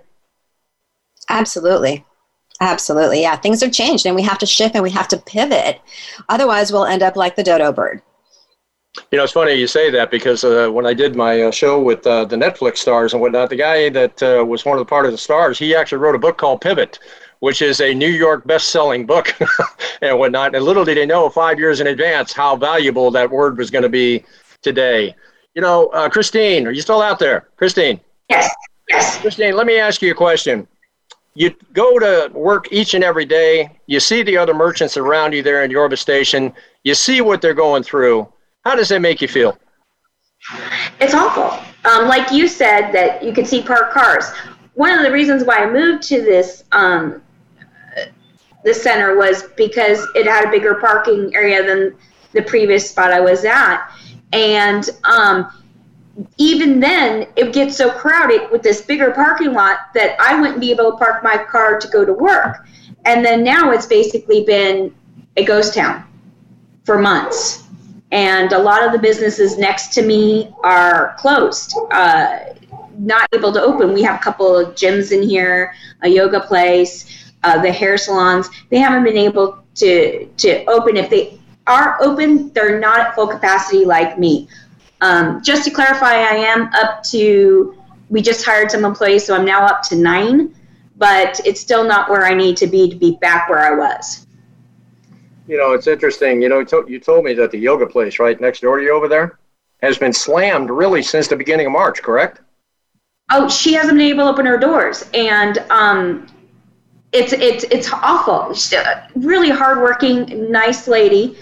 Absolutely. 1.28 2.06
Absolutely. 2.60 3.22
Yeah. 3.22 3.36
Things 3.36 3.60
have 3.60 3.72
changed 3.72 4.06
and 4.06 4.16
we 4.16 4.22
have 4.22 4.38
to 4.38 4.46
shift 4.46 4.74
and 4.74 4.82
we 4.82 4.90
have 4.90 5.08
to 5.08 5.16
pivot. 5.16 5.80
Otherwise, 6.28 6.72
we'll 6.72 6.86
end 6.86 7.02
up 7.02 7.16
like 7.16 7.36
the 7.36 7.42
dodo 7.42 7.72
bird. 7.72 8.02
You 9.12 9.18
know, 9.18 9.24
it's 9.24 9.32
funny 9.32 9.52
you 9.52 9.68
say 9.68 9.90
that 9.90 10.10
because 10.10 10.42
uh, 10.42 10.68
when 10.68 10.84
I 10.84 10.92
did 10.92 11.14
my 11.14 11.42
uh, 11.42 11.50
show 11.52 11.80
with 11.80 12.04
uh, 12.04 12.24
the 12.24 12.34
Netflix 12.34 12.78
stars 12.78 13.12
and 13.12 13.22
whatnot, 13.22 13.50
the 13.50 13.56
guy 13.56 13.88
that 13.90 14.22
uh, 14.22 14.44
was 14.44 14.64
one 14.64 14.76
of 14.76 14.80
the 14.80 14.88
part 14.88 15.06
of 15.06 15.12
the 15.12 15.18
stars, 15.18 15.58
he 15.58 15.74
actually 15.74 15.98
wrote 15.98 16.16
a 16.16 16.18
book 16.18 16.36
called 16.36 16.60
Pivot, 16.60 16.98
which 17.38 17.62
is 17.62 17.80
a 17.80 17.94
New 17.94 18.08
York 18.08 18.44
best-selling 18.46 19.06
book 19.06 19.32
and 20.02 20.18
whatnot. 20.18 20.56
And 20.56 20.64
little 20.64 20.84
did 20.84 20.96
they 20.96 21.06
know 21.06 21.28
five 21.28 21.60
years 21.60 21.80
in 21.80 21.86
advance 21.86 22.32
how 22.32 22.56
valuable 22.56 23.12
that 23.12 23.30
word 23.30 23.56
was 23.56 23.70
going 23.70 23.84
to 23.84 23.88
be 23.88 24.24
today. 24.62 25.14
You 25.54 25.62
know, 25.62 25.88
uh, 25.88 26.08
Christine, 26.08 26.66
are 26.66 26.72
you 26.72 26.82
still 26.82 27.02
out 27.02 27.20
there? 27.20 27.48
Christine. 27.56 28.00
Yes. 28.28 28.52
Yes. 28.88 29.20
Christine, 29.20 29.54
let 29.54 29.66
me 29.66 29.78
ask 29.78 30.02
you 30.02 30.10
a 30.10 30.14
question 30.14 30.66
you 31.38 31.54
go 31.72 32.00
to 32.00 32.30
work 32.34 32.72
each 32.72 32.94
and 32.94 33.04
every 33.04 33.24
day. 33.24 33.70
You 33.86 34.00
see 34.00 34.24
the 34.24 34.36
other 34.36 34.52
merchants 34.52 34.96
around 34.96 35.32
you 35.32 35.42
there 35.42 35.62
in 35.62 35.70
Yorba 35.70 35.96
Station. 35.96 36.52
You 36.82 36.96
see 36.96 37.20
what 37.20 37.40
they're 37.40 37.54
going 37.54 37.84
through. 37.84 38.26
How 38.64 38.74
does 38.74 38.88
that 38.88 39.00
make 39.00 39.22
you 39.22 39.28
feel? 39.28 39.56
It's 41.00 41.14
awful. 41.14 41.64
Um, 41.88 42.08
like 42.08 42.32
you 42.32 42.48
said, 42.48 42.90
that 42.90 43.22
you 43.22 43.32
could 43.32 43.46
see 43.46 43.62
parked 43.62 43.94
cars. 43.94 44.32
One 44.74 44.90
of 44.90 45.04
the 45.04 45.12
reasons 45.12 45.44
why 45.44 45.58
I 45.58 45.70
moved 45.70 46.02
to 46.08 46.20
this 46.22 46.64
um, 46.72 47.22
center 48.72 49.16
was 49.16 49.44
because 49.56 50.04
it 50.16 50.26
had 50.26 50.44
a 50.44 50.50
bigger 50.50 50.74
parking 50.74 51.32
area 51.36 51.64
than 51.64 51.96
the 52.32 52.42
previous 52.42 52.90
spot 52.90 53.12
I 53.12 53.20
was 53.20 53.44
at, 53.44 53.88
and 54.32 54.90
um, 55.04 55.52
even 56.36 56.80
then, 56.80 57.28
it 57.36 57.52
gets 57.52 57.76
so 57.76 57.90
crowded 57.90 58.50
with 58.50 58.62
this 58.62 58.80
bigger 58.82 59.12
parking 59.12 59.52
lot 59.52 59.92
that 59.94 60.16
I 60.20 60.40
wouldn't 60.40 60.60
be 60.60 60.70
able 60.70 60.90
to 60.90 60.96
park 60.96 61.22
my 61.22 61.36
car 61.36 61.78
to 61.78 61.88
go 61.88 62.04
to 62.04 62.12
work. 62.12 62.66
And 63.04 63.24
then 63.24 63.44
now 63.44 63.70
it's 63.70 63.86
basically 63.86 64.44
been 64.44 64.94
a 65.36 65.44
ghost 65.44 65.74
town. 65.74 66.04
for 66.84 66.98
months. 66.98 67.64
And 68.12 68.52
a 68.52 68.58
lot 68.58 68.82
of 68.82 68.92
the 68.92 68.98
businesses 68.98 69.58
next 69.58 69.92
to 69.92 70.02
me 70.02 70.50
are 70.64 71.14
closed, 71.18 71.76
uh, 71.90 72.38
not 72.96 73.28
able 73.34 73.52
to 73.52 73.60
open. 73.60 73.92
We 73.92 74.02
have 74.04 74.16
a 74.18 74.22
couple 74.22 74.56
of 74.56 74.74
gyms 74.74 75.12
in 75.12 75.22
here, 75.22 75.74
a 76.00 76.08
yoga 76.08 76.40
place, 76.40 77.30
uh, 77.44 77.60
the 77.60 77.70
hair 77.70 77.98
salons. 77.98 78.48
They 78.70 78.78
haven't 78.78 79.04
been 79.04 79.18
able 79.18 79.62
to, 79.74 80.26
to 80.26 80.64
open. 80.64 80.96
If 80.96 81.10
they 81.10 81.38
are 81.66 81.98
open, 82.00 82.50
they're 82.54 82.80
not 82.80 83.00
at 83.00 83.14
full 83.14 83.26
capacity 83.26 83.84
like 83.84 84.18
me. 84.18 84.48
Um, 85.00 85.42
just 85.42 85.64
to 85.64 85.70
clarify, 85.70 86.14
I 86.14 86.34
am 86.34 86.70
up 86.74 87.02
to, 87.04 87.76
we 88.08 88.20
just 88.20 88.44
hired 88.44 88.70
some 88.70 88.84
employees, 88.84 89.24
so 89.24 89.34
I'm 89.36 89.44
now 89.44 89.64
up 89.64 89.82
to 89.84 89.96
nine, 89.96 90.54
but 90.96 91.40
it's 91.44 91.60
still 91.60 91.84
not 91.84 92.10
where 92.10 92.24
I 92.24 92.34
need 92.34 92.56
to 92.58 92.66
be 92.66 92.90
to 92.90 92.96
be 92.96 93.16
back 93.20 93.48
where 93.48 93.60
I 93.60 93.74
was. 93.76 94.26
You 95.46 95.56
know, 95.56 95.72
it's 95.72 95.86
interesting. 95.86 96.42
You 96.42 96.48
know, 96.48 96.64
you 96.86 97.00
told 97.00 97.24
me 97.24 97.32
that 97.34 97.50
the 97.50 97.58
yoga 97.58 97.86
place 97.86 98.18
right 98.18 98.38
next 98.40 98.60
door 98.60 98.78
to 98.78 98.84
you 98.84 98.92
over 98.94 99.08
there 99.08 99.38
has 99.82 99.96
been 99.96 100.12
slammed 100.12 100.70
really 100.70 101.02
since 101.02 101.28
the 101.28 101.36
beginning 101.36 101.66
of 101.66 101.72
March, 101.72 102.02
correct? 102.02 102.40
Oh, 103.30 103.48
she 103.48 103.72
hasn't 103.74 103.96
been 103.98 104.08
able 104.08 104.24
to 104.24 104.30
open 104.30 104.46
her 104.46 104.58
doors, 104.58 105.08
and 105.14 105.58
um, 105.70 106.26
it's 107.12 107.32
it's 107.32 107.64
it's 107.64 107.92
awful. 107.92 108.54
She's 108.54 108.72
a 108.72 109.08
really 109.14 109.50
hardworking, 109.50 110.50
nice 110.50 110.88
lady, 110.88 111.38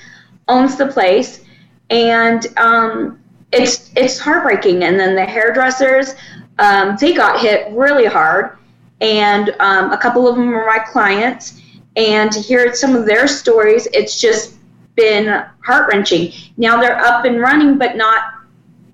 owns 0.48 0.76
the 0.76 0.86
place, 0.86 1.44
and 1.90 2.46
um, 2.56 3.20
it's 3.52 3.90
it's 3.96 4.18
heartbreaking. 4.18 4.84
And 4.84 4.98
then 4.98 5.14
the 5.14 5.24
hairdressers, 5.24 6.14
um, 6.58 6.96
they 7.00 7.14
got 7.14 7.40
hit 7.40 7.70
really 7.72 8.06
hard, 8.06 8.58
and 9.00 9.54
um, 9.60 9.92
a 9.92 9.98
couple 9.98 10.28
of 10.28 10.36
them 10.36 10.52
are 10.54 10.66
my 10.66 10.78
clients. 10.78 11.60
And 11.96 12.30
to 12.32 12.40
hear 12.40 12.74
some 12.74 12.94
of 12.94 13.06
their 13.06 13.26
stories, 13.26 13.88
it's 13.94 14.20
just 14.20 14.56
been 14.96 15.44
heart 15.64 15.90
wrenching. 15.90 16.32
Now 16.58 16.80
they're 16.80 16.98
up 16.98 17.24
and 17.24 17.40
running, 17.40 17.78
but 17.78 17.96
not. 17.96 18.34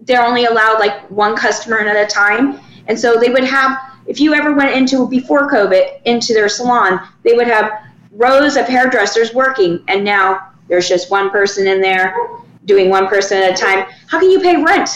They're 0.03 0.25
only 0.25 0.45
allowed 0.47 0.79
like 0.79 1.09
one 1.11 1.37
customer 1.37 1.79
at 1.79 1.97
a 1.97 2.09
time, 2.13 2.61
and 2.89 2.99
so 2.99 3.19
they 3.19 3.31
would 3.31 3.45
have. 3.45 3.79
If 4.05 4.19
you 4.19 4.35
ever 4.35 4.53
went 4.53 4.75
into 4.75 5.09
before 5.09 5.49
COVID 5.49 6.03
into 6.07 6.35
their 6.35 6.49
salon, 6.49 7.01
they 7.23 7.35
would 7.35 7.47
have 7.47 7.71
rows 8.11 8.57
of 8.57 8.67
hairdressers 8.67 9.33
working, 9.33 9.85
and 9.87 10.05
now 10.05 10.53
there's 10.69 10.89
just 10.89 11.09
one 11.09 11.31
person 11.31 11.69
in 11.69 11.81
there 11.81 12.15
doing 12.65 12.91
one 12.91 13.09
person 13.09 13.39
at 13.39 13.53
a 13.53 13.57
time. 13.57 13.87
How 14.09 14.19
can 14.21 14.31
you 14.31 14.41
pay 14.41 14.63
rent 14.63 14.91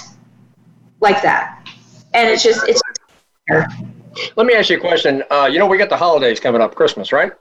like 1.00 1.22
that? 1.22 1.66
And 2.14 2.28
it's 2.28 2.42
just 2.42 2.66
it's. 2.68 2.80
Let 4.36 4.46
me 4.46 4.54
ask 4.54 4.70
you 4.70 4.78
a 4.78 4.80
question. 4.80 5.22
Uh, 5.30 5.48
you 5.50 5.58
know, 5.58 5.66
we 5.66 5.76
got 5.76 5.90
the 5.90 5.96
holidays 5.96 6.40
coming 6.40 6.60
up, 6.60 6.74
Christmas, 6.74 7.12
right? 7.12 7.32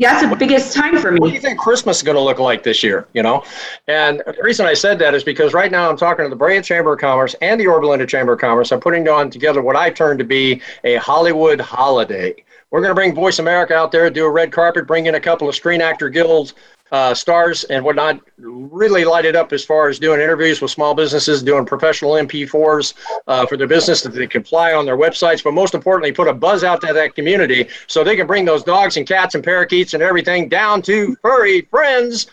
Yeah, 0.00 0.14
that's 0.14 0.26
the 0.30 0.34
biggest 0.34 0.74
time 0.74 0.96
for 0.96 1.12
me. 1.12 1.20
What 1.20 1.28
do 1.28 1.34
you 1.34 1.40
think 1.40 1.58
Christmas 1.58 1.98
is 1.98 2.02
going 2.02 2.16
to 2.16 2.22
look 2.22 2.38
like 2.38 2.62
this 2.62 2.82
year? 2.82 3.06
You 3.12 3.22
know, 3.22 3.44
and 3.86 4.22
the 4.24 4.42
reason 4.42 4.64
I 4.64 4.72
said 4.72 4.98
that 5.00 5.12
is 5.12 5.22
because 5.22 5.52
right 5.52 5.70
now 5.70 5.90
I'm 5.90 5.96
talking 5.96 6.24
to 6.24 6.30
the 6.30 6.36
Brea 6.36 6.62
Chamber 6.62 6.94
of 6.94 7.00
Commerce 7.00 7.34
and 7.42 7.60
the 7.60 7.64
Yorba 7.64 7.86
Linda 7.86 8.06
Chamber 8.06 8.32
of 8.32 8.40
Commerce. 8.40 8.72
I'm 8.72 8.80
putting 8.80 9.06
on 9.08 9.28
together 9.28 9.60
what 9.60 9.76
I 9.76 9.90
term 9.90 10.16
to 10.16 10.24
be 10.24 10.62
a 10.84 10.96
Hollywood 10.96 11.60
holiday. 11.60 12.34
We're 12.70 12.80
going 12.80 12.92
to 12.92 12.94
bring 12.94 13.14
Voice 13.14 13.40
America 13.40 13.74
out 13.74 13.92
there, 13.92 14.08
do 14.08 14.24
a 14.24 14.30
red 14.30 14.52
carpet, 14.52 14.86
bring 14.86 15.04
in 15.04 15.16
a 15.16 15.20
couple 15.20 15.50
of 15.50 15.54
Screen 15.54 15.82
Actor 15.82 16.08
Guilds 16.08 16.54
uh, 16.92 17.14
stars 17.14 17.64
and 17.64 17.84
whatnot 17.84 18.20
really 18.38 19.04
light 19.04 19.24
it 19.24 19.36
up 19.36 19.52
as 19.52 19.64
far 19.64 19.88
as 19.88 19.98
doing 19.98 20.20
interviews 20.20 20.60
with 20.60 20.70
small 20.70 20.94
businesses, 20.94 21.42
doing 21.42 21.64
professional 21.64 22.12
MP4s 22.12 22.94
uh, 23.26 23.46
for 23.46 23.56
their 23.56 23.66
business 23.66 24.02
that 24.02 24.10
they 24.10 24.26
can 24.26 24.42
fly 24.42 24.72
on 24.72 24.84
their 24.84 24.96
websites, 24.96 25.42
but 25.42 25.52
most 25.52 25.74
importantly, 25.74 26.12
put 26.12 26.28
a 26.28 26.34
buzz 26.34 26.64
out 26.64 26.80
to 26.80 26.92
that 26.92 27.14
community 27.14 27.68
so 27.86 28.02
they 28.02 28.16
can 28.16 28.26
bring 28.26 28.44
those 28.44 28.64
dogs 28.64 28.96
and 28.96 29.06
cats 29.06 29.34
and 29.34 29.44
parakeets 29.44 29.94
and 29.94 30.02
everything 30.02 30.48
down 30.48 30.82
to 30.82 31.16
furry 31.22 31.62
friends. 31.62 32.26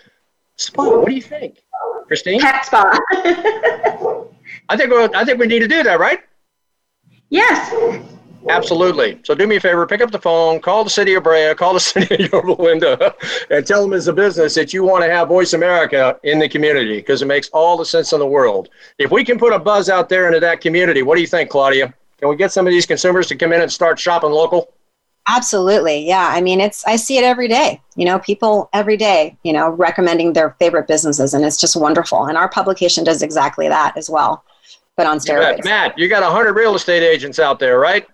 Spa. 0.55 0.84
What 0.84 1.08
do 1.08 1.14
you 1.14 1.22
think, 1.22 1.62
Christine? 2.08 2.39
Cat 2.39 2.66
spa. 2.66 2.97
I 4.70 4.76
think 4.76 4.91
I 4.91 5.24
think 5.24 5.39
we 5.39 5.47
need 5.47 5.60
to 5.60 5.68
do 5.68 5.84
that, 5.84 5.99
right? 5.99 6.20
Yes. 7.30 8.16
Absolutely. 8.49 9.19
So 9.23 9.35
do 9.35 9.47
me 9.47 9.57
a 9.57 9.59
favor, 9.59 9.85
pick 9.85 10.01
up 10.01 10.11
the 10.11 10.19
phone, 10.19 10.59
call 10.59 10.83
the 10.83 10.89
city 10.89 11.13
of 11.15 11.23
Brea, 11.23 11.53
call 11.55 11.73
the 11.73 11.79
city 11.81 12.25
of 12.25 12.31
Yorba 12.31 12.61
Linda, 12.61 13.15
and 13.49 13.65
tell 13.65 13.81
them 13.81 13.93
as 13.93 14.07
a 14.07 14.13
business 14.13 14.55
that 14.55 14.73
you 14.73 14.83
want 14.83 15.03
to 15.03 15.09
have 15.09 15.27
Voice 15.27 15.53
America 15.53 16.19
in 16.23 16.39
the 16.39 16.49
community 16.49 16.97
because 16.97 17.21
it 17.21 17.25
makes 17.25 17.49
all 17.49 17.77
the 17.77 17.85
sense 17.85 18.13
in 18.13 18.19
the 18.19 18.27
world. 18.27 18.69
If 18.97 19.11
we 19.11 19.23
can 19.23 19.37
put 19.37 19.53
a 19.53 19.59
buzz 19.59 19.89
out 19.89 20.09
there 20.09 20.27
into 20.27 20.39
that 20.39 20.61
community, 20.61 21.03
what 21.03 21.15
do 21.15 21.21
you 21.21 21.27
think, 21.27 21.49
Claudia? 21.49 21.93
Can 22.19 22.29
we 22.29 22.35
get 22.35 22.51
some 22.51 22.65
of 22.65 22.71
these 22.71 22.85
consumers 22.85 23.27
to 23.27 23.35
come 23.35 23.53
in 23.53 23.61
and 23.61 23.71
start 23.71 23.99
shopping 23.99 24.31
local? 24.31 24.73
Absolutely. 25.27 26.07
Yeah. 26.07 26.29
I 26.31 26.39
mean, 26.39 26.61
it's, 26.61 26.85
I 26.85 26.95
see 26.95 27.17
it 27.17 27.23
every 27.23 27.49
day, 27.49 27.81
you 27.95 28.05
know, 28.05 28.17
people 28.19 28.69
every 28.71 28.95
day, 28.95 29.37
you 29.43 29.51
know, 29.51 29.69
recommending 29.69 30.31
their 30.31 30.51
favorite 30.51 30.87
businesses, 30.87 31.33
and 31.33 31.43
it's 31.43 31.57
just 31.57 31.75
wonderful. 31.75 32.25
And 32.25 32.37
our 32.37 32.47
publication 32.47 33.03
does 33.03 33.21
exactly 33.21 33.67
that 33.67 33.97
as 33.97 34.09
well, 34.09 34.45
but 34.95 35.05
on 35.05 35.19
steroids. 35.19 35.57
You 35.57 35.63
Matt, 35.65 35.99
you 35.99 36.07
got 36.07 36.23
a 36.23 36.27
100 36.27 36.53
real 36.53 36.75
estate 36.75 37.03
agents 37.03 37.39
out 37.39 37.59
there, 37.59 37.77
right? 37.77 38.07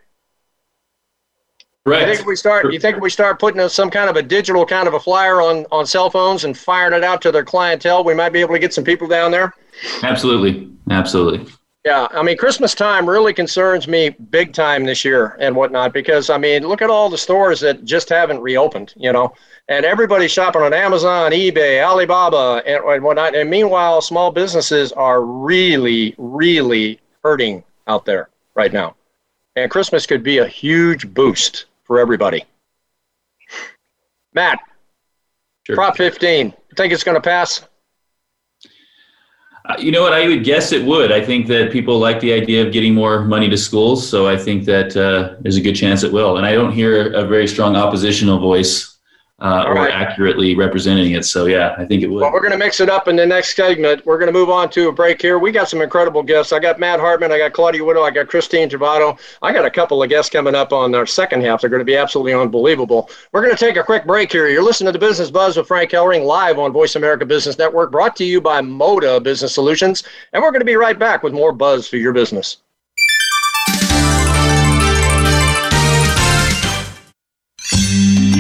Right. 1.86 2.07
You 2.07 2.15
think 2.15 2.27
we 2.27 2.36
start? 2.38 2.71
You 2.71 2.79
think 2.79 3.01
we 3.01 3.09
start 3.09 3.39
putting 3.39 3.67
some 3.67 3.89
kind 3.89 4.09
of 4.09 4.15
a 4.15 4.21
digital 4.21 4.65
kind 4.65 4.88
of 4.88 4.93
a 4.93 4.99
flyer 4.99 5.41
on 5.41 5.65
on 5.69 5.86
cell 5.86 6.09
phones 6.09 6.45
and 6.45 6.57
firing 6.57 6.93
it 6.93 7.03
out 7.03 7.21
to 7.23 7.31
their 7.31 7.43
clientele? 7.43 8.05
We 8.05 8.13
might 8.13 8.29
be 8.29 8.39
able 8.39 8.53
to 8.53 8.59
get 8.59 8.73
some 8.73 8.86
people 8.86 9.05
down 9.05 9.31
there. 9.31 9.53
Absolutely, 10.01 10.71
absolutely. 10.89 11.51
Yeah, 11.84 12.07
I 12.11 12.23
mean, 12.23 12.38
Christmas 12.38 12.73
time 12.73 13.09
really 13.09 13.34
concerns 13.34 13.89
me 13.89 14.11
big 14.29 14.53
time 14.53 14.86
this 14.86 15.03
year 15.03 15.36
and 15.41 15.53
whatnot 15.53 15.91
because 15.91 16.29
I 16.29 16.38
mean, 16.38 16.65
look 16.65 16.81
at 16.81 16.89
all 16.89 17.09
the 17.09 17.17
stores 17.17 17.59
that 17.59 17.84
just 17.84 18.07
haven't 18.07 18.39
reopened, 18.39 18.93
you 18.95 19.11
know, 19.11 19.34
and 19.67 19.84
everybody's 19.84 20.31
shopping 20.31 20.61
on 20.61 20.73
Amazon, 20.73 21.34
eBay, 21.34 21.84
Alibaba, 21.84 22.63
and, 22.65 22.81
and 22.81 23.03
whatnot. 23.03 23.36
And 23.36 23.49
meanwhile, 23.49 23.99
small 23.99 24.31
businesses 24.31 24.93
are 24.93 25.21
really, 25.21 26.15
really 26.17 27.01
hurting 27.21 27.61
out 27.88 28.05
there 28.05 28.29
right 28.55 28.71
now, 28.71 28.95
and 29.57 29.69
Christmas 29.69 30.05
could 30.05 30.23
be 30.23 30.38
a 30.38 30.47
huge 30.47 31.13
boost 31.13 31.65
for 31.84 31.99
everybody. 31.99 32.43
Matt, 34.34 34.59
sure. 35.65 35.75
Prop 35.75 35.95
15, 35.97 36.47
you 36.47 36.53
think 36.75 36.93
it's 36.93 37.03
going 37.03 37.15
to 37.15 37.21
pass? 37.21 37.61
Uh, 39.65 39.75
you 39.79 39.91
know 39.91 40.01
what? 40.01 40.11
I 40.11 40.27
would 40.27 40.43
guess 40.43 40.73
it 40.73 40.84
would. 40.86 41.11
I 41.11 41.23
think 41.23 41.47
that 41.47 41.71
people 41.71 41.97
like 41.97 42.19
the 42.19 42.34
idea 42.34 42.65
of 42.65 42.73
getting 42.73 42.93
more 42.93 43.21
money 43.23 43.49
to 43.49 43.57
schools, 43.57 44.07
so 44.07 44.27
I 44.27 44.36
think 44.36 44.65
that 44.65 44.97
uh, 44.97 45.36
there's 45.39 45.55
a 45.55 45.61
good 45.61 45.75
chance 45.75 46.03
it 46.03 46.11
will. 46.11 46.36
And 46.36 46.45
I 46.45 46.51
don't 46.51 46.73
hear 46.73 47.13
a 47.13 47.25
very 47.25 47.47
strong 47.47 47.77
oppositional 47.77 48.39
voice 48.39 48.93
uh, 49.44 49.66
or 49.68 49.76
right. 49.76 49.91
accurately 49.91 50.56
representing 50.56 51.12
it. 51.12 51.26
So 51.26 51.46
yeah, 51.46 51.76
I 51.78 51.86
think 51.86 52.02
it 52.02 52.08
would. 52.08 52.22
Well, 52.22 52.32
we're 52.32 52.39
going 52.39 52.54
to 52.54 52.58
mix 52.58 52.80
it 52.80 52.89
up 52.89 53.10
in 53.10 53.18
the 53.18 53.26
next 53.26 53.56
segment. 53.56 54.06
We're 54.06 54.18
going 54.18 54.32
to 54.32 54.38
move 54.38 54.50
on 54.50 54.70
to 54.72 54.88
a 54.88 54.91
break 54.91 55.22
here. 55.22 55.38
We 55.38 55.52
got 55.52 55.68
some 55.68 55.82
incredible 55.82 56.24
guests. 56.24 56.54
I 56.54 56.60
got 56.60 56.80
Matt 56.80 57.02
Hartman, 57.02 57.32
I 57.32 57.38
got 57.38 57.52
Claudia 57.52 57.84
Widow, 57.84 58.04
I 58.04 58.12
got 58.12 58.30
Christine 58.30 58.70
Travato. 58.70 59.20
I 59.41 59.52
got 59.52 59.66
a 59.66 59.70
couple 59.70 60.02
of 60.02 60.10
guests 60.10 60.32
coming 60.32 60.56
up 60.56 60.72
on 60.72 60.96
our 60.96 61.06
second 61.06 61.44
half. 61.44 61.60
They're 61.60 61.70
going 61.70 61.82
to 61.82 61.86
be 61.86 61.98
absolutely 61.98 62.34
unbelievable. 62.34 63.10
We're 63.34 63.44
going 63.44 63.56
to 63.56 63.66
take 63.66 63.76
a 63.76 63.84
quick 63.84 64.08
break 64.08 64.32
here. 64.32 64.48
You're 64.48 64.64
listening 64.64 64.88
to 64.88 64.98
the 64.98 65.06
Business 65.06 65.30
Buzz 65.30 65.58
with 65.58 65.68
Frank 65.68 65.91
Hellring 65.91 66.24
live 66.24 66.58
on 66.58 66.72
Voice 66.72 66.96
America 66.96 67.26
Business 67.26 67.58
Network, 67.58 67.91
brought 67.91 68.16
to 68.16 68.26
you 68.26 68.39
by 68.39 68.62
Moda 68.62 69.22
Business 69.22 69.54
Solutions, 69.54 70.04
and 70.32 70.41
we're 70.41 70.52
going 70.52 70.62
to 70.62 70.66
be 70.66 70.76
right 70.76 70.98
back 70.98 71.22
with 71.22 71.34
more 71.34 71.52
buzz 71.52 71.88
for 71.88 71.98
your 71.98 72.14
business. 72.14 72.58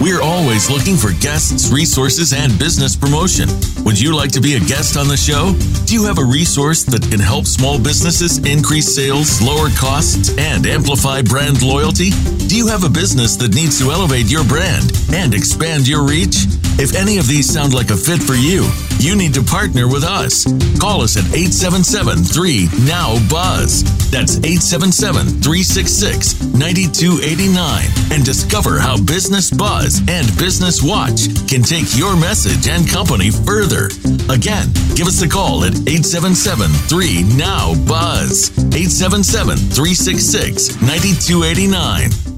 We're 0.00 0.22
always 0.22 0.70
looking 0.70 0.96
for 0.96 1.12
guests, 1.20 1.70
resources, 1.70 2.32
and 2.32 2.58
business 2.58 2.96
promotion. 2.96 3.50
Would 3.84 4.00
you 4.00 4.16
like 4.16 4.32
to 4.32 4.40
be 4.40 4.54
a 4.54 4.60
guest 4.60 4.96
on 4.96 5.08
the 5.08 5.16
show? 5.16 5.52
Do 5.84 5.92
you 5.92 6.06
have 6.06 6.16
a 6.16 6.24
resource 6.24 6.84
that 6.84 7.02
can 7.02 7.20
help 7.20 7.44
small 7.44 7.78
businesses 7.78 8.38
increase 8.38 8.94
sales, 8.94 9.42
lower 9.42 9.68
costs, 9.76 10.32
and 10.38 10.66
amplify 10.66 11.20
brand 11.20 11.60
loyalty? 11.60 12.10
Do 12.48 12.56
you 12.56 12.66
have 12.68 12.82
a 12.82 12.88
business 12.88 13.36
that 13.36 13.54
needs 13.54 13.78
to 13.80 13.92
elevate 13.92 14.30
your 14.30 14.44
brand 14.44 14.90
and 15.12 15.34
expand 15.34 15.86
your 15.86 16.02
reach? 16.08 16.48
If 16.80 16.96
any 16.96 17.18
of 17.18 17.28
these 17.28 17.52
sound 17.52 17.74
like 17.74 17.90
a 17.90 17.96
fit 17.96 18.22
for 18.22 18.32
you, 18.32 18.64
you 19.00 19.16
need 19.16 19.34
to 19.34 19.42
partner 19.42 19.86
with 19.86 20.02
us. 20.02 20.48
Call 20.80 21.02
us 21.02 21.18
at 21.20 21.28
877 21.28 22.24
3 22.24 22.88
Now 22.88 23.20
Buzz. 23.28 23.84
That's 24.08 24.40
877 24.40 25.44
366 25.44 26.40
9289 26.56 28.16
and 28.16 28.24
discover 28.24 28.78
how 28.78 28.96
Business 28.96 29.50
Buzz 29.50 29.89
and 29.98 30.26
Business 30.38 30.82
Watch 30.82 31.26
can 31.48 31.62
take 31.62 31.96
your 31.96 32.14
message 32.16 32.68
and 32.68 32.88
company 32.88 33.30
further. 33.30 33.86
Again, 34.30 34.68
give 34.94 35.06
us 35.06 35.22
a 35.22 35.28
call 35.28 35.64
at 35.64 35.74
877 35.88 36.70
3 36.70 37.22
Now 37.36 37.74
Buzz. 37.86 38.50
877 38.70 39.56
366 39.74 40.80
9289. 40.80 42.29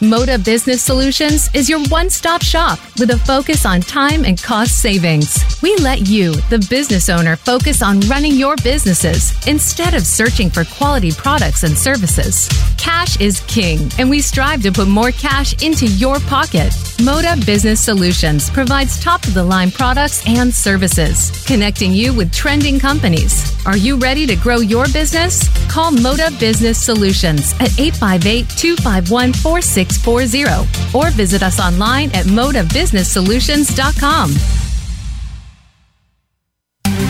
Moda 0.00 0.42
Business 0.44 0.80
Solutions 0.80 1.50
is 1.54 1.68
your 1.68 1.80
one 1.88 2.08
stop 2.08 2.40
shop 2.40 2.78
with 3.00 3.10
a 3.10 3.18
focus 3.18 3.66
on 3.66 3.80
time 3.80 4.24
and 4.24 4.40
cost 4.40 4.80
savings. 4.80 5.44
We 5.60 5.74
let 5.78 6.06
you, 6.06 6.34
the 6.50 6.64
business 6.70 7.08
owner, 7.08 7.34
focus 7.34 7.82
on 7.82 7.98
running 8.02 8.34
your 8.34 8.54
businesses 8.62 9.34
instead 9.48 9.94
of 9.94 10.06
searching 10.06 10.50
for 10.50 10.64
quality 10.64 11.10
products 11.10 11.64
and 11.64 11.76
services. 11.76 12.48
Cash 12.76 13.20
is 13.20 13.40
king, 13.48 13.90
and 13.98 14.08
we 14.08 14.20
strive 14.20 14.62
to 14.62 14.70
put 14.70 14.86
more 14.86 15.10
cash 15.10 15.60
into 15.64 15.86
your 15.86 16.20
pocket. 16.20 16.70
Moda 16.98 17.44
Business 17.44 17.80
Solutions 17.80 18.50
provides 18.50 19.02
top 19.02 19.24
of 19.26 19.34
the 19.34 19.42
line 19.42 19.72
products 19.72 20.22
and 20.28 20.54
services, 20.54 21.44
connecting 21.44 21.92
you 21.92 22.14
with 22.14 22.32
trending 22.32 22.78
companies. 22.78 23.52
Are 23.66 23.76
you 23.76 23.96
ready 23.96 24.26
to 24.28 24.36
grow 24.36 24.58
your 24.58 24.84
business? 24.86 25.48
Call 25.68 25.90
Moda 25.90 26.38
Business 26.38 26.80
Solutions 26.80 27.52
at 27.54 27.78
858 27.80 28.48
251 28.48 29.32
4640 29.96 30.94
or 30.94 31.10
visit 31.10 31.42
us 31.42 31.58
online 31.60 32.10
at 32.14 32.26
modabusinesssolutions.com. 32.26 34.67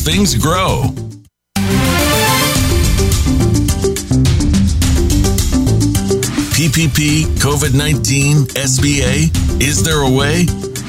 things 0.00 0.34
grow. 0.36 0.84
PPP, 6.54 7.24
COVID 7.38 7.74
19, 7.74 8.46
SBA? 8.54 9.60
Is 9.60 9.82
there 9.82 10.02
a 10.02 10.10
way? 10.10 10.46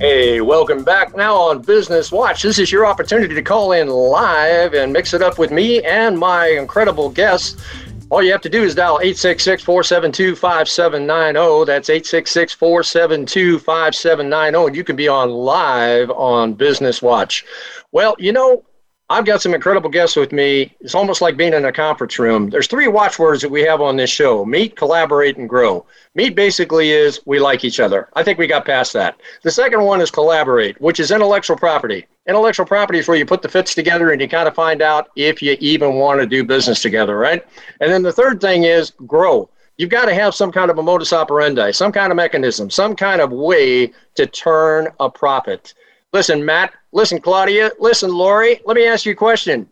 Hey, 0.00 0.40
welcome 0.40 0.82
back 0.82 1.14
now 1.14 1.36
on 1.36 1.60
Business 1.60 2.10
Watch. 2.10 2.42
This 2.42 2.58
is 2.58 2.72
your 2.72 2.86
opportunity 2.86 3.34
to 3.34 3.42
call 3.42 3.72
in 3.72 3.88
live 3.88 4.72
and 4.72 4.94
mix 4.94 5.12
it 5.12 5.20
up 5.20 5.38
with 5.38 5.50
me 5.50 5.82
and 5.82 6.18
my 6.18 6.46
incredible 6.46 7.10
guests. 7.10 7.62
All 8.08 8.22
you 8.22 8.32
have 8.32 8.40
to 8.40 8.48
do 8.48 8.62
is 8.62 8.74
dial 8.74 8.98
866 9.02 9.62
472 9.62 10.36
5790. 10.36 11.66
That's 11.66 11.90
866 11.90 12.54
472 12.54 13.58
5790, 13.58 14.66
and 14.68 14.74
you 14.74 14.84
can 14.84 14.96
be 14.96 15.06
on 15.06 15.28
live 15.28 16.10
on 16.12 16.54
Business 16.54 17.02
Watch. 17.02 17.44
Well, 17.92 18.16
you 18.18 18.32
know, 18.32 18.64
I've 19.10 19.24
got 19.24 19.42
some 19.42 19.54
incredible 19.54 19.90
guests 19.90 20.14
with 20.14 20.30
me. 20.30 20.72
It's 20.78 20.94
almost 20.94 21.20
like 21.20 21.36
being 21.36 21.52
in 21.52 21.64
a 21.64 21.72
conference 21.72 22.16
room. 22.20 22.48
There's 22.48 22.68
three 22.68 22.86
watchwords 22.86 23.42
that 23.42 23.50
we 23.50 23.62
have 23.62 23.80
on 23.80 23.96
this 23.96 24.08
show 24.08 24.44
meet, 24.44 24.76
collaborate, 24.76 25.36
and 25.36 25.48
grow. 25.48 25.84
Meet 26.14 26.36
basically 26.36 26.92
is 26.92 27.20
we 27.26 27.40
like 27.40 27.64
each 27.64 27.80
other. 27.80 28.08
I 28.14 28.22
think 28.22 28.38
we 28.38 28.46
got 28.46 28.64
past 28.64 28.92
that. 28.92 29.20
The 29.42 29.50
second 29.50 29.82
one 29.82 30.00
is 30.00 30.12
collaborate, 30.12 30.80
which 30.80 31.00
is 31.00 31.10
intellectual 31.10 31.56
property. 31.56 32.06
Intellectual 32.28 32.66
property 32.66 33.00
is 33.00 33.08
where 33.08 33.16
you 33.16 33.26
put 33.26 33.42
the 33.42 33.48
fits 33.48 33.74
together 33.74 34.12
and 34.12 34.20
you 34.20 34.28
kind 34.28 34.46
of 34.46 34.54
find 34.54 34.80
out 34.80 35.08
if 35.16 35.42
you 35.42 35.56
even 35.58 35.96
want 35.96 36.20
to 36.20 36.26
do 36.26 36.44
business 36.44 36.80
together, 36.80 37.18
right? 37.18 37.44
And 37.80 37.90
then 37.90 38.04
the 38.04 38.12
third 38.12 38.40
thing 38.40 38.62
is 38.62 38.92
grow. 39.08 39.50
You've 39.76 39.90
got 39.90 40.04
to 40.04 40.14
have 40.14 40.36
some 40.36 40.52
kind 40.52 40.70
of 40.70 40.78
a 40.78 40.84
modus 40.84 41.12
operandi, 41.12 41.72
some 41.72 41.90
kind 41.90 42.12
of 42.12 42.16
mechanism, 42.16 42.70
some 42.70 42.94
kind 42.94 43.20
of 43.20 43.32
way 43.32 43.90
to 44.14 44.26
turn 44.26 44.86
a 45.00 45.10
profit. 45.10 45.74
Listen, 46.12 46.44
Matt, 46.44 46.74
listen, 46.92 47.20
Claudia, 47.20 47.70
listen, 47.78 48.10
Laurie, 48.10 48.60
let 48.64 48.76
me 48.76 48.86
ask 48.86 49.06
you 49.06 49.12
a 49.12 49.16
question. 49.16 49.68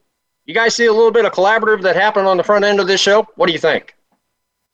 You 0.47 0.55
guys 0.55 0.75
see 0.75 0.87
a 0.87 0.93
little 0.93 1.11
bit 1.11 1.25
of 1.25 1.33
collaborative 1.33 1.83
that 1.83 1.97
happened 1.97 2.27
on 2.27 2.37
the 2.37 2.43
front 2.43 2.65
end 2.65 2.81
of 2.81 2.87
this 2.87 3.01
show? 3.01 3.27
What 3.37 3.47
do 3.47 3.53
you 3.53 3.59
think? 3.59 3.95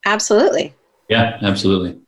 Absolutely. 0.05 0.73
Yeah, 1.09 1.37
absolutely. 1.41 1.99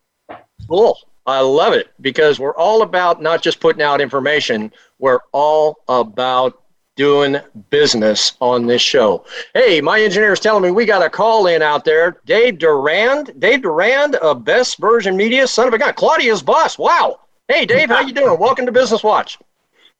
Cool. 0.67 0.97
I 1.25 1.41
love 1.41 1.73
it 1.73 1.91
because 1.99 2.39
we're 2.39 2.55
all 2.55 2.81
about 2.83 3.21
not 3.21 3.41
just 3.41 3.59
putting 3.59 3.81
out 3.81 3.99
information, 3.99 4.71
we're 4.99 5.19
all 5.33 5.79
about 5.89 6.63
doing 6.95 7.38
business 7.69 8.33
on 8.39 8.65
this 8.65 8.81
show. 8.81 9.25
Hey, 9.53 9.81
my 9.81 10.01
engineer 10.01 10.33
is 10.33 10.39
telling 10.39 10.63
me 10.63 10.71
we 10.71 10.85
got 10.85 11.05
a 11.05 11.09
call 11.09 11.47
in 11.47 11.61
out 11.61 11.83
there. 11.83 12.21
Dave 12.25 12.57
Durand, 12.57 13.33
Dave 13.39 13.61
Durand 13.61 14.15
of 14.15 14.43
Best 14.43 14.79
Version 14.79 15.15
Media, 15.15 15.47
son 15.47 15.67
of 15.67 15.73
a 15.73 15.77
gun, 15.77 15.93
Claudia's 15.93 16.41
boss. 16.41 16.77
Wow. 16.77 17.19
Hey, 17.47 17.65
Dave, 17.65 17.89
how 17.89 18.01
you 18.01 18.13
doing? 18.13 18.39
Welcome 18.39 18.65
to 18.65 18.71
Business 18.71 19.03
Watch. 19.03 19.38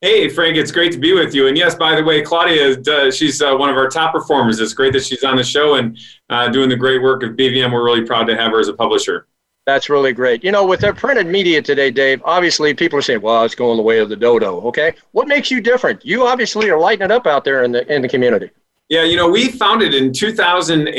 Hey, 0.01 0.29
Frank, 0.29 0.57
it's 0.57 0.71
great 0.71 0.91
to 0.91 0.99
be 0.99 1.13
with 1.13 1.33
you. 1.33 1.47
And 1.47 1.57
yes, 1.57 1.73
by 1.73 1.95
the 1.95 2.03
way, 2.03 2.21
Claudia, 2.21 2.79
uh, 2.81 3.09
she's 3.09 3.41
uh, 3.41 3.55
one 3.55 3.71
of 3.71 3.77
our 3.77 3.89
top 3.89 4.13
performers. 4.13 4.59
It's 4.59 4.73
great 4.73 4.93
that 4.93 5.03
she's 5.03 5.23
on 5.23 5.37
the 5.37 5.43
show 5.43 5.73
and 5.75 5.97
uh, 6.29 6.49
doing 6.49 6.69
the 6.69 6.75
great 6.75 7.01
work 7.01 7.23
of 7.23 7.31
BVM. 7.31 7.73
We're 7.73 7.83
really 7.83 8.05
proud 8.05 8.25
to 8.25 8.37
have 8.37 8.51
her 8.51 8.59
as 8.59 8.67
a 8.67 8.73
publisher. 8.73 9.25
That's 9.65 9.89
really 9.89 10.13
great. 10.13 10.43
You 10.43 10.51
know, 10.51 10.67
with 10.67 10.81
the 10.81 10.93
printed 10.93 11.25
media 11.25 11.63
today, 11.63 11.89
Dave, 11.89 12.21
obviously 12.23 12.75
people 12.75 12.99
are 12.99 13.01
saying, 13.01 13.21
well, 13.21 13.43
it's 13.43 13.55
going 13.55 13.75
the 13.75 13.81
way 13.81 13.97
of 13.97 14.07
the 14.07 14.15
dodo. 14.15 14.61
Okay. 14.67 14.93
What 15.13 15.27
makes 15.27 15.49
you 15.49 15.61
different? 15.61 16.05
You 16.05 16.27
obviously 16.27 16.69
are 16.69 16.79
lighting 16.79 17.05
it 17.05 17.11
up 17.11 17.25
out 17.25 17.43
there 17.43 17.63
in 17.63 17.71
the, 17.71 17.91
in 17.91 18.03
the 18.03 18.07
community. 18.07 18.51
Yeah, 18.89 19.03
you 19.03 19.17
know, 19.17 19.29
we 19.29 19.49
founded 19.49 19.93
in 19.93 20.13
2007, 20.13 20.95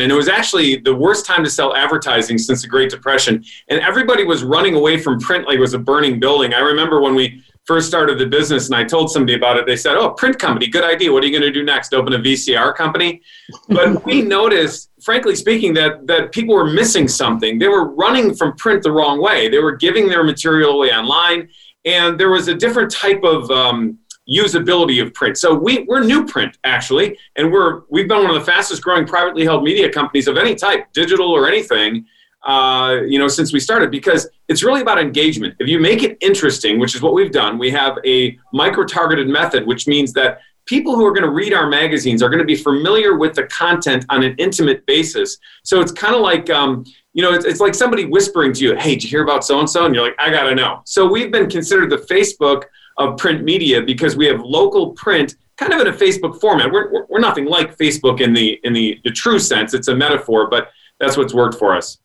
and 0.00 0.12
it 0.12 0.14
was 0.14 0.28
actually 0.28 0.76
the 0.78 0.92
worst 0.92 1.24
time 1.24 1.44
to 1.44 1.50
sell 1.50 1.76
advertising 1.76 2.36
since 2.36 2.62
the 2.62 2.68
Great 2.68 2.90
Depression. 2.90 3.44
And 3.68 3.78
everybody 3.80 4.24
was 4.24 4.42
running 4.42 4.74
away 4.74 4.98
from 4.98 5.20
print 5.20 5.46
like 5.46 5.58
it 5.58 5.60
was 5.60 5.74
a 5.74 5.78
burning 5.78 6.18
building. 6.18 6.52
I 6.52 6.58
remember 6.58 7.00
when 7.00 7.14
we 7.14 7.44
first 7.70 7.86
started 7.86 8.18
the 8.18 8.26
business 8.26 8.66
and 8.66 8.74
I 8.74 8.82
told 8.82 9.12
somebody 9.12 9.34
about 9.34 9.56
it, 9.56 9.64
they 9.64 9.76
said, 9.76 9.94
Oh, 9.96 10.10
print 10.10 10.40
company, 10.40 10.66
good 10.66 10.82
idea. 10.82 11.12
What 11.12 11.22
are 11.22 11.28
you 11.28 11.32
going 11.32 11.52
to 11.52 11.52
do 11.52 11.62
next? 11.62 11.94
Open 11.94 12.12
a 12.14 12.18
VCR 12.18 12.74
company? 12.74 13.22
But 13.68 14.04
we 14.08 14.22
noticed, 14.22 14.90
frankly 15.00 15.36
speaking, 15.36 15.72
that, 15.74 16.04
that 16.08 16.32
people 16.32 16.56
were 16.56 16.66
missing 16.66 17.06
something. 17.06 17.60
They 17.60 17.68
were 17.68 17.94
running 17.94 18.34
from 18.34 18.56
print 18.56 18.82
the 18.82 18.90
wrong 18.90 19.22
way. 19.22 19.48
They 19.48 19.60
were 19.60 19.76
giving 19.76 20.08
their 20.08 20.24
material 20.24 20.72
away 20.72 20.88
online, 20.88 21.48
and 21.84 22.18
there 22.18 22.30
was 22.30 22.48
a 22.48 22.56
different 22.56 22.90
type 22.90 23.22
of 23.22 23.48
um, 23.52 24.00
usability 24.28 25.00
of 25.00 25.14
print. 25.14 25.38
So 25.38 25.54
we, 25.54 25.84
we're 25.84 26.02
new 26.02 26.26
print 26.26 26.58
actually, 26.64 27.16
and 27.36 27.52
we're 27.52 27.82
we've 27.88 28.08
been 28.08 28.24
one 28.24 28.34
of 28.34 28.40
the 28.40 28.52
fastest 28.52 28.82
growing 28.82 29.06
privately 29.06 29.44
held 29.44 29.62
media 29.62 29.92
companies 29.92 30.26
of 30.26 30.36
any 30.36 30.56
type, 30.56 30.92
digital 30.92 31.30
or 31.30 31.46
anything 31.46 32.04
uh, 32.46 32.98
you 33.06 33.18
know, 33.18 33.28
since 33.28 33.52
we 33.52 33.60
started 33.60 33.90
because 33.90 34.28
it's 34.48 34.62
really 34.62 34.80
about 34.80 34.98
engagement. 34.98 35.54
If 35.58 35.68
you 35.68 35.78
make 35.78 36.02
it 36.02 36.16
interesting, 36.20 36.78
which 36.78 36.94
is 36.94 37.02
what 37.02 37.12
we've 37.12 37.32
done, 37.32 37.58
we 37.58 37.70
have 37.70 37.98
a 38.06 38.38
micro-targeted 38.52 39.28
method, 39.28 39.66
which 39.66 39.86
means 39.86 40.12
that 40.14 40.40
people 40.66 40.94
who 40.94 41.04
are 41.04 41.12
going 41.12 41.24
to 41.24 41.30
read 41.30 41.52
our 41.52 41.68
magazines 41.68 42.22
are 42.22 42.28
going 42.28 42.38
to 42.38 42.44
be 42.44 42.54
familiar 42.54 43.16
with 43.16 43.34
the 43.34 43.44
content 43.44 44.04
on 44.08 44.22
an 44.22 44.34
intimate 44.38 44.86
basis. 44.86 45.36
So 45.64 45.80
it's 45.80 45.92
kind 45.92 46.14
of 46.14 46.20
like, 46.20 46.48
um, 46.48 46.84
you 47.12 47.22
know, 47.22 47.32
it's, 47.32 47.44
it's 47.44 47.60
like 47.60 47.74
somebody 47.74 48.04
whispering 48.04 48.52
to 48.54 48.64
you, 48.64 48.76
"Hey, 48.76 48.94
did 48.94 49.04
you 49.04 49.10
hear 49.10 49.22
about 49.22 49.44
so 49.44 49.58
and 49.58 49.68
so?" 49.68 49.84
And 49.84 49.94
you're 49.94 50.04
like, 50.04 50.16
"I 50.18 50.30
gotta 50.30 50.54
know." 50.54 50.82
So 50.84 51.06
we've 51.10 51.32
been 51.32 51.50
considered 51.50 51.90
the 51.90 51.96
Facebook 51.96 52.64
of 52.98 53.16
print 53.16 53.42
media 53.42 53.82
because 53.82 54.16
we 54.16 54.26
have 54.26 54.40
local 54.40 54.92
print 54.92 55.34
kind 55.56 55.72
of 55.72 55.80
in 55.80 55.88
a 55.88 55.92
Facebook 55.92 56.40
format. 56.40 56.70
We're, 56.70 57.06
we're, 57.08 57.18
nothing 57.18 57.46
like 57.46 57.76
Facebook 57.76 58.20
in 58.20 58.32
the 58.32 58.60
in 58.64 58.72
the, 58.72 59.00
the 59.04 59.10
true 59.10 59.38
sense. 59.38 59.74
It's 59.74 59.88
a 59.88 59.94
metaphor, 59.94 60.48
but 60.48 60.70
that's 61.00 61.16
what's 61.16 61.34
worked 61.34 61.58
for 61.58 61.76
us. 61.76 61.98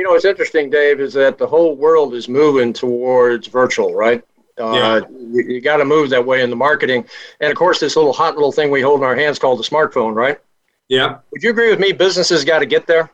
You 0.00 0.04
know, 0.04 0.12
what's 0.12 0.24
interesting, 0.24 0.70
Dave, 0.70 0.98
is 0.98 1.12
that 1.12 1.36
the 1.36 1.46
whole 1.46 1.76
world 1.76 2.14
is 2.14 2.26
moving 2.26 2.72
towards 2.72 3.48
virtual, 3.48 3.94
right? 3.94 4.24
Uh, 4.58 4.72
yeah. 4.72 5.00
You, 5.10 5.42
you 5.42 5.60
got 5.60 5.76
to 5.76 5.84
move 5.84 6.08
that 6.08 6.24
way 6.24 6.40
in 6.40 6.48
the 6.48 6.56
marketing. 6.56 7.04
And 7.42 7.50
of 7.50 7.56
course, 7.58 7.80
this 7.80 7.96
little 7.96 8.14
hot 8.14 8.34
little 8.34 8.50
thing 8.50 8.70
we 8.70 8.80
hold 8.80 9.00
in 9.00 9.04
our 9.04 9.14
hands 9.14 9.38
called 9.38 9.58
the 9.58 9.62
smartphone, 9.62 10.14
right? 10.14 10.40
Yeah. 10.88 11.18
Would 11.32 11.42
you 11.42 11.50
agree 11.50 11.68
with 11.68 11.80
me? 11.80 11.92
Businesses 11.92 12.46
got 12.46 12.60
to 12.60 12.66
get 12.66 12.86
there. 12.86 13.10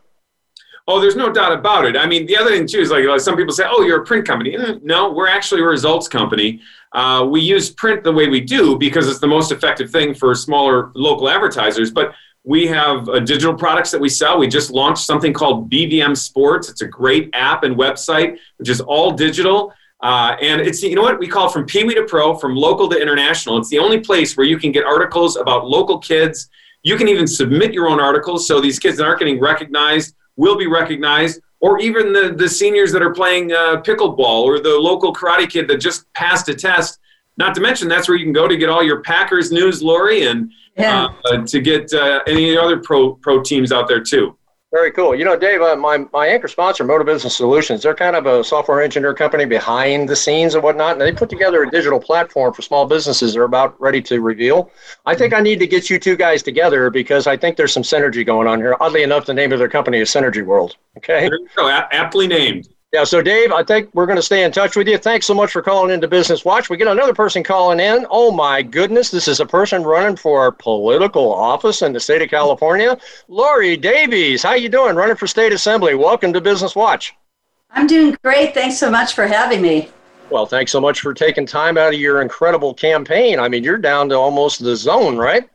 Oh, 0.87 1.01
there's 1.01 1.17
no 1.17 1.33
doubt 1.33 1.53
about 1.53 1.87
it. 1.87 1.97
I 1.97 2.07
mean, 2.07 2.25
the 2.25 2.37
other 2.37 2.51
thing 2.51 2.69
too 2.69 2.79
is 2.79 2.93
like 2.93 3.19
some 3.19 3.37
people 3.37 3.53
say, 3.53 3.65
"Oh, 3.69 3.83
you're 3.83 4.03
a 4.03 4.05
print 4.05 4.25
company." 4.25 4.53
Mm, 4.53 4.85
no, 4.85 5.11
we're 5.11 5.27
actually 5.27 5.63
a 5.63 5.65
results 5.65 6.07
company. 6.07 6.61
Uh, 6.93 7.27
we 7.29 7.41
use 7.41 7.69
print 7.69 8.05
the 8.05 8.13
way 8.13 8.29
we 8.29 8.41
do 8.41 8.79
because 8.79 9.09
it's 9.09 9.19
the 9.19 9.27
most 9.27 9.51
effective 9.51 9.91
thing 9.91 10.15
for 10.15 10.33
smaller 10.37 10.93
local 10.95 11.29
advertisers. 11.29 11.91
But 11.91 12.15
We 12.47 12.69
have 12.69 13.09
uh, 13.09 13.19
digital 13.19 13.55
products 13.55 13.91
that 13.91 14.01
we 14.01 14.09
sell. 14.09 14.39
We 14.39 14.47
just 14.47 14.71
launched 14.71 15.05
something 15.05 15.33
called 15.33 15.69
BVM 15.69 16.17
Sports. 16.17 16.69
It's 16.69 16.81
a 16.81 16.87
great 16.87 17.29
app 17.33 17.65
and 17.65 17.75
website, 17.75 18.39
which 18.59 18.69
is 18.69 18.81
all 18.81 19.11
digital. 19.11 19.75
Uh, 20.01 20.37
and 20.41 20.61
it's, 20.61 20.81
you 20.81 20.95
know 20.95 21.03
what, 21.03 21.19
we 21.19 21.27
call 21.27 21.49
it 21.49 21.53
from 21.53 21.67
Pee 21.67 21.83
Wee 21.83 21.97
to 21.97 22.05
Pro, 22.05 22.37
from 22.37 22.55
local 22.55 22.89
to 22.91 23.03
international. 23.03 23.59
It's 23.59 23.69
the 23.69 23.81
only 23.81 23.99
place 23.99 24.37
where 24.37 24.47
you 24.47 24.59
can 24.59 24.71
get 24.71 24.85
articles 24.85 25.37
about 25.37 25.67
local 25.67 25.99
kids. 25.99 26.49
You 26.85 26.97
can 26.97 27.09
even 27.09 27.27
submit 27.27 27.75
your 27.75 27.89
own 27.89 27.99
articles. 27.99 28.47
So 28.47 28.61
these 28.61 28.79
kids 28.79 28.99
that 28.99 29.07
aren't 29.07 29.19
getting 29.19 29.41
recognized 29.41 30.15
will 30.37 30.57
be 30.57 30.69
recognized 30.69 31.41
or 31.59 31.81
even 31.81 32.13
the, 32.13 32.33
the 32.37 32.49
seniors 32.49 32.93
that 32.93 33.03
are 33.03 33.13
playing 33.13 33.51
uh, 33.51 33.83
pickleball 33.83 34.45
or 34.45 34.61
the 34.61 34.79
local 34.79 35.13
karate 35.13 35.51
kid 35.51 35.67
that 35.67 35.79
just 35.79 36.13
passed 36.13 36.49
a 36.49 36.55
test. 36.55 37.01
Not 37.39 37.57
to 37.57 37.61
mention, 37.61 37.89
that's 37.89 38.09
where 38.09 38.17
you 38.17 38.25
can 38.25 38.33
go 38.33 38.47
to 38.47 38.57
get 38.57 38.69
all 38.69 38.85
your 38.85 39.01
Packers 39.01 39.51
news, 39.51 39.83
Laurie, 39.83 40.27
and 40.27 40.53
yeah. 40.77 41.09
uh, 41.25 41.39
to 41.45 41.61
get 41.61 41.93
uh, 41.93 42.21
any 42.27 42.57
other 42.57 42.79
pro 42.79 43.15
pro 43.15 43.43
teams 43.43 43.73
out 43.73 43.89
there 43.89 44.01
too. 44.01 44.37
Very 44.73 44.91
cool. 44.91 45.15
You 45.15 45.25
know, 45.25 45.39
Dave, 45.39 45.63
uh, 45.63 45.77
my, 45.77 45.99
my 46.13 46.27
anchor 46.27 46.49
sponsor, 46.49 46.85
Moda 46.85 47.07
Business 47.07 47.37
Solutions, 47.37 47.83
they're 47.83 47.95
kind 47.95 48.17
of 48.17 48.27
a 48.27 48.43
software 48.43 48.83
engineer 48.83 49.15
company 49.15 49.45
behind 49.45 50.09
the 50.09 50.17
scenes 50.17 50.55
and 50.55 50.63
whatnot. 50.63 50.93
And 50.93 51.01
they 51.01 51.13
put 51.13 51.31
together 51.31 51.63
a 51.63 51.71
digital 51.71 52.01
platform 52.01 52.53
for 52.53 52.63
small 52.63 52.85
businesses 52.85 53.33
they're 53.33 53.45
about 53.45 53.81
ready 53.81 54.03
to 54.03 54.21
reveal. 54.21 54.71
I 55.07 55.15
think 55.15 55.33
I 55.33 55.41
need 55.41 55.61
to 55.61 55.69
get 55.69 55.89
you 55.89 56.01
two 56.01 56.17
guys 56.17 56.43
together 56.43 56.91
because 56.91 57.29
I 57.29 57.37
think 57.37 57.57
there's 57.57 57.73
some 57.73 57.85
synergy 57.85 58.27
going 58.27 58.49
on 58.49 58.59
here. 58.59 58.77
Oddly 58.81 59.05
enough, 59.05 59.25
the 59.25 59.35
name 59.35 59.53
of 59.53 59.61
their 59.61 59.69
company 59.69 59.99
is 59.99 60.11
Synergy 60.11 60.45
World. 60.45 60.77
Okay. 60.99 61.29
There 61.29 61.39
you 61.39 61.49
go. 61.57 61.69
A- 61.69 61.89
aptly 61.93 62.27
named. 62.27 62.69
Yeah, 62.93 63.03
so 63.03 63.21
Dave, 63.21 63.51
I 63.51 63.65
think 63.65 63.91
we're 63.95 64.07
going 64.07 64.17
to 64.17 64.23
stay 64.23 64.45
in 64.45 64.53
touch 64.53 64.77
with 64.77 64.87
you. 64.87 64.97
Thanks 64.97 65.27
so 65.27 65.35
much 65.35 65.51
for 65.51 65.61
calling 65.61 65.93
into 65.93 66.07
Business 66.07 66.45
Watch. 66.45 66.71
We 66.71 66.77
get 66.77 66.87
another 66.87 67.13
person 67.13 67.43
calling 67.43 67.81
in. 67.81 68.07
Oh 68.11 68.31
my 68.31 68.63
goodness, 68.63 69.11
this 69.11 69.27
is 69.27 69.41
a 69.41 69.47
person 69.47 69.83
running 69.83 70.15
for 70.15 70.53
political 70.53 71.35
office 71.35 71.83
in 71.83 71.93
the 71.93 71.99
state 71.99 72.23
of 72.23 72.31
California. 72.31 72.97
Laurie 73.27 73.77
Davies, 73.77 74.45
how 74.45 74.55
you 74.55 74.69
doing? 74.69 74.95
Running 74.95 75.17
for 75.17 75.27
state 75.27 75.53
assembly. 75.53 75.97
Welcome 75.97 76.33
to 76.33 76.41
Business 76.41 76.77
Watch. 76.77 77.13
I'm 77.71 77.89
doing 77.89 78.17
great. 78.23 78.55
Thanks 78.55 78.79
so 78.79 78.89
much 78.89 79.15
for 79.15 79.27
having 79.27 79.61
me. 79.61 79.91
Well, 80.31 80.47
thanks 80.47 80.71
so 80.71 80.81
much 80.81 81.01
for 81.01 81.13
taking 81.13 81.45
time 81.45 81.77
out 81.77 81.93
of 81.93 82.01
your 82.01 82.23
incredible 82.23 82.73
campaign. 82.73 83.41
I 83.41 83.49
mean, 83.49 83.65
you're 83.65 83.79
down 83.79 84.09
to 84.11 84.15
almost 84.15 84.63
the 84.63 84.77
zone, 84.77 85.17
right? 85.17 85.49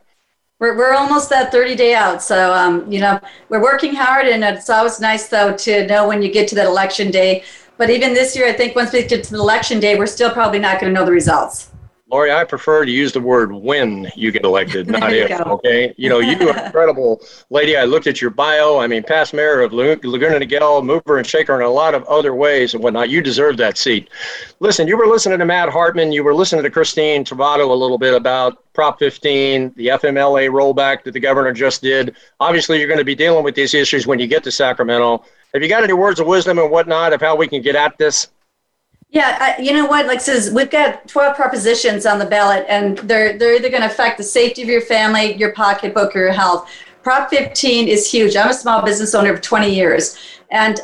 We're, 0.62 0.76
we're 0.76 0.94
almost 0.94 1.28
that 1.30 1.50
30 1.50 1.74
day 1.74 1.92
out. 1.92 2.22
So, 2.22 2.54
um, 2.54 2.90
you 2.90 3.00
know, 3.00 3.18
we're 3.48 3.60
working 3.60 3.96
hard 3.96 4.28
and 4.28 4.44
it's 4.44 4.70
always 4.70 5.00
nice 5.00 5.26
though 5.26 5.56
to 5.56 5.84
know 5.88 6.06
when 6.06 6.22
you 6.22 6.32
get 6.32 6.46
to 6.48 6.54
that 6.54 6.66
election 6.66 7.10
day. 7.10 7.42
But 7.78 7.90
even 7.90 8.14
this 8.14 8.36
year, 8.36 8.46
I 8.46 8.52
think 8.52 8.76
once 8.76 8.92
we 8.92 9.04
get 9.04 9.24
to 9.24 9.32
the 9.32 9.40
election 9.40 9.80
day, 9.80 9.98
we're 9.98 10.06
still 10.06 10.30
probably 10.30 10.60
not 10.60 10.80
going 10.80 10.94
to 10.94 10.98
know 10.98 11.04
the 11.04 11.10
results. 11.10 11.71
Laurie, 12.12 12.30
I 12.30 12.44
prefer 12.44 12.84
to 12.84 12.90
use 12.90 13.12
the 13.12 13.22
word 13.22 13.52
when 13.52 14.12
you 14.14 14.30
get 14.32 14.44
elected, 14.44 14.86
not 14.86 15.14
if. 15.14 15.30
Okay, 15.40 15.94
you 15.96 16.10
know 16.10 16.18
you 16.18 16.50
are 16.50 16.58
an 16.58 16.66
incredible 16.66 17.22
lady. 17.50 17.74
I 17.74 17.84
looked 17.84 18.06
at 18.06 18.20
your 18.20 18.28
bio. 18.28 18.78
I 18.78 18.86
mean, 18.86 19.02
past 19.02 19.32
mayor 19.32 19.62
of 19.62 19.72
Laguna 19.72 20.38
Niguel, 20.38 20.84
mover 20.84 21.16
and 21.16 21.26
shaker 21.26 21.58
in 21.58 21.66
a 21.66 21.70
lot 21.70 21.94
of 21.94 22.04
other 22.04 22.34
ways 22.34 22.74
and 22.74 22.82
whatnot. 22.82 23.08
You 23.08 23.22
deserve 23.22 23.56
that 23.56 23.78
seat. 23.78 24.10
Listen, 24.60 24.86
you 24.86 24.98
were 24.98 25.06
listening 25.06 25.38
to 25.38 25.46
Matt 25.46 25.70
Hartman. 25.70 26.12
You 26.12 26.22
were 26.22 26.34
listening 26.34 26.64
to 26.64 26.70
Christine 26.70 27.24
Travato 27.24 27.70
a 27.70 27.72
little 27.72 27.98
bit 27.98 28.12
about 28.12 28.62
Prop 28.74 28.98
15, 28.98 29.72
the 29.76 29.86
FMLA 29.86 30.50
rollback 30.50 31.04
that 31.04 31.12
the 31.12 31.20
governor 31.20 31.54
just 31.54 31.80
did. 31.80 32.14
Obviously, 32.40 32.78
you're 32.78 32.88
going 32.88 32.98
to 32.98 33.06
be 33.06 33.14
dealing 33.14 33.42
with 33.42 33.54
these 33.54 33.72
issues 33.72 34.06
when 34.06 34.18
you 34.18 34.26
get 34.26 34.44
to 34.44 34.52
Sacramento. 34.52 35.24
Have 35.54 35.62
you 35.62 35.68
got 35.70 35.82
any 35.82 35.94
words 35.94 36.20
of 36.20 36.26
wisdom 36.26 36.58
and 36.58 36.70
whatnot 36.70 37.14
of 37.14 37.22
how 37.22 37.36
we 37.36 37.48
can 37.48 37.62
get 37.62 37.74
at 37.74 37.96
this? 37.96 38.28
Yeah, 39.12 39.36
I, 39.38 39.60
you 39.60 39.74
know 39.74 39.84
what? 39.84 40.06
Like 40.06 40.22
says, 40.22 40.50
we've 40.50 40.70
got 40.70 41.06
12 41.06 41.36
propositions 41.36 42.06
on 42.06 42.18
the 42.18 42.24
ballot, 42.24 42.64
and 42.66 42.96
they're 42.98 43.36
they're 43.36 43.54
either 43.54 43.68
going 43.68 43.82
to 43.82 43.88
affect 43.88 44.16
the 44.16 44.24
safety 44.24 44.62
of 44.62 44.68
your 44.68 44.80
family, 44.80 45.34
your 45.34 45.52
pocketbook, 45.52 46.16
or 46.16 46.20
your 46.20 46.32
health. 46.32 46.70
Prop 47.02 47.28
15 47.28 47.88
is 47.88 48.10
huge. 48.10 48.36
I'm 48.36 48.48
a 48.48 48.54
small 48.54 48.82
business 48.82 49.14
owner 49.14 49.36
for 49.36 49.42
20 49.42 49.72
years, 49.74 50.16
and 50.50 50.80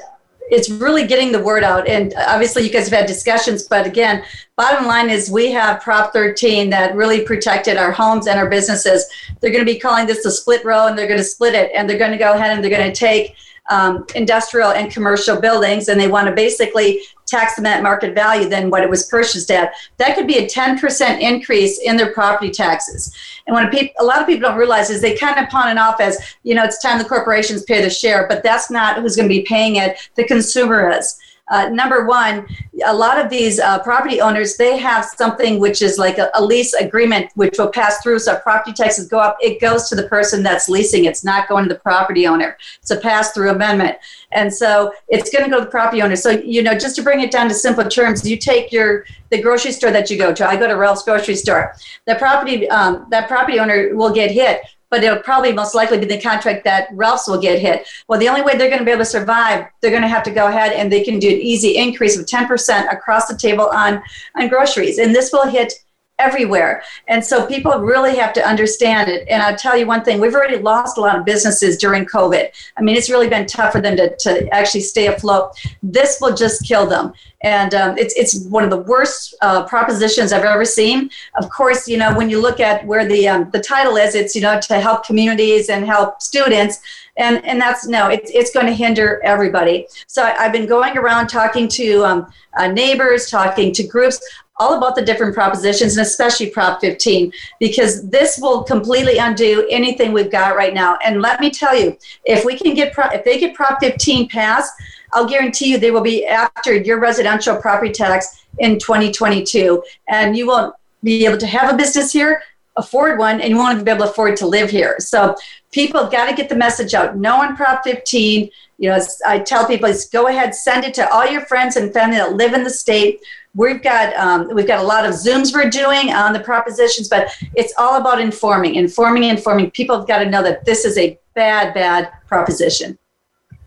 it's 0.50 0.68
really 0.68 1.06
getting 1.06 1.32
the 1.32 1.42
word 1.42 1.64
out. 1.64 1.88
And 1.88 2.12
obviously, 2.18 2.64
you 2.64 2.70
guys 2.70 2.90
have 2.90 2.98
had 2.98 3.06
discussions, 3.06 3.62
but 3.62 3.86
again, 3.86 4.22
bottom 4.56 4.86
line 4.86 5.08
is 5.08 5.30
we 5.30 5.50
have 5.52 5.80
Prop 5.80 6.12
13 6.12 6.68
that 6.68 6.94
really 6.94 7.22
protected 7.24 7.78
our 7.78 7.92
homes 7.92 8.26
and 8.26 8.38
our 8.38 8.50
businesses. 8.50 9.06
They're 9.40 9.52
going 9.52 9.64
to 9.64 9.72
be 9.72 9.80
calling 9.80 10.06
this 10.06 10.26
a 10.26 10.30
split 10.30 10.62
roll, 10.66 10.88
and 10.88 10.98
they're 10.98 11.08
going 11.08 11.16
to 11.16 11.24
split 11.24 11.54
it, 11.54 11.70
and 11.74 11.88
they're 11.88 11.98
going 11.98 12.12
to 12.12 12.18
go 12.18 12.34
ahead 12.34 12.50
and 12.50 12.62
they're 12.62 12.78
going 12.78 12.92
to 12.92 12.98
take 12.98 13.36
um, 13.70 14.04
industrial 14.14 14.72
and 14.72 14.92
commercial 14.92 15.40
buildings, 15.40 15.88
and 15.88 15.98
they 15.98 16.08
want 16.08 16.26
to 16.28 16.34
basically 16.34 17.00
tax 17.28 17.56
them 17.56 17.66
at 17.66 17.82
market 17.82 18.14
value 18.14 18.48
than 18.48 18.70
what 18.70 18.82
it 18.82 18.90
was 18.90 19.06
purchased 19.06 19.50
at. 19.50 19.74
That 19.98 20.16
could 20.16 20.26
be 20.26 20.38
a 20.38 20.48
10% 20.48 21.20
increase 21.20 21.80
in 21.80 21.96
their 21.96 22.12
property 22.12 22.50
taxes. 22.50 23.14
And 23.46 23.54
what 23.54 23.72
a, 23.72 23.94
a 23.98 24.04
lot 24.04 24.20
of 24.20 24.26
people 24.26 24.48
don't 24.48 24.58
realize 24.58 24.90
is 24.90 25.00
they 25.00 25.16
kind 25.16 25.38
of 25.38 25.48
pawn 25.48 25.70
it 25.70 25.78
off 25.78 26.00
as, 26.00 26.36
you 26.42 26.54
know, 26.54 26.64
it's 26.64 26.82
time 26.82 26.98
the 26.98 27.04
corporations 27.04 27.62
pay 27.62 27.82
the 27.82 27.90
share, 27.90 28.26
but 28.28 28.42
that's 28.42 28.70
not 28.70 29.00
who's 29.00 29.16
going 29.16 29.28
to 29.28 29.34
be 29.34 29.42
paying 29.42 29.76
it. 29.76 29.98
The 30.16 30.24
consumer 30.24 30.90
is. 30.90 31.18
Uh, 31.50 31.68
number 31.70 32.06
one, 32.06 32.46
a 32.86 32.94
lot 32.94 33.18
of 33.18 33.30
these 33.30 33.58
uh, 33.58 33.78
property 33.82 34.20
owners 34.20 34.56
they 34.56 34.76
have 34.76 35.04
something 35.04 35.58
which 35.58 35.82
is 35.82 35.98
like 35.98 36.18
a, 36.18 36.30
a, 36.34 36.44
lease 36.44 36.74
agreement 36.74 37.30
which 37.34 37.58
will 37.58 37.70
pass 37.70 38.02
through. 38.02 38.18
So 38.18 38.36
property 38.36 38.72
taxes 38.72 39.08
go 39.08 39.18
up, 39.18 39.36
it 39.40 39.60
goes 39.60 39.88
to 39.88 39.96
the 39.96 40.06
person 40.08 40.42
that's 40.42 40.68
leasing. 40.68 41.06
It's 41.06 41.24
not 41.24 41.48
going 41.48 41.64
to 41.64 41.72
the 41.72 41.80
property 41.80 42.26
owner. 42.26 42.56
It's 42.80 42.90
a 42.90 42.96
pass 42.96 43.32
through 43.32 43.50
amendment, 43.50 43.96
and 44.32 44.52
so 44.52 44.92
it's 45.08 45.30
going 45.30 45.44
to 45.44 45.50
go 45.50 45.58
to 45.58 45.64
the 45.64 45.70
property 45.70 46.02
owner. 46.02 46.16
So 46.16 46.30
you 46.30 46.62
know, 46.62 46.74
just 46.74 46.96
to 46.96 47.02
bring 47.02 47.20
it 47.20 47.30
down 47.30 47.48
to 47.48 47.54
simple 47.54 47.84
terms, 47.88 48.28
you 48.28 48.36
take 48.36 48.70
your 48.70 49.04
the 49.30 49.40
grocery 49.40 49.72
store 49.72 49.90
that 49.90 50.10
you 50.10 50.18
go 50.18 50.32
to. 50.34 50.46
I 50.46 50.56
go 50.56 50.66
to 50.66 50.74
Ralph's 50.76 51.02
grocery 51.02 51.36
store. 51.36 51.74
The 52.06 52.14
property 52.16 52.68
um, 52.70 53.06
that 53.10 53.28
property 53.28 53.58
owner 53.58 53.94
will 53.94 54.12
get 54.12 54.30
hit 54.30 54.62
but 54.90 55.04
it'll 55.04 55.22
probably 55.22 55.52
most 55.52 55.74
likely 55.74 55.98
be 55.98 56.06
the 56.06 56.20
contract 56.20 56.64
that 56.64 56.88
Ralph's 56.92 57.28
will 57.28 57.40
get 57.40 57.58
hit. 57.58 57.86
Well, 58.08 58.18
the 58.18 58.28
only 58.28 58.42
way 58.42 58.56
they're 58.56 58.68
going 58.68 58.80
to 58.80 58.84
be 58.84 58.90
able 58.90 59.04
to 59.04 59.10
survive, 59.10 59.66
they're 59.80 59.90
going 59.90 60.02
to 60.02 60.08
have 60.08 60.22
to 60.24 60.30
go 60.30 60.48
ahead 60.48 60.72
and 60.72 60.90
they 60.90 61.02
can 61.02 61.18
do 61.18 61.28
an 61.28 61.40
easy 61.40 61.76
increase 61.76 62.18
of 62.18 62.26
10% 62.26 62.92
across 62.92 63.28
the 63.28 63.36
table 63.36 63.68
on, 63.68 64.02
on 64.36 64.48
groceries. 64.48 64.98
And 64.98 65.14
this 65.14 65.32
will 65.32 65.46
hit 65.46 65.72
everywhere. 66.18 66.82
And 67.06 67.24
so 67.24 67.46
people 67.46 67.78
really 67.78 68.16
have 68.16 68.32
to 68.34 68.46
understand 68.46 69.08
it. 69.08 69.26
And 69.28 69.42
I'll 69.42 69.56
tell 69.56 69.76
you 69.76 69.86
one 69.86 70.02
thing, 70.02 70.20
we've 70.20 70.34
already 70.34 70.58
lost 70.58 70.98
a 70.98 71.00
lot 71.00 71.16
of 71.16 71.24
businesses 71.24 71.76
during 71.76 72.04
COVID. 72.06 72.48
I 72.76 72.82
mean, 72.82 72.96
it's 72.96 73.08
really 73.08 73.28
been 73.28 73.46
tough 73.46 73.72
for 73.72 73.80
them 73.80 73.96
to, 73.96 74.16
to 74.16 74.48
actually 74.52 74.80
stay 74.80 75.06
afloat. 75.06 75.52
This 75.82 76.18
will 76.20 76.34
just 76.34 76.66
kill 76.66 76.86
them. 76.86 77.12
And 77.42 77.72
um, 77.74 77.96
it's, 77.96 78.14
it's 78.14 78.44
one 78.46 78.64
of 78.64 78.70
the 78.70 78.78
worst 78.78 79.34
uh, 79.42 79.64
propositions 79.64 80.32
I've 80.32 80.44
ever 80.44 80.64
seen. 80.64 81.10
Of 81.36 81.48
course, 81.50 81.86
you 81.86 81.96
know, 81.96 82.16
when 82.16 82.28
you 82.28 82.42
look 82.42 82.58
at 82.58 82.84
where 82.84 83.06
the, 83.06 83.28
um, 83.28 83.50
the 83.52 83.60
title 83.60 83.96
is, 83.96 84.16
it's, 84.16 84.34
you 84.34 84.42
know, 84.42 84.60
to 84.60 84.80
help 84.80 85.06
communities 85.06 85.68
and 85.68 85.86
help 85.86 86.20
students. 86.20 86.80
And, 87.16 87.44
and 87.44 87.60
that's 87.60 87.86
no, 87.86 88.08
it's, 88.08 88.30
it's 88.32 88.52
going 88.52 88.66
to 88.66 88.72
hinder 88.72 89.20
everybody. 89.24 89.86
So 90.06 90.22
I, 90.22 90.42
have 90.42 90.52
been 90.52 90.66
going 90.66 90.96
around 90.96 91.28
talking 91.28 91.68
to 91.68 92.04
um, 92.04 92.32
uh, 92.56 92.68
neighbors, 92.68 93.28
talking 93.28 93.72
to 93.74 93.86
groups 93.86 94.20
all 94.58 94.76
about 94.76 94.94
the 94.96 95.02
different 95.02 95.34
propositions 95.34 95.96
and 95.96 96.06
especially 96.06 96.50
Prop 96.50 96.80
15 96.80 97.32
because 97.60 98.08
this 98.08 98.38
will 98.38 98.64
completely 98.64 99.18
undo 99.18 99.66
anything 99.70 100.12
we've 100.12 100.30
got 100.30 100.56
right 100.56 100.74
now. 100.74 100.98
And 101.04 101.22
let 101.22 101.40
me 101.40 101.50
tell 101.50 101.78
you, 101.78 101.96
if 102.24 102.44
we 102.44 102.58
can 102.58 102.74
get 102.74 102.92
if 102.96 103.24
they 103.24 103.38
get 103.38 103.54
Prop 103.54 103.80
15 103.80 104.28
passed, 104.28 104.72
I'll 105.12 105.28
guarantee 105.28 105.70
you 105.70 105.78
they 105.78 105.90
will 105.90 106.00
be 106.00 106.26
after 106.26 106.76
your 106.76 107.00
residential 107.00 107.56
property 107.56 107.92
tax 107.92 108.44
in 108.58 108.78
2022, 108.78 109.82
and 110.08 110.36
you 110.36 110.46
won't 110.46 110.74
be 111.02 111.24
able 111.24 111.38
to 111.38 111.46
have 111.46 111.72
a 111.72 111.76
business 111.76 112.12
here, 112.12 112.42
afford 112.76 113.18
one, 113.18 113.40
and 113.40 113.50
you 113.50 113.56
won't 113.56 113.74
even 113.74 113.84
be 113.84 113.90
able 113.90 114.04
to 114.04 114.10
afford 114.10 114.36
to 114.38 114.46
live 114.46 114.70
here. 114.70 114.96
So 114.98 115.36
people 115.72 116.02
have 116.02 116.12
got 116.12 116.28
to 116.28 116.34
get 116.34 116.48
the 116.48 116.56
message 116.56 116.94
out. 116.94 117.16
No 117.16 117.40
on 117.40 117.56
Prop 117.56 117.82
15. 117.84 118.50
You 118.78 118.90
know, 118.90 118.98
I 119.26 119.40
tell 119.40 119.66
people, 119.66 119.92
go 120.12 120.28
ahead, 120.28 120.54
send 120.54 120.84
it 120.84 120.94
to 120.94 121.10
all 121.12 121.26
your 121.26 121.44
friends 121.46 121.76
and 121.76 121.92
family 121.92 122.16
that 122.16 122.34
live 122.34 122.52
in 122.52 122.62
the 122.62 122.70
state. 122.70 123.20
We've 123.58 123.82
got 123.82 124.14
um, 124.14 124.54
we've 124.54 124.68
got 124.68 124.78
a 124.78 124.86
lot 124.86 125.04
of 125.04 125.14
zooms 125.14 125.52
we're 125.52 125.68
doing 125.68 126.12
on 126.12 126.32
the 126.32 126.38
propositions, 126.38 127.08
but 127.08 127.36
it's 127.56 127.74
all 127.76 128.00
about 128.00 128.20
informing, 128.20 128.76
informing, 128.76 129.24
informing. 129.24 129.72
People 129.72 129.98
have 129.98 130.06
got 130.06 130.20
to 130.20 130.30
know 130.30 130.44
that 130.44 130.64
this 130.64 130.84
is 130.84 130.96
a 130.96 131.18
bad, 131.34 131.74
bad 131.74 132.08
proposition. 132.28 132.96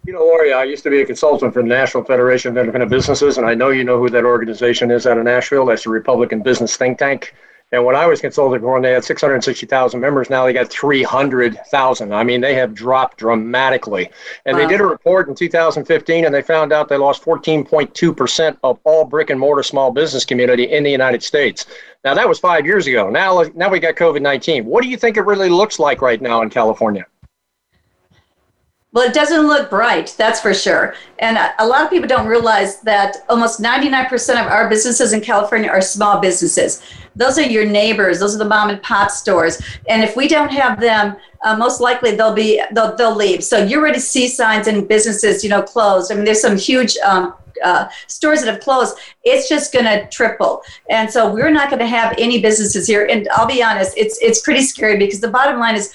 You 0.05 0.13
know, 0.13 0.19
Laurie, 0.19 0.53
I 0.53 0.63
used 0.63 0.83
to 0.83 0.89
be 0.89 1.01
a 1.01 1.05
consultant 1.05 1.53
for 1.53 1.61
the 1.61 1.67
National 1.67 2.05
Federation 2.05 2.51
of 2.51 2.57
Independent 2.57 2.89
Businesses, 2.89 3.37
and 3.37 3.45
I 3.45 3.53
know 3.53 3.71
you 3.71 3.83
know 3.83 3.99
who 3.99 4.09
that 4.11 4.23
organization 4.23 4.91
is 4.91 5.05
out 5.05 5.17
of 5.17 5.25
Nashville. 5.25 5.65
That's 5.65 5.83
the 5.83 5.89
Republican 5.89 6.41
Business 6.41 6.77
Think 6.77 6.97
Tank. 6.97 7.35
And 7.73 7.85
when 7.85 7.95
I 7.95 8.05
was 8.05 8.19
consulting 8.19 8.59
for 8.59 8.75
them, 8.75 8.83
they 8.83 8.91
had 8.91 9.05
660,000 9.05 9.99
members. 9.99 10.29
Now 10.29 10.45
they 10.45 10.51
got 10.51 10.69
300,000. 10.69 12.13
I 12.13 12.23
mean, 12.23 12.41
they 12.41 12.53
have 12.55 12.73
dropped 12.73 13.17
dramatically. 13.17 14.09
And 14.45 14.57
wow. 14.57 14.63
they 14.63 14.69
did 14.69 14.81
a 14.81 14.85
report 14.85 15.29
in 15.29 15.35
2015 15.35 16.25
and 16.25 16.35
they 16.35 16.41
found 16.41 16.73
out 16.73 16.89
they 16.89 16.97
lost 16.97 17.23
14.2% 17.23 18.57
of 18.63 18.79
all 18.83 19.05
brick 19.05 19.29
and 19.29 19.39
mortar 19.39 19.63
small 19.63 19.91
business 19.91 20.25
community 20.25 20.65
in 20.65 20.83
the 20.83 20.91
United 20.91 21.23
States. 21.23 21.65
Now, 22.03 22.13
that 22.13 22.27
was 22.27 22.39
five 22.39 22.65
years 22.65 22.87
ago. 22.87 23.09
Now, 23.09 23.43
now 23.55 23.69
we 23.69 23.79
got 23.79 23.95
COVID 23.95 24.21
19. 24.21 24.65
What 24.65 24.83
do 24.83 24.89
you 24.89 24.97
think 24.97 25.15
it 25.15 25.21
really 25.21 25.49
looks 25.49 25.79
like 25.79 26.01
right 26.01 26.21
now 26.21 26.41
in 26.41 26.49
California? 26.49 27.05
Well, 28.93 29.07
it 29.07 29.13
doesn't 29.13 29.47
look 29.47 29.69
bright, 29.69 30.13
that's 30.17 30.41
for 30.41 30.53
sure. 30.53 30.95
And 31.19 31.37
a 31.59 31.65
lot 31.65 31.83
of 31.83 31.89
people 31.89 32.09
don't 32.09 32.27
realize 32.27 32.81
that 32.81 33.17
almost 33.29 33.61
99% 33.61 34.31
of 34.31 34.51
our 34.51 34.67
businesses 34.67 35.13
in 35.13 35.21
California 35.21 35.69
are 35.69 35.79
small 35.79 36.19
businesses. 36.19 36.83
Those 37.15 37.37
are 37.37 37.43
your 37.43 37.65
neighbors, 37.65 38.19
those 38.19 38.35
are 38.35 38.37
the 38.37 38.45
mom 38.45 38.69
and 38.69 38.81
pop 38.83 39.09
stores. 39.09 39.61
And 39.87 40.03
if 40.03 40.17
we 40.17 40.27
don't 40.27 40.51
have 40.51 40.81
them, 40.81 41.15
uh, 41.45 41.55
most 41.55 41.79
likely 41.79 42.15
they'll 42.15 42.33
be 42.33 42.61
they'll, 42.73 42.95
they'll 42.97 43.15
leave. 43.15 43.45
So 43.45 43.63
you 43.63 43.79
already 43.79 43.99
see 43.99 44.27
signs 44.27 44.67
in 44.67 44.85
businesses, 44.85 45.41
you 45.41 45.49
know, 45.49 45.61
closed. 45.61 46.11
I 46.11 46.15
mean, 46.15 46.25
there's 46.25 46.41
some 46.41 46.57
huge 46.57 46.97
um, 46.97 47.33
uh, 47.63 47.87
stores 48.07 48.41
that 48.41 48.51
have 48.51 48.61
closed, 48.61 48.97
it's 49.23 49.47
just 49.47 49.71
going 49.71 49.85
to 49.85 50.07
triple. 50.09 50.63
And 50.89 51.09
so 51.09 51.31
we're 51.31 51.51
not 51.51 51.69
going 51.69 51.79
to 51.79 51.87
have 51.87 52.13
any 52.17 52.41
businesses 52.41 52.87
here. 52.87 53.05
And 53.05 53.27
I'll 53.29 53.47
be 53.47 53.63
honest, 53.63 53.97
it's 53.97 54.19
it's 54.21 54.41
pretty 54.41 54.63
scary 54.63 54.97
because 54.97 55.21
the 55.21 55.29
bottom 55.29 55.59
line 55.59 55.75
is 55.75 55.93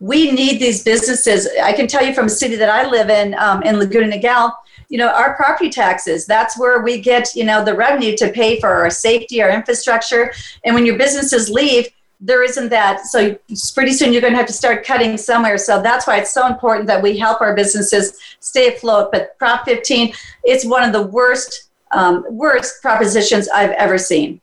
we 0.00 0.30
need 0.30 0.60
these 0.60 0.82
businesses. 0.82 1.48
I 1.62 1.72
can 1.72 1.86
tell 1.86 2.04
you 2.04 2.14
from 2.14 2.26
a 2.26 2.30
city 2.30 2.56
that 2.56 2.68
I 2.68 2.88
live 2.88 3.08
in, 3.08 3.34
um, 3.34 3.62
in 3.62 3.78
Laguna 3.78 4.08
Niguel, 4.08 4.52
you 4.88 4.98
know, 4.98 5.08
our 5.08 5.34
property 5.34 5.70
taxes, 5.70 6.26
that's 6.26 6.58
where 6.58 6.82
we 6.82 7.00
get, 7.00 7.34
you 7.34 7.44
know, 7.44 7.64
the 7.64 7.74
revenue 7.74 8.16
to 8.18 8.30
pay 8.30 8.60
for 8.60 8.68
our 8.68 8.90
safety, 8.90 9.42
our 9.42 9.50
infrastructure. 9.50 10.32
And 10.64 10.74
when 10.74 10.86
your 10.86 10.98
businesses 10.98 11.48
leave, 11.48 11.88
there 12.20 12.42
isn't 12.42 12.68
that. 12.70 13.06
So 13.06 13.36
pretty 13.74 13.92
soon 13.92 14.12
you're 14.12 14.22
going 14.22 14.32
to 14.32 14.38
have 14.38 14.46
to 14.46 14.52
start 14.52 14.84
cutting 14.84 15.16
somewhere. 15.16 15.58
So 15.58 15.82
that's 15.82 16.06
why 16.06 16.18
it's 16.18 16.32
so 16.32 16.46
important 16.46 16.86
that 16.86 17.02
we 17.02 17.18
help 17.18 17.40
our 17.40 17.54
businesses 17.54 18.18
stay 18.40 18.74
afloat. 18.74 19.10
But 19.12 19.38
Prop 19.38 19.64
15, 19.64 20.14
it's 20.44 20.64
one 20.64 20.82
of 20.82 20.92
the 20.92 21.02
worst, 21.02 21.70
um, 21.92 22.24
worst 22.30 22.80
propositions 22.80 23.48
I've 23.48 23.72
ever 23.72 23.98
seen 23.98 24.40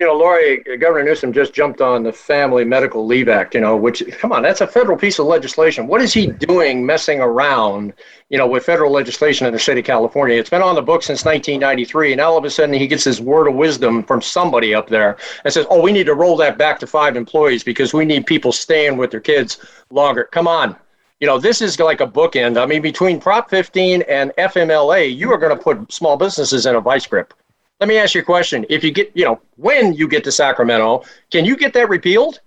you 0.00 0.06
know, 0.06 0.14
Laurie, 0.14 0.62
Governor 0.78 1.04
Newsom 1.04 1.30
just 1.30 1.52
jumped 1.52 1.82
on 1.82 2.02
the 2.02 2.12
Family 2.12 2.64
Medical 2.64 3.04
Leave 3.04 3.28
Act, 3.28 3.54
you 3.54 3.60
know, 3.60 3.76
which, 3.76 4.02
come 4.18 4.32
on, 4.32 4.42
that's 4.42 4.62
a 4.62 4.66
federal 4.66 4.96
piece 4.96 5.18
of 5.18 5.26
legislation. 5.26 5.86
What 5.86 6.00
is 6.00 6.14
he 6.14 6.28
doing 6.28 6.86
messing 6.86 7.20
around, 7.20 7.92
you 8.30 8.38
know, 8.38 8.46
with 8.46 8.64
federal 8.64 8.90
legislation 8.90 9.46
in 9.46 9.52
the 9.52 9.58
state 9.58 9.76
of 9.76 9.84
California? 9.84 10.38
It's 10.38 10.48
been 10.48 10.62
on 10.62 10.74
the 10.74 10.80
books 10.80 11.04
since 11.04 11.26
1993, 11.26 12.12
and 12.12 12.20
all 12.22 12.38
of 12.38 12.46
a 12.46 12.50
sudden 12.50 12.74
he 12.74 12.86
gets 12.86 13.04
this 13.04 13.20
word 13.20 13.46
of 13.46 13.54
wisdom 13.56 14.02
from 14.02 14.22
somebody 14.22 14.74
up 14.74 14.88
there 14.88 15.18
and 15.44 15.52
says, 15.52 15.66
oh, 15.68 15.82
we 15.82 15.92
need 15.92 16.06
to 16.06 16.14
roll 16.14 16.34
that 16.38 16.56
back 16.56 16.78
to 16.78 16.86
five 16.86 17.14
employees 17.14 17.62
because 17.62 17.92
we 17.92 18.06
need 18.06 18.24
people 18.24 18.52
staying 18.52 18.96
with 18.96 19.10
their 19.10 19.20
kids 19.20 19.58
longer. 19.90 20.24
Come 20.32 20.48
on. 20.48 20.76
You 21.20 21.26
know, 21.26 21.38
this 21.38 21.60
is 21.60 21.78
like 21.78 22.00
a 22.00 22.06
bookend. 22.06 22.56
I 22.58 22.64
mean, 22.64 22.80
between 22.80 23.20
Prop 23.20 23.50
15 23.50 24.00
and 24.08 24.32
FMLA, 24.38 25.14
you 25.14 25.30
are 25.30 25.36
going 25.36 25.54
to 25.54 25.62
put 25.62 25.92
small 25.92 26.16
businesses 26.16 26.64
in 26.64 26.74
a 26.74 26.80
vice 26.80 27.06
grip 27.06 27.34
let 27.80 27.88
me 27.88 27.96
ask 27.96 28.14
you 28.14 28.20
a 28.20 28.24
question. 28.24 28.66
If 28.68 28.84
you 28.84 28.92
get, 28.92 29.10
you 29.14 29.24
know, 29.24 29.40
when 29.56 29.94
you 29.94 30.06
get 30.06 30.22
to 30.24 30.32
Sacramento, 30.32 31.02
can 31.30 31.44
you 31.46 31.56
get 31.56 31.72
that 31.72 31.88
repealed? 31.88 32.40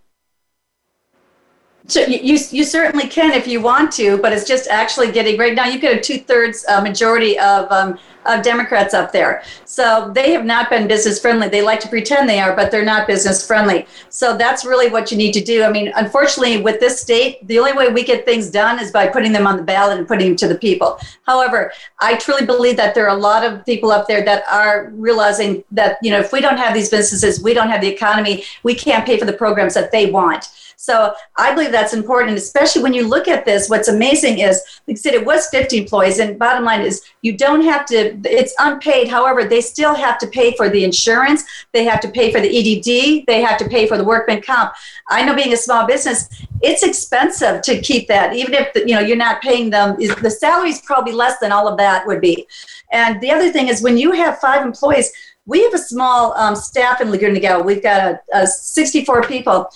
So 1.88 2.02
you, 2.02 2.38
you 2.52 2.64
certainly 2.64 3.08
can 3.10 3.34
if 3.34 3.46
you 3.46 3.60
want 3.60 3.92
to, 3.94 4.18
but 4.20 4.32
it's 4.32 4.48
just 4.48 4.70
actually 4.70 5.12
getting 5.12 5.38
right 5.38 5.54
now. 5.54 5.66
You 5.66 5.80
get 5.80 5.98
a 5.98 6.00
two 6.00 6.20
thirds 6.20 6.66
uh, 6.70 6.82
majority 6.82 7.38
of 7.40 7.70
um, 7.72 8.00
of 8.26 8.44
Democrats 8.44 8.94
up 8.94 9.12
there, 9.12 9.44
so 9.66 10.12
they 10.14 10.32
have 10.32 10.46
not 10.46 10.70
been 10.70 10.88
business 10.88 11.20
friendly. 11.20 11.50
They 11.50 11.62
like 11.62 11.80
to 11.82 11.88
pretend 11.88 12.28
they 12.28 12.40
are, 12.40 12.56
but 12.56 12.72
they're 12.72 12.86
not 12.86 13.08
business 13.08 13.46
friendly. 13.46 13.86
So 14.10 14.38
that's 14.38 14.66
really 14.66 14.90
what 14.90 15.12
you 15.12 15.18
need 15.18 15.34
to 15.34 15.44
do. 15.44 15.64
I 15.64 15.72
mean, 15.72 15.92
unfortunately, 15.96 16.62
with 16.62 16.80
this 16.80 17.00
state, 17.02 17.46
the 17.48 17.60
only 17.60 17.74
way 17.74 17.90
we 17.90 18.04
get 18.04 18.26
things 18.26 18.50
done 18.50 18.80
is 18.80 18.92
by 18.92 19.08
putting 19.08 19.32
them 19.32 19.48
on 19.48 19.58
the 19.58 19.64
ballot 19.64 19.98
and 19.98 20.08
putting 20.08 20.28
them 20.30 20.36
to 20.38 20.48
the 20.48 20.58
people. 20.58 21.00
However, 21.26 21.72
I 22.00 22.16
truly 22.18 22.46
believe 22.46 22.78
that 22.78 22.96
there 22.96 23.08
are 23.08 23.16
a 23.16 23.20
lot 23.20 23.44
of 23.44 23.66
people 23.66 23.92
up 23.92 24.08
there 24.08 24.24
that 24.26 24.44
are 24.52 24.90
realizing 24.94 25.64
that 25.72 25.98
you 26.02 26.12
know 26.12 26.20
if 26.20 26.32
we 26.32 26.42
don't 26.42 26.58
have 26.58 26.74
these 26.74 26.90
businesses, 26.90 27.44
we 27.44 27.54
don't 27.54 27.70
have 27.70 27.82
the 27.82 27.90
economy, 27.90 28.44
we 28.64 28.76
can't 28.76 29.06
pay 29.06 29.18
for 29.18 29.26
the 29.26 29.34
programs 29.34 29.74
that 29.74 29.92
they 29.92 30.10
want. 30.10 30.48
So 30.84 31.14
I 31.38 31.54
believe 31.56 31.72
that's 31.72 31.94
important, 31.94 32.38
especially 32.38 32.84
when 32.84 32.94
you 32.94 33.08
look 33.08 33.30
at 33.30 33.46
this. 33.46 33.70
What's 33.70 33.88
amazing 33.88 34.40
is, 34.40 34.62
like 34.86 34.98
I 34.98 35.00
said, 35.00 35.14
it 35.14 35.26
was 35.26 35.48
50 35.48 35.78
employees, 35.78 36.20
and 36.20 36.38
bottom 36.38 36.66
line 36.66 36.82
is 36.82 37.02
you 37.22 37.38
don't 37.38 37.62
have 37.62 37.86
to, 37.86 38.13
it's 38.26 38.54
unpaid. 38.60 39.08
However, 39.08 39.46
they 39.46 39.62
still 39.62 39.96
have 39.96 40.18
to 40.20 40.28
pay 40.28 40.56
for 40.56 40.70
the 40.70 40.84
insurance, 40.84 41.44
they 41.72 41.84
have 41.86 42.00
to 42.02 42.10
pay 42.10 42.32
for 42.32 42.40
the 42.40 42.48
EDD, 42.48 43.26
they 43.28 43.42
have 43.42 43.58
to 43.58 43.68
pay 43.68 43.88
for 43.88 43.98
the 43.98 44.04
workman 44.04 44.42
comp. 44.42 44.74
I 45.10 45.24
know 45.24 45.36
being 45.36 45.54
a 45.54 45.58
small 45.58 45.86
business, 45.86 46.30
it's 46.62 46.84
expensive 46.84 47.62
to 47.64 47.82
keep 47.82 48.08
that, 48.08 48.36
even 48.36 48.54
if 48.54 48.76
you 48.76 48.96
know 48.96 49.02
you're 49.02 49.18
not 49.18 49.42
paying 49.42 49.70
them. 49.70 49.98
The 49.98 50.32
salary 50.32 50.70
is 50.70 50.82
probably 50.82 51.14
less 51.14 51.40
than 51.40 51.52
all 51.52 51.68
of 51.68 51.78
that 51.78 52.08
would 52.08 52.22
be. 52.22 52.48
And 52.92 53.20
the 53.22 53.32
other 53.32 53.52
thing 53.52 53.68
is 53.68 53.82
when 53.82 53.98
you 53.98 54.12
have 54.12 54.40
five 54.40 54.66
employees, 54.66 55.12
we 55.46 55.62
have 55.64 55.74
a 55.74 55.80
small 55.80 56.34
um, 56.38 56.56
staff 56.56 57.02
in 57.02 57.12
Laguna 57.12 57.40
Niguel. 57.40 57.66
We've 57.66 57.84
got 57.84 58.20
a, 58.34 58.44
a 58.44 58.48
64 58.48 59.24
people 59.24 59.70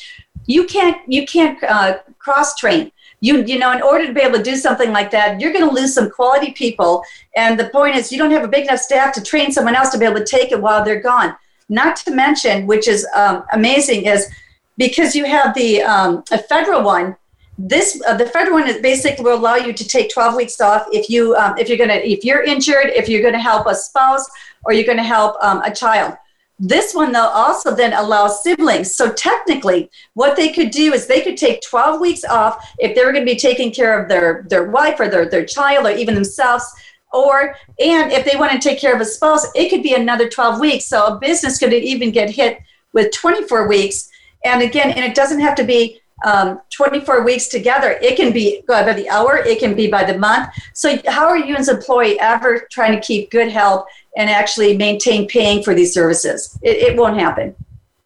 you 0.47 0.63
can't 0.65 0.97
you 1.07 1.25
can't 1.25 1.61
uh, 1.63 1.99
cross 2.17 2.55
train 2.55 2.91
you 3.19 3.43
you 3.45 3.57
know 3.57 3.71
in 3.71 3.81
order 3.81 4.05
to 4.05 4.13
be 4.13 4.21
able 4.21 4.37
to 4.37 4.43
do 4.43 4.55
something 4.55 4.91
like 4.91 5.09
that 5.11 5.39
you're 5.39 5.53
going 5.53 5.67
to 5.67 5.73
lose 5.73 5.93
some 5.93 6.09
quality 6.09 6.51
people. 6.51 7.03
And 7.35 7.59
the 7.59 7.69
point 7.69 7.95
is 7.95 8.11
you 8.11 8.17
don't 8.17 8.31
have 8.31 8.43
a 8.43 8.47
big 8.47 8.65
enough 8.65 8.79
staff 8.79 9.13
to 9.15 9.23
train 9.23 9.51
someone 9.51 9.75
else 9.75 9.89
to 9.89 9.97
be 9.97 10.05
able 10.05 10.19
to 10.19 10.25
take 10.25 10.51
it 10.51 10.61
while 10.61 10.83
they're 10.83 11.01
gone. 11.01 11.35
Not 11.69 11.95
to 11.97 12.11
mention 12.11 12.67
which 12.67 12.87
is 12.87 13.07
um, 13.15 13.43
amazing 13.53 14.05
is 14.05 14.31
because 14.77 15.15
you 15.15 15.25
have 15.25 15.55
the 15.55 15.81
um, 15.81 16.23
a 16.31 16.37
federal 16.37 16.83
one 16.83 17.15
this 17.57 18.01
uh, 18.07 18.15
the 18.15 18.25
federal 18.27 18.59
one 18.59 18.67
is 18.67 18.77
basically 18.81 19.23
will 19.23 19.35
allow 19.35 19.55
you 19.55 19.73
to 19.73 19.87
take 19.87 20.13
12 20.13 20.35
weeks 20.35 20.61
off 20.61 20.85
if 20.91 21.09
you 21.09 21.35
um, 21.35 21.57
if 21.57 21.67
you're 21.67 21.77
going 21.77 21.89
to 21.89 22.07
if 22.07 22.23
you're 22.23 22.43
injured 22.43 22.91
if 22.95 23.09
you're 23.09 23.21
going 23.21 23.33
to 23.33 23.39
help 23.39 23.65
a 23.65 23.73
spouse 23.73 24.29
or 24.63 24.73
you're 24.73 24.85
going 24.85 24.97
to 24.97 25.03
help 25.03 25.35
um, 25.41 25.61
a 25.63 25.73
child 25.73 26.13
this 26.59 26.95
one, 26.95 27.11
though, 27.11 27.27
also 27.27 27.75
then 27.75 27.93
allows 27.93 28.41
siblings. 28.41 28.93
So 28.93 29.11
technically, 29.13 29.91
what 30.15 30.35
they 30.35 30.51
could 30.51 30.71
do 30.71 30.93
is 30.93 31.05
they 31.05 31.21
could 31.21 31.37
take 31.37 31.61
12 31.61 32.01
weeks 32.01 32.23
off 32.25 32.73
if 32.79 32.95
they 32.95 33.05
were 33.05 33.11
going 33.11 33.25
to 33.25 33.31
be 33.31 33.37
taking 33.37 33.71
care 33.71 33.99
of 33.99 34.09
their, 34.09 34.45
their 34.49 34.71
wife 34.71 34.99
or 34.99 35.07
their, 35.07 35.29
their 35.29 35.45
child 35.45 35.85
or 35.85 35.91
even 35.91 36.15
themselves. 36.15 36.65
Or, 37.13 37.55
and 37.79 38.11
if 38.11 38.25
they 38.25 38.37
want 38.37 38.51
to 38.53 38.59
take 38.59 38.79
care 38.79 38.95
of 38.95 39.01
a 39.01 39.05
spouse, 39.05 39.45
it 39.55 39.69
could 39.69 39.83
be 39.83 39.93
another 39.93 40.27
12 40.27 40.59
weeks. 40.59 40.85
So 40.85 41.05
a 41.05 41.19
business 41.19 41.59
could 41.59 41.73
even 41.73 42.11
get 42.11 42.29
hit 42.29 42.57
with 42.91 43.11
24 43.11 43.67
weeks. 43.67 44.09
And 44.43 44.63
again, 44.63 44.89
and 44.89 45.05
it 45.05 45.15
doesn't 45.15 45.39
have 45.39 45.55
to 45.55 45.63
be 45.63 46.01
um, 46.25 46.61
24 46.71 47.23
weeks 47.23 47.47
together. 47.47 47.97
It 48.01 48.15
can 48.15 48.33
be 48.33 48.63
by 48.67 48.93
the 48.93 49.09
hour, 49.09 49.37
it 49.37 49.59
can 49.59 49.75
be 49.75 49.89
by 49.89 50.03
the 50.03 50.17
month. 50.17 50.49
So, 50.73 50.97
how 51.07 51.27
are 51.27 51.37
you 51.37 51.55
as 51.55 51.67
an 51.67 51.77
employee 51.77 52.19
ever 52.19 52.67
trying 52.71 52.93
to 52.93 53.01
keep 53.01 53.31
good 53.31 53.51
health 53.51 53.85
and 54.15 54.29
actually 54.29 54.75
maintain 54.77 55.27
paying 55.27 55.63
for 55.63 55.73
these 55.73 55.93
services? 55.93 56.57
It, 56.61 56.77
it 56.77 56.97
won't 56.97 57.19
happen. 57.19 57.55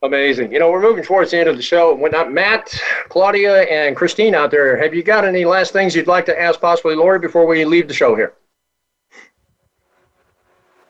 Amazing. 0.04 0.52
You 0.52 0.58
know, 0.58 0.72
we're 0.72 0.82
moving 0.82 1.04
towards 1.04 1.30
the 1.30 1.38
end 1.38 1.48
of 1.48 1.58
the 1.58 1.62
show. 1.62 1.94
When 1.94 2.12
not 2.12 2.32
Matt, 2.32 2.74
Claudia, 3.10 3.64
and 3.64 3.96
Christine 3.96 4.34
out 4.34 4.50
there, 4.50 4.76
have 4.82 4.96
you 4.96 5.04
got 5.04 5.26
any 5.26 5.46
last 5.46 5.74
things 5.74 5.96
you'd 5.96 6.08
like 6.08 6.26
to 6.26 6.42
ask 6.42 6.60
possibly 6.60 6.96
Laurie 6.96 7.20
before 7.20 7.46
we 7.46 7.64
leave 7.66 7.88
the 7.88 7.94
show 7.94 8.16
here? 8.16 8.34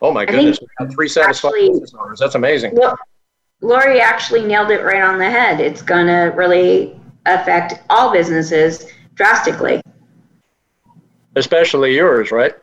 Oh 0.01 0.11
my 0.11 0.25
goodness, 0.25 0.59
we 0.61 0.67
got 0.79 0.93
three 0.93 1.09
satisfied 1.09 1.51
business. 1.51 1.93
That's 2.19 2.35
amazing. 2.35 2.73
Well, 2.73 2.97
Laurie 3.59 3.99
actually 4.01 4.43
nailed 4.45 4.71
it 4.71 4.81
right 4.83 5.03
on 5.03 5.19
the 5.19 5.29
head. 5.29 5.59
It's 5.59 5.81
going 5.81 6.07
to 6.07 6.33
really 6.35 6.99
affect 7.25 7.81
all 7.89 8.11
businesses 8.11 8.87
drastically. 9.15 9.81
Especially 11.35 11.95
yours, 11.95 12.31
right? 12.31 12.53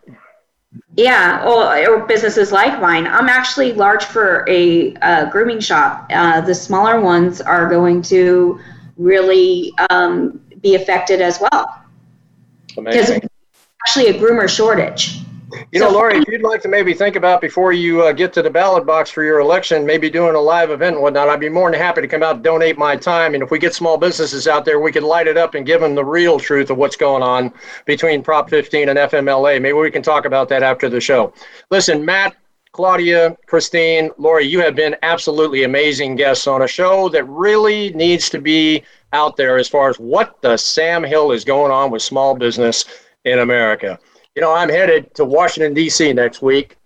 Yeah, 0.97 1.45
or, 1.45 1.89
or 1.89 2.07
businesses 2.07 2.53
like 2.53 2.81
mine. 2.81 3.07
I'm 3.07 3.29
actually 3.29 3.73
large 3.73 4.05
for 4.05 4.45
a 4.49 4.95
uh, 4.97 5.31
grooming 5.31 5.61
shop. 5.61 6.11
Uh, 6.11 6.41
the 6.41 6.55
smaller 6.55 7.01
ones 7.01 7.41
are 7.41 7.69
going 7.69 8.03
to 8.03 8.61
really 8.97 9.73
um, 9.91 10.41
be 10.61 10.75
affected 10.75 11.21
as 11.21 11.41
well. 11.41 11.83
Amazing. 12.77 13.21
Because 13.21 13.31
actually 13.87 14.07
a 14.09 14.15
groomer 14.15 14.49
shortage. 14.49 15.21
You 15.73 15.81
know, 15.81 15.91
Laurie, 15.91 16.19
if 16.19 16.29
you'd 16.29 16.43
like 16.43 16.63
to 16.63 16.69
maybe 16.69 16.95
think 16.95 17.17
about 17.17 17.41
before 17.41 17.73
you 17.73 18.03
uh, 18.03 18.13
get 18.13 18.33
to 18.35 18.43
the 18.43 18.51
ballot 18.51 18.87
box 18.87 19.11
for 19.11 19.23
your 19.23 19.41
election, 19.41 19.85
maybe 19.85 20.11
doing 20.11 20.35
a 20.35 20.41
live 20.41 20.71
event 20.71 20.95
and 20.95 21.03
whatnot, 21.03 21.29
I'd 21.29 21.41
be 21.41 21.49
more 21.49 21.71
than 21.71 21.81
happy 21.81 22.01
to 22.01 22.09
come 22.09 22.23
out 22.23 22.37
and 22.37 22.45
donate 22.45 22.79
my 22.79 22.97
time. 22.97 23.35
And 23.35 23.43
if 23.43 23.51
we 23.51 23.59
get 23.59 23.75
small 23.75 23.99
businesses 23.99 24.49
out 24.49 24.65
there, 24.65 24.81
we 24.81 24.93
can 24.93 25.05
light 25.05 25.27
it 25.27 25.37
up 25.37 25.55
and 25.55 25.67
give 25.67 25.81
them 25.81 25.95
the 25.95 26.05
real 26.05 26.39
truth 26.39 26.71
of 26.71 26.77
what's 26.77 26.97
going 26.97 27.23
on 27.23 27.53
between 27.87 28.23
Prop 28.23 28.51
15 28.51 28.89
and 28.89 28.99
FMLA. 28.99 29.61
Maybe 29.61 29.73
we 29.73 29.91
can 29.91 30.03
talk 30.03 30.25
about 30.25 30.49
that 30.49 30.63
after 30.63 30.89
the 30.89 31.01
show. 31.01 31.33
Listen, 31.71 32.05
Matt, 32.05 32.37
Claudia, 32.73 33.37
Christine, 33.47 34.11
Laurie, 34.19 34.47
you 34.47 34.61
have 34.61 34.75
been 34.75 34.95
absolutely 35.03 35.65
amazing 35.65 36.17
guests 36.17 36.47
on 36.47 36.63
a 36.63 36.69
show 36.69 37.09
that 37.09 37.25
really 37.25 37.93
needs 37.95 38.31
to 38.31 38.41
be 38.41 38.83
out 39.13 39.37
there 39.37 39.59
as 39.59 39.69
far 39.69 39.89
as 39.89 39.97
what 39.99 40.41
the 40.43 40.57
Sam 40.57 41.03
Hill 41.03 41.33
is 41.33 41.45
going 41.45 41.73
on 41.73 41.91
with 41.91 42.03
small 42.03 42.35
business 42.37 42.85
in 43.25 43.41
America. 43.41 43.99
You 44.39 44.43
know, 44.43 44.55
I'm 44.55 44.68
headed 44.68 45.12
to 45.16 45.24
Washington, 45.24 45.74
D.C. 45.74 46.12
next 46.12 46.43
week. 46.43 46.76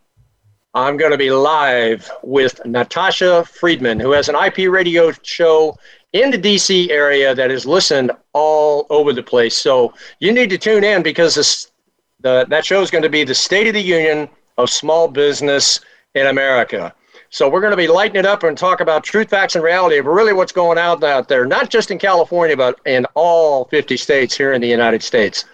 I'm 0.72 0.96
going 0.96 1.10
to 1.10 1.18
be 1.18 1.30
live 1.30 2.10
with 2.22 2.64
Natasha 2.64 3.44
Friedman, 3.44 4.00
who 4.00 4.12
has 4.12 4.30
an 4.30 4.36
IP 4.36 4.70
radio 4.70 5.12
show 5.20 5.76
in 6.14 6.30
the 6.30 6.38
DC 6.38 6.88
area 6.88 7.34
that 7.34 7.50
is 7.50 7.66
listened 7.66 8.10
all 8.32 8.86
over 8.88 9.12
the 9.12 9.22
place. 9.22 9.54
So 9.54 9.92
you 10.18 10.32
need 10.32 10.48
to 10.48 10.56
tune 10.56 10.82
in 10.82 11.02
because 11.02 11.34
this, 11.34 11.72
the, 12.20 12.46
that 12.48 12.64
show 12.64 12.80
is 12.80 12.90
going 12.90 13.02
to 13.02 13.10
be 13.10 13.22
the 13.22 13.34
State 13.34 13.66
of 13.66 13.74
the 13.74 13.82
Union 13.82 14.30
of 14.56 14.70
Small 14.70 15.06
Business 15.06 15.78
in 16.14 16.28
America. 16.28 16.94
So 17.28 17.50
we're 17.50 17.60
going 17.60 17.72
to 17.72 17.76
be 17.76 17.86
lighting 17.86 18.16
it 18.16 18.24
up 18.24 18.44
and 18.44 18.56
talk 18.56 18.80
about 18.80 19.04
truth, 19.04 19.28
facts, 19.28 19.56
and 19.56 19.62
reality 19.62 19.98
of 19.98 20.06
really 20.06 20.32
what's 20.32 20.52
going 20.52 20.78
on 20.78 21.04
out 21.04 21.28
there, 21.28 21.44
not 21.44 21.68
just 21.68 21.90
in 21.90 21.98
California, 21.98 22.56
but 22.56 22.80
in 22.86 23.04
all 23.12 23.66
50 23.66 23.98
states 23.98 24.34
here 24.34 24.54
in 24.54 24.62
the 24.62 24.68
United 24.68 25.02
States. 25.02 25.44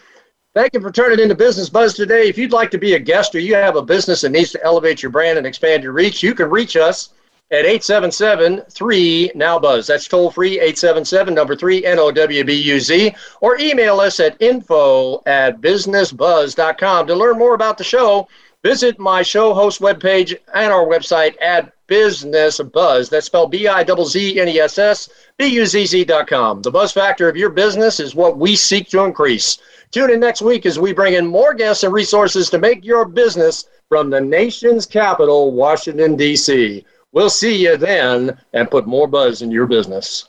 Thank 0.59 0.75
you 0.75 0.81
for 0.81 0.91
turning 0.91 1.21
into 1.21 1.37
Business 1.37 1.69
Buzz 1.69 1.95
today. 1.95 2.29
If 2.29 2.37
you'd 2.37 2.51
like 2.51 2.73
to 2.73 2.79
be 2.79 2.95
a 2.95 2.99
guest 2.99 3.33
or 3.33 3.39
you 3.39 3.55
have 3.55 3.77
a 3.77 3.81
business 3.81 4.23
that 4.23 4.31
needs 4.31 4.51
to 4.51 4.65
elevate 4.65 5.05
your 5.05 5.13
brand 5.13 5.39
and 5.39 5.47
expand 5.47 5.85
your 5.85 5.93
reach, 5.93 6.21
you 6.21 6.35
can 6.35 6.51
reach 6.51 6.77
us 6.77 7.11
at 7.53 7.65
877 7.65 8.63
3 8.69 9.31
Now 9.37 9.61
Buzz. 9.61 9.87
That's 9.87 10.09
toll 10.09 10.33
free 10.33 10.55
877 10.55 11.33
number 11.33 11.55
3 11.55 11.85
N 11.85 12.01
O 12.01 12.11
W 12.11 12.43
B 12.43 12.55
U 12.55 12.81
Z 12.81 13.15
or 13.41 13.57
email 13.61 14.01
us 14.01 14.19
at 14.19 14.37
info 14.43 15.23
at 15.27 15.61
businessbuzz.com. 15.61 17.07
To 17.07 17.15
learn 17.15 17.39
more 17.39 17.55
about 17.55 17.79
the 17.79 17.85
show, 17.85 18.27
visit 18.65 18.99
my 18.99 19.23
show 19.23 19.55
host 19.55 19.81
webpage 19.81 20.37
and 20.55 20.73
our 20.73 20.87
website 20.87 21.41
at 21.41 21.73
Business 21.87 22.61
Buzz. 22.61 23.09
That's 23.09 23.27
spelled 23.27 23.53
B 23.53 23.69
I 23.69 23.85
Z 23.85 24.05
Z 24.07 24.41
N 24.41 24.49
E 24.49 24.59
S 24.59 24.77
S 24.77 25.09
B 25.37 25.47
U 25.47 25.67
Z 25.67 25.87
Z.com. 25.87 26.63
The 26.63 26.71
buzz 26.73 26.91
factor 26.91 27.29
of 27.29 27.37
your 27.37 27.51
business 27.51 28.01
is 28.01 28.17
what 28.17 28.39
we 28.39 28.57
seek 28.57 28.89
to 28.89 29.05
increase. 29.05 29.59
Tune 29.91 30.11
in 30.11 30.21
next 30.21 30.43
week 30.43 30.67
as 30.67 30.79
we 30.79 30.93
bring 30.93 31.15
in 31.15 31.27
more 31.27 31.55
guests 31.55 31.83
and 31.83 31.95
resources 31.95 32.51
to 32.51 32.59
make 32.59 32.85
your 32.85 33.07
business 33.07 33.65
from 33.89 34.11
the 34.11 34.21
nation's 34.21 34.85
capital, 34.85 35.53
Washington, 35.53 36.15
D.C. 36.15 36.85
We'll 37.13 37.31
see 37.31 37.57
you 37.57 37.79
then 37.79 38.39
and 38.53 38.71
put 38.71 38.87
more 38.87 39.09
buzz 39.09 39.41
in 39.41 39.51
your 39.51 39.67
business. 39.67 40.29